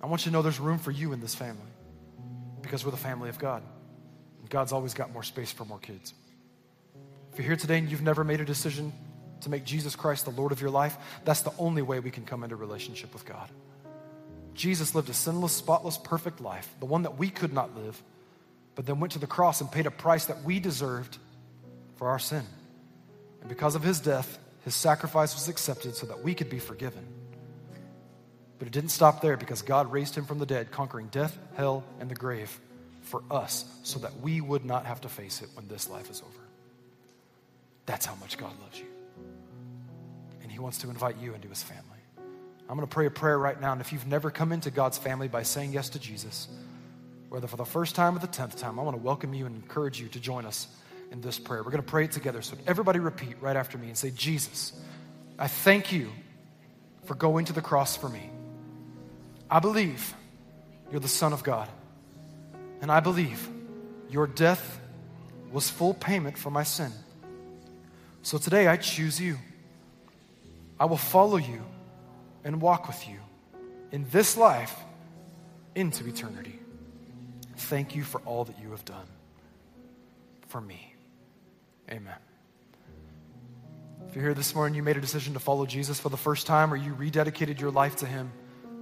I 0.00 0.06
want 0.06 0.26
you 0.26 0.30
to 0.30 0.34
know 0.34 0.42
there's 0.42 0.60
room 0.60 0.78
for 0.78 0.90
you 0.90 1.12
in 1.12 1.20
this 1.20 1.34
family 1.34 1.62
because 2.60 2.84
we're 2.84 2.90
the 2.90 2.96
family 2.98 3.30
of 3.30 3.38
God. 3.38 3.62
And 4.40 4.50
God's 4.50 4.72
always 4.72 4.92
got 4.92 5.12
more 5.12 5.22
space 5.22 5.50
for 5.50 5.64
more 5.64 5.78
kids. 5.78 6.12
If 7.32 7.38
you're 7.38 7.46
here 7.46 7.56
today 7.56 7.78
and 7.78 7.90
you've 7.90 8.02
never 8.02 8.22
made 8.22 8.40
a 8.40 8.44
decision 8.44 8.92
to 9.44 9.50
make 9.50 9.64
Jesus 9.64 9.96
Christ 9.96 10.24
the 10.24 10.30
Lord 10.30 10.52
of 10.52 10.60
your 10.60 10.70
life, 10.70 10.96
that's 11.24 11.42
the 11.42 11.52
only 11.58 11.82
way 11.82 12.00
we 12.00 12.10
can 12.10 12.24
come 12.24 12.42
into 12.42 12.56
relationship 12.56 13.12
with 13.12 13.24
God. 13.24 13.48
Jesus 14.54 14.94
lived 14.94 15.08
a 15.10 15.14
sinless, 15.14 15.52
spotless, 15.52 15.98
perfect 15.98 16.40
life, 16.40 16.68
the 16.80 16.86
one 16.86 17.02
that 17.02 17.18
we 17.18 17.30
could 17.30 17.52
not 17.52 17.76
live, 17.76 18.00
but 18.74 18.86
then 18.86 19.00
went 19.00 19.12
to 19.12 19.18
the 19.18 19.26
cross 19.26 19.60
and 19.60 19.70
paid 19.70 19.86
a 19.86 19.90
price 19.90 20.26
that 20.26 20.42
we 20.42 20.60
deserved 20.60 21.18
for 21.96 22.08
our 22.08 22.18
sin. 22.18 22.44
And 23.40 23.48
because 23.48 23.74
of 23.74 23.82
his 23.82 24.00
death, 24.00 24.38
his 24.64 24.74
sacrifice 24.74 25.34
was 25.34 25.48
accepted 25.48 25.94
so 25.94 26.06
that 26.06 26.22
we 26.22 26.34
could 26.34 26.50
be 26.50 26.58
forgiven. 26.58 27.06
But 28.58 28.68
it 28.68 28.72
didn't 28.72 28.90
stop 28.90 29.20
there 29.20 29.36
because 29.36 29.62
God 29.62 29.92
raised 29.92 30.14
him 30.14 30.24
from 30.24 30.38
the 30.38 30.46
dead, 30.46 30.70
conquering 30.70 31.08
death, 31.08 31.36
hell, 31.56 31.84
and 32.00 32.10
the 32.10 32.14
grave 32.14 32.58
for 33.02 33.22
us 33.30 33.64
so 33.82 33.98
that 33.98 34.20
we 34.20 34.40
would 34.40 34.64
not 34.64 34.86
have 34.86 35.00
to 35.02 35.08
face 35.08 35.42
it 35.42 35.48
when 35.54 35.68
this 35.68 35.90
life 35.90 36.10
is 36.10 36.22
over. 36.22 36.40
That's 37.86 38.06
how 38.06 38.14
much 38.14 38.38
God 38.38 38.52
loves 38.62 38.78
you. 38.78 38.86
He 40.54 40.60
wants 40.60 40.78
to 40.78 40.88
invite 40.88 41.18
you 41.18 41.34
into 41.34 41.48
his 41.48 41.62
family. 41.62 41.82
I'm 42.68 42.76
going 42.76 42.86
to 42.86 42.86
pray 42.86 43.06
a 43.06 43.10
prayer 43.10 43.36
right 43.36 43.60
now. 43.60 43.72
And 43.72 43.80
if 43.80 43.92
you've 43.92 44.06
never 44.06 44.30
come 44.30 44.52
into 44.52 44.70
God's 44.70 44.96
family 44.96 45.26
by 45.26 45.42
saying 45.42 45.72
yes 45.72 45.88
to 45.90 45.98
Jesus, 45.98 46.46
whether 47.28 47.48
for 47.48 47.56
the 47.56 47.64
first 47.64 47.96
time 47.96 48.14
or 48.14 48.20
the 48.20 48.28
tenth 48.28 48.56
time, 48.56 48.78
I 48.78 48.82
want 48.82 48.96
to 48.96 49.02
welcome 49.02 49.34
you 49.34 49.46
and 49.46 49.56
encourage 49.56 50.00
you 50.00 50.06
to 50.08 50.20
join 50.20 50.46
us 50.46 50.68
in 51.10 51.20
this 51.20 51.40
prayer. 51.40 51.64
We're 51.64 51.72
going 51.72 51.82
to 51.82 51.90
pray 51.90 52.04
it 52.04 52.12
together. 52.12 52.40
So 52.40 52.56
everybody 52.68 53.00
repeat 53.00 53.34
right 53.40 53.56
after 53.56 53.76
me 53.76 53.88
and 53.88 53.98
say, 53.98 54.12
Jesus, 54.12 54.72
I 55.38 55.48
thank 55.48 55.90
you 55.90 56.12
for 57.04 57.16
going 57.16 57.46
to 57.46 57.52
the 57.52 57.60
cross 57.60 57.96
for 57.96 58.08
me. 58.08 58.30
I 59.50 59.58
believe 59.58 60.14
you're 60.92 61.00
the 61.00 61.08
Son 61.08 61.32
of 61.32 61.42
God. 61.42 61.68
And 62.80 62.92
I 62.92 63.00
believe 63.00 63.48
your 64.08 64.28
death 64.28 64.78
was 65.50 65.68
full 65.68 65.94
payment 65.94 66.38
for 66.38 66.50
my 66.50 66.62
sin. 66.62 66.92
So 68.22 68.38
today 68.38 68.68
I 68.68 68.76
choose 68.76 69.20
you. 69.20 69.38
I 70.78 70.86
will 70.86 70.96
follow 70.96 71.36
you 71.36 71.62
and 72.42 72.60
walk 72.60 72.88
with 72.88 73.08
you 73.08 73.18
in 73.92 74.06
this 74.10 74.36
life 74.36 74.74
into 75.74 76.06
eternity. 76.06 76.58
Thank 77.56 77.94
you 77.94 78.02
for 78.02 78.20
all 78.22 78.44
that 78.44 78.58
you 78.60 78.70
have 78.72 78.84
done 78.84 79.06
for 80.48 80.60
me. 80.60 80.94
Amen. 81.90 82.14
If 84.08 84.14
you're 84.14 84.24
here 84.24 84.34
this 84.34 84.54
morning, 84.54 84.74
you 84.74 84.82
made 84.82 84.96
a 84.96 85.00
decision 85.00 85.34
to 85.34 85.40
follow 85.40 85.66
Jesus 85.66 85.98
for 85.98 86.08
the 86.08 86.16
first 86.16 86.46
time, 86.46 86.72
or 86.72 86.76
you 86.76 86.94
rededicated 86.94 87.60
your 87.60 87.70
life 87.70 87.96
to 87.96 88.06
Him, 88.06 88.32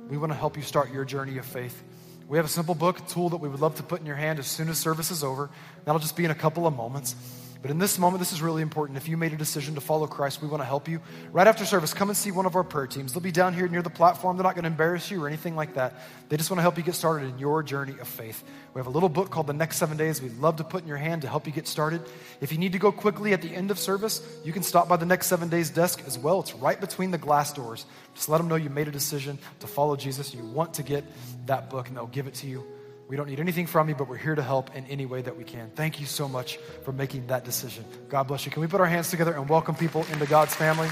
we 0.08 0.18
want 0.18 0.32
to 0.32 0.36
help 0.36 0.56
you 0.56 0.62
start 0.62 0.92
your 0.92 1.04
journey 1.04 1.38
of 1.38 1.46
faith. 1.46 1.82
We 2.28 2.38
have 2.38 2.46
a 2.46 2.50
simple 2.50 2.74
book, 2.74 2.98
a 2.98 3.02
tool 3.02 3.30
that 3.30 3.38
we 3.38 3.48
would 3.48 3.60
love 3.60 3.76
to 3.76 3.82
put 3.82 4.00
in 4.00 4.06
your 4.06 4.16
hand 4.16 4.38
as 4.38 4.46
soon 4.46 4.68
as 4.68 4.78
service 4.78 5.10
is 5.10 5.22
over. 5.22 5.50
That'll 5.84 6.00
just 6.00 6.16
be 6.16 6.24
in 6.24 6.30
a 6.30 6.34
couple 6.34 6.66
of 6.66 6.74
moments. 6.74 7.14
But 7.62 7.70
in 7.70 7.78
this 7.78 7.96
moment, 7.96 8.18
this 8.18 8.32
is 8.32 8.42
really 8.42 8.60
important. 8.60 8.98
If 8.98 9.06
you 9.06 9.16
made 9.16 9.32
a 9.32 9.36
decision 9.36 9.76
to 9.76 9.80
follow 9.80 10.08
Christ, 10.08 10.42
we 10.42 10.48
want 10.48 10.62
to 10.62 10.66
help 10.66 10.88
you. 10.88 11.00
Right 11.30 11.46
after 11.46 11.64
service, 11.64 11.94
come 11.94 12.10
and 12.10 12.16
see 12.16 12.32
one 12.32 12.44
of 12.44 12.56
our 12.56 12.64
prayer 12.64 12.88
teams. 12.88 13.12
They'll 13.12 13.22
be 13.22 13.30
down 13.30 13.54
here 13.54 13.68
near 13.68 13.82
the 13.82 13.88
platform. 13.90 14.36
They're 14.36 14.42
not 14.42 14.56
going 14.56 14.64
to 14.64 14.70
embarrass 14.70 15.12
you 15.12 15.22
or 15.22 15.28
anything 15.28 15.54
like 15.54 15.74
that. 15.74 15.94
They 16.28 16.36
just 16.36 16.50
want 16.50 16.58
to 16.58 16.62
help 16.62 16.76
you 16.76 16.82
get 16.82 16.96
started 16.96 17.28
in 17.28 17.38
your 17.38 17.62
journey 17.62 17.96
of 18.00 18.08
faith. 18.08 18.42
We 18.74 18.80
have 18.80 18.88
a 18.88 18.90
little 18.90 19.08
book 19.08 19.30
called 19.30 19.46
The 19.46 19.52
Next 19.52 19.76
Seven 19.76 19.96
Days 19.96 20.20
we'd 20.20 20.38
love 20.38 20.56
to 20.56 20.64
put 20.64 20.82
in 20.82 20.88
your 20.88 20.96
hand 20.96 21.22
to 21.22 21.28
help 21.28 21.46
you 21.46 21.52
get 21.52 21.68
started. 21.68 22.02
If 22.40 22.50
you 22.50 22.58
need 22.58 22.72
to 22.72 22.80
go 22.80 22.90
quickly 22.90 23.32
at 23.32 23.42
the 23.42 23.54
end 23.54 23.70
of 23.70 23.78
service, 23.78 24.26
you 24.44 24.52
can 24.52 24.64
stop 24.64 24.88
by 24.88 24.96
the 24.96 25.06
Next 25.06 25.28
Seven 25.28 25.48
Days 25.48 25.70
desk 25.70 26.02
as 26.04 26.18
well. 26.18 26.40
It's 26.40 26.54
right 26.54 26.80
between 26.80 27.12
the 27.12 27.18
glass 27.18 27.52
doors. 27.52 27.86
Just 28.14 28.28
let 28.28 28.38
them 28.38 28.48
know 28.48 28.56
you 28.56 28.70
made 28.70 28.88
a 28.88 28.92
decision 28.92 29.38
to 29.60 29.68
follow 29.68 29.94
Jesus. 29.94 30.34
You 30.34 30.44
want 30.44 30.74
to 30.74 30.82
get 30.82 31.04
that 31.46 31.70
book, 31.70 31.86
and 31.86 31.96
they'll 31.96 32.06
give 32.06 32.26
it 32.26 32.34
to 32.34 32.48
you. 32.48 32.64
We 33.08 33.16
don't 33.16 33.28
need 33.28 33.40
anything 33.40 33.66
from 33.66 33.88
you, 33.88 33.94
but 33.94 34.08
we're 34.08 34.16
here 34.16 34.34
to 34.34 34.42
help 34.42 34.74
in 34.74 34.86
any 34.86 35.06
way 35.06 35.20
that 35.22 35.36
we 35.36 35.44
can. 35.44 35.70
Thank 35.74 36.00
you 36.00 36.06
so 36.06 36.28
much 36.28 36.56
for 36.84 36.92
making 36.92 37.26
that 37.26 37.44
decision. 37.44 37.84
God 38.08 38.24
bless 38.24 38.46
you. 38.46 38.52
Can 38.52 38.62
we 38.62 38.68
put 38.68 38.80
our 38.80 38.86
hands 38.86 39.10
together 39.10 39.32
and 39.34 39.48
welcome 39.48 39.74
people 39.74 40.06
into 40.12 40.26
God's 40.26 40.54
family? 40.54 40.88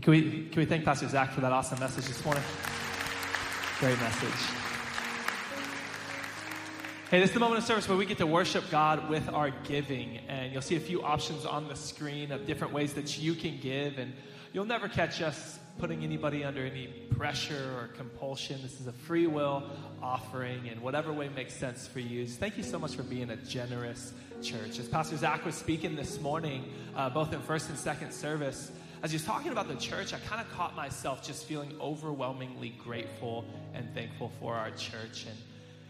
Can 0.00 0.10
we, 0.10 0.48
can 0.48 0.60
we 0.60 0.66
thank 0.66 0.84
Pastor 0.84 1.08
Zach 1.08 1.32
for 1.32 1.40
that 1.40 1.50
awesome 1.50 1.80
message 1.80 2.04
this 2.04 2.22
morning? 2.24 2.44
Great 3.80 3.98
message. 4.00 4.63
Hey, 7.10 7.20
this 7.20 7.28
is 7.28 7.34
the 7.34 7.40
moment 7.40 7.58
of 7.58 7.64
service 7.64 7.86
where 7.86 7.98
we 7.98 8.06
get 8.06 8.16
to 8.16 8.26
worship 8.26 8.64
God 8.70 9.10
with 9.10 9.28
our 9.28 9.50
giving. 9.50 10.20
And 10.26 10.50
you'll 10.50 10.62
see 10.62 10.76
a 10.76 10.80
few 10.80 11.02
options 11.02 11.44
on 11.44 11.68
the 11.68 11.76
screen 11.76 12.32
of 12.32 12.46
different 12.46 12.72
ways 12.72 12.94
that 12.94 13.18
you 13.18 13.34
can 13.34 13.58
give. 13.60 13.98
And 13.98 14.14
you'll 14.54 14.64
never 14.64 14.88
catch 14.88 15.20
us 15.20 15.58
putting 15.78 16.02
anybody 16.02 16.44
under 16.44 16.64
any 16.64 16.86
pressure 16.86 17.74
or 17.76 17.88
compulsion. 17.88 18.58
This 18.62 18.80
is 18.80 18.86
a 18.86 18.92
free 18.92 19.26
will 19.26 19.64
offering 20.02 20.64
in 20.64 20.80
whatever 20.80 21.12
way 21.12 21.28
makes 21.28 21.52
sense 21.52 21.86
for 21.86 22.00
you. 22.00 22.26
Thank 22.26 22.56
you 22.56 22.62
so 22.62 22.78
much 22.78 22.94
for 22.94 23.02
being 23.02 23.28
a 23.28 23.36
generous 23.36 24.14
church. 24.40 24.78
As 24.78 24.88
Pastor 24.88 25.18
Zach 25.18 25.44
was 25.44 25.56
speaking 25.56 25.96
this 25.96 26.22
morning, 26.22 26.64
uh, 26.96 27.10
both 27.10 27.34
in 27.34 27.40
first 27.40 27.68
and 27.68 27.78
second 27.78 28.12
service, 28.12 28.72
as 29.02 29.10
he 29.10 29.16
was 29.16 29.26
talking 29.26 29.52
about 29.52 29.68
the 29.68 29.76
church, 29.76 30.14
I 30.14 30.18
kind 30.20 30.40
of 30.40 30.50
caught 30.52 30.74
myself 30.74 31.22
just 31.22 31.44
feeling 31.44 31.74
overwhelmingly 31.82 32.70
grateful 32.82 33.44
and 33.74 33.92
thankful 33.92 34.32
for 34.40 34.54
our 34.54 34.70
church. 34.70 35.26
And 35.28 35.36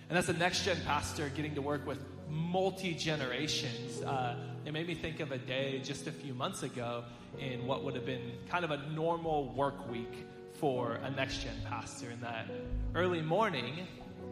and 0.09 0.19
as 0.19 0.29
a 0.29 0.35
next 0.35 0.65
gen 0.65 0.79
pastor, 0.85 1.31
getting 1.35 1.55
to 1.55 1.63
work 1.63 1.87
with 1.87 1.99
multi 2.29 2.95
generations, 2.95 4.03
uh, 4.03 4.37
it 4.67 4.73
made 4.73 4.87
me 4.87 4.95
think 4.95 5.21
of 5.21 5.33
a 5.33 5.39
day 5.39 5.81
just 5.83 6.07
a 6.07 6.13
few 6.13 6.35
months 6.35 6.63
ago 6.63 7.05
in 7.39 7.67
what 7.67 7.85
would 7.85 7.95
have 7.95 8.07
been 8.07 8.33
kind 8.49 8.65
of 8.65 8.71
a 8.71 8.79
normal 8.91 9.53
work 9.55 9.91
week 9.91 10.27
for 10.55 10.95
a 11.03 11.11
next 11.11 11.39
gen 11.39 11.57
pastor. 11.69 12.11
In 12.11 12.21
that 12.21 12.47
early 12.95 13.23
morning, 13.23 13.87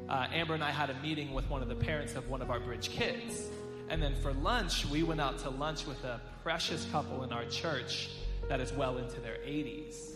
uh, 0.09 0.27
Amber 0.33 0.55
and 0.55 0.63
I 0.63 0.71
had 0.71 0.91
a 0.91 0.95
meeting 1.01 1.33
with 1.33 1.49
one 1.49 1.63
of 1.63 1.69
the 1.69 1.75
parents 1.75 2.15
of 2.15 2.29
one 2.29 2.43
of 2.43 2.51
our 2.51 2.61
bridge 2.61 2.91
kids. 2.91 3.49
And 3.89 4.03
then 4.03 4.15
for 4.23 4.33
lunch, 4.33 4.87
we 4.87 5.03
went 5.03 5.21
out 5.21 5.39
to 5.41 5.51
lunch 5.51 5.87
with 5.87 6.03
a 6.05 6.21
precious 6.43 6.87
couple 6.93 7.25
in 7.25 7.33
our 7.33 7.45
church 7.47 8.11
that 8.49 8.61
is 8.61 8.73
well 8.73 8.99
into 8.99 9.21
their 9.21 9.37
80s. 9.47 10.13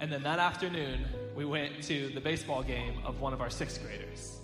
And 0.00 0.12
then 0.12 0.22
that 0.24 0.38
afternoon, 0.38 1.04
we 1.34 1.44
went 1.44 1.82
to 1.84 2.08
the 2.08 2.20
baseball 2.20 2.62
game 2.62 2.94
of 3.04 3.20
one 3.20 3.32
of 3.32 3.40
our 3.40 3.50
sixth 3.50 3.82
graders 3.82 4.35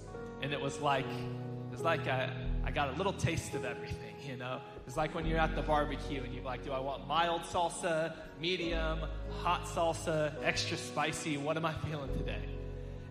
and 0.42 0.52
it 0.52 0.60
was 0.60 0.80
like 0.80 1.06
it 1.06 1.72
was 1.72 1.82
like 1.82 2.06
I, 2.06 2.30
I 2.64 2.70
got 2.70 2.94
a 2.94 2.96
little 2.96 3.12
taste 3.12 3.54
of 3.54 3.64
everything, 3.64 4.14
you 4.26 4.36
know. 4.36 4.60
It's 4.86 4.96
like 4.96 5.14
when 5.14 5.24
you're 5.24 5.38
at 5.38 5.54
the 5.54 5.62
barbecue 5.62 6.22
and 6.22 6.34
you're 6.34 6.44
like, 6.44 6.64
do 6.64 6.72
I 6.72 6.80
want 6.80 7.06
mild 7.06 7.42
salsa, 7.42 8.14
medium, 8.40 9.00
hot 9.42 9.64
salsa, 9.64 10.34
extra 10.44 10.76
spicy? 10.76 11.36
What 11.36 11.56
am 11.56 11.64
I 11.64 11.72
feeling 11.72 12.12
today? 12.18 12.44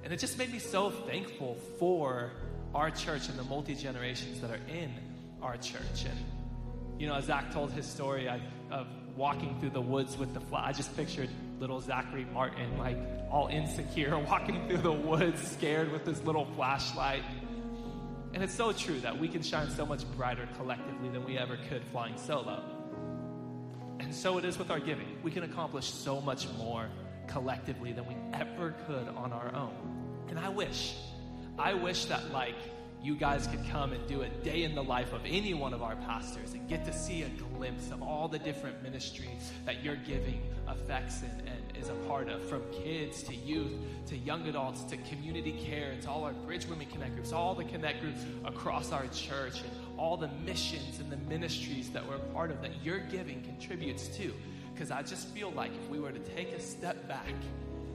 And 0.04 0.14
it 0.14 0.20
just 0.20 0.38
made 0.38 0.52
me 0.52 0.60
so 0.60 0.90
thankful 0.90 1.58
for 1.80 2.32
our 2.76 2.92
church 2.92 3.30
and 3.30 3.38
the 3.38 3.44
multi 3.44 3.76
generations 3.76 4.42
that 4.42 4.52
are 4.52 4.60
in 4.70 4.92
our 5.42 5.58
church. 5.58 6.06
And 6.06 6.20
you 7.00 7.08
know, 7.08 7.16
as 7.16 7.26
Zach 7.26 7.52
told 7.52 7.72
his 7.72 7.86
story 7.86 8.30
I, 8.30 8.42
of 8.70 8.88
walking 9.16 9.60
through 9.60 9.72
the 9.72 9.82
woods 9.82 10.18
with 10.18 10.34
the 10.34 10.40
flag, 10.40 10.66
I 10.68 10.72
just 10.72 10.96
pictured 10.96 11.30
little 11.62 11.80
Zachary 11.80 12.26
Martin, 12.34 12.78
like 12.80 12.98
all 13.30 13.48
insecure, 13.48 14.18
walking 14.30 14.68
through 14.68 14.80
the 14.80 14.92
woods, 14.92 15.40
scared 15.40 15.92
with 15.92 16.06
his 16.06 16.22
little 16.24 16.46
flashlight. 16.56 17.24
And 18.34 18.44
it's 18.44 18.54
so 18.54 18.72
true 18.72 19.00
that 19.02 19.18
we 19.18 19.28
can 19.28 19.44
shine 19.44 19.70
so 19.70 19.86
much 19.86 20.04
brighter 20.18 20.50
collectively 20.58 21.10
than 21.10 21.24
we 21.24 21.38
ever 21.38 21.58
could 21.70 21.84
flying 21.92 22.18
solo. 22.18 22.64
And 24.00 24.14
so 24.14 24.40
it 24.40 24.46
is 24.46 24.58
with 24.58 24.72
our 24.72 24.80
giving. 24.80 25.18
We 25.22 25.30
can 25.30 25.44
accomplish 25.44 25.86
so 25.86 26.20
much 26.20 26.48
more 26.58 26.90
collectively 27.28 27.94
than 27.94 28.08
we 28.08 28.16
ever 28.34 28.74
could 28.88 29.08
on 29.10 29.32
our 29.32 29.54
own. 29.54 30.26
And 30.30 30.40
I 30.40 30.50
wish, 30.50 30.96
I 31.60 31.76
wish 31.76 32.06
that 32.06 32.32
like 32.32 32.56
you 33.04 33.16
guys 33.16 33.48
could 33.48 33.68
come 33.70 33.94
and 33.94 34.08
do 34.08 34.22
a 34.22 34.30
day 34.44 34.64
in 34.64 34.76
the 34.76 34.84
life 34.84 35.12
of 35.12 35.22
any 35.26 35.56
one 35.56 35.74
of 35.74 35.82
our 35.82 35.96
pastors 35.96 36.54
and 36.54 36.68
get 36.70 36.86
to 36.86 36.94
see 36.94 37.24
a 37.24 37.30
glimpse 37.30 37.90
of 37.90 38.04
all 38.04 38.28
the 38.28 38.38
different 38.38 38.82
ministries 38.84 39.52
that 39.66 39.84
your 39.84 39.96
giving 39.96 40.42
affects 40.68 41.24
and, 41.24 41.48
and 41.48 41.78
is 41.78 41.90
a 41.90 41.94
part 42.08 42.30
of 42.30 42.44
from 42.48 42.62
kids 42.72 43.24
to 43.24 43.36
youth 43.36 43.72
to 44.06 44.16
young 44.18 44.48
adults 44.48 44.84
to 44.84 44.98
community 44.98 45.54
care 45.54 45.96
to 46.00 46.10
all 46.10 46.24
our 46.24 46.34
Bridge 46.34 46.68
Women 46.68 46.86
Connect 46.88 47.16
groups, 47.16 47.32
all 47.34 47.56
the 47.56 47.64
connect 47.64 48.02
groups 48.02 48.24
across 48.46 48.92
our 48.92 49.08
church 49.08 49.62
and 49.62 49.72
all 49.98 50.16
the 50.16 50.30
missions 50.46 51.00
and 51.00 51.12
the 51.12 51.18
ministries 51.18 51.90
that 51.90 52.08
we're 52.08 52.16
a 52.16 52.20
part 52.34 52.52
of 52.52 52.62
that 52.62 52.84
your 52.84 53.00
giving 53.00 53.42
contributes 53.42 54.10
to. 54.10 54.32
Because 54.74 54.92
I 54.92 55.02
just 55.02 55.28
feel 55.30 55.52
like 55.52 55.72
if 55.76 55.90
we 55.90 56.00
were 56.00 56.12
to 56.12 56.20
take 56.36 56.52
a 56.52 56.60
step 56.60 57.08
back 57.08 57.34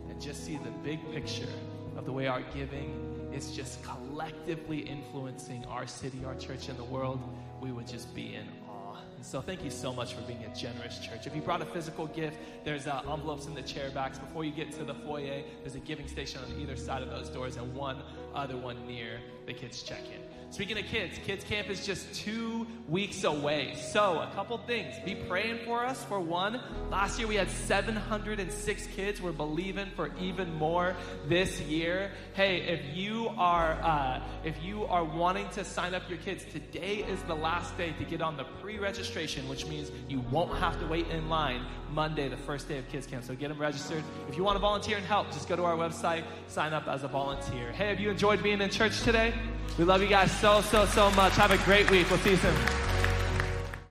and 0.09 0.20
just 0.20 0.44
see 0.44 0.57
the 0.57 0.70
big 0.82 0.98
picture 1.12 1.48
of 1.96 2.07
the 2.07 2.12
way 2.12 2.26
our 2.26 2.42
giving 2.54 3.05
is 3.33 3.55
just 3.55 3.83
collectively 3.83 4.81
influencing 4.81 5.64
our 5.66 5.87
city, 5.87 6.20
our 6.27 6.35
church, 6.35 6.68
and 6.68 6.79
the 6.79 6.85
world, 6.85 7.20
we 7.61 7.72
would 7.72 7.87
just 7.87 8.14
be 8.14 8.35
in 8.35 8.47
awe. 8.68 8.99
And 9.16 9.24
so, 9.24 9.41
thank 9.41 9.64
you 9.64 9.70
so 9.70 9.93
much 9.93 10.14
for 10.14 10.22
being 10.22 10.45
a 10.45 10.55
generous 10.55 10.99
church. 10.99 11.27
If 11.27 11.35
you 11.35 11.43
brought 11.43 11.62
a 11.62 11.66
physical 11.66 12.07
gift, 12.07 12.39
there's 12.64 12.87
uh, 12.87 13.03
envelopes 13.11 13.47
in 13.47 13.55
the 13.55 13.62
chair 13.62 13.91
backs. 13.91 14.18
Before 14.18 14.45
you 14.45 14.53
get 14.53 14.72
to 14.72 14.85
the 14.85 14.95
foyer, 14.95 15.43
there's 15.62 15.74
a 15.74 15.81
giving 15.81 16.09
station 16.09 16.41
on 16.43 16.61
either 16.61 16.77
side 16.77 17.03
of 17.03 17.11
those 17.11 17.29
doors 17.29 17.57
and 17.57 17.74
one 17.74 18.03
other 18.35 18.57
one 18.57 18.87
near 18.87 19.20
the 19.47 19.53
kids' 19.53 19.83
check 19.83 20.03
in. 20.14 20.26
Speaking 20.51 20.78
of 20.78 20.84
kids, 20.86 21.18
Kids 21.26 21.44
Camp 21.44 21.68
is 21.68 21.84
just 21.84 22.14
two 22.14 22.68
weeks 22.88 23.24
away. 23.24 23.74
So, 23.74 24.20
a 24.20 24.30
couple 24.34 24.57
things. 24.59 24.94
Be 25.05 25.16
praying 25.16 25.64
for 25.64 25.84
us. 25.84 26.05
For 26.05 26.20
one, 26.20 26.61
last 26.88 27.18
year 27.18 27.26
we 27.26 27.34
had 27.34 27.51
706 27.51 28.86
kids. 28.94 29.20
We're 29.20 29.32
believing 29.32 29.88
for 29.97 30.12
even 30.20 30.55
more 30.55 30.94
this 31.26 31.61
year. 31.62 32.12
Hey, 32.34 32.62
if 32.62 32.97
you 32.97 33.28
are 33.36 33.72
uh, 33.82 34.22
if 34.44 34.62
you 34.62 34.84
are 34.84 35.05
wanting 35.05 35.49
to 35.51 35.64
sign 35.64 35.94
up 35.94 36.09
your 36.09 36.18
kids, 36.18 36.44
today 36.53 37.05
is 37.09 37.20
the 37.22 37.34
last 37.34 37.76
day 37.76 37.92
to 37.99 38.05
get 38.05 38.22
on 38.22 38.36
the 38.36 38.44
pre-registration, 38.62 39.49
which 39.49 39.66
means 39.66 39.90
you 40.09 40.20
won't 40.30 40.57
have 40.59 40.78
to 40.78 40.86
wait 40.86 41.09
in 41.09 41.28
line 41.28 41.66
Monday, 41.93 42.28
the 42.28 42.37
first 42.37 42.68
day 42.68 42.78
of 42.78 42.89
Kids 42.89 43.07
Camp. 43.07 43.24
So 43.24 43.34
get 43.34 43.49
them 43.49 43.59
registered. 43.59 44.03
If 44.28 44.37
you 44.37 44.45
want 44.45 44.57
to 44.57 44.61
volunteer 44.61 44.97
and 44.97 45.07
help, 45.07 45.30
just 45.32 45.49
go 45.49 45.57
to 45.57 45.64
our 45.64 45.76
website, 45.76 46.24
sign 46.49 46.72
up 46.72 46.87
as 46.89 47.05
a 47.05 47.09
volunteer. 47.09 47.72
Hey, 47.72 47.89
have 47.89 48.01
you 48.01 48.11
enjoyed 48.11 48.43
being 48.43 48.61
in 48.61 48.70
church 48.70 49.03
today? 49.03 49.34
We 49.78 49.84
love 49.84 50.03
you 50.03 50.09
guys 50.09 50.30
so, 50.41 50.61
so, 50.62 50.87
so 50.87 51.11
much. 51.12 51.34
Have 51.34 51.51
a 51.51 51.59
great 51.59 51.91
week. 51.91 52.09
We'll 52.11 52.18
see 52.20 52.30
you 52.30 52.37
soon. 52.37 52.95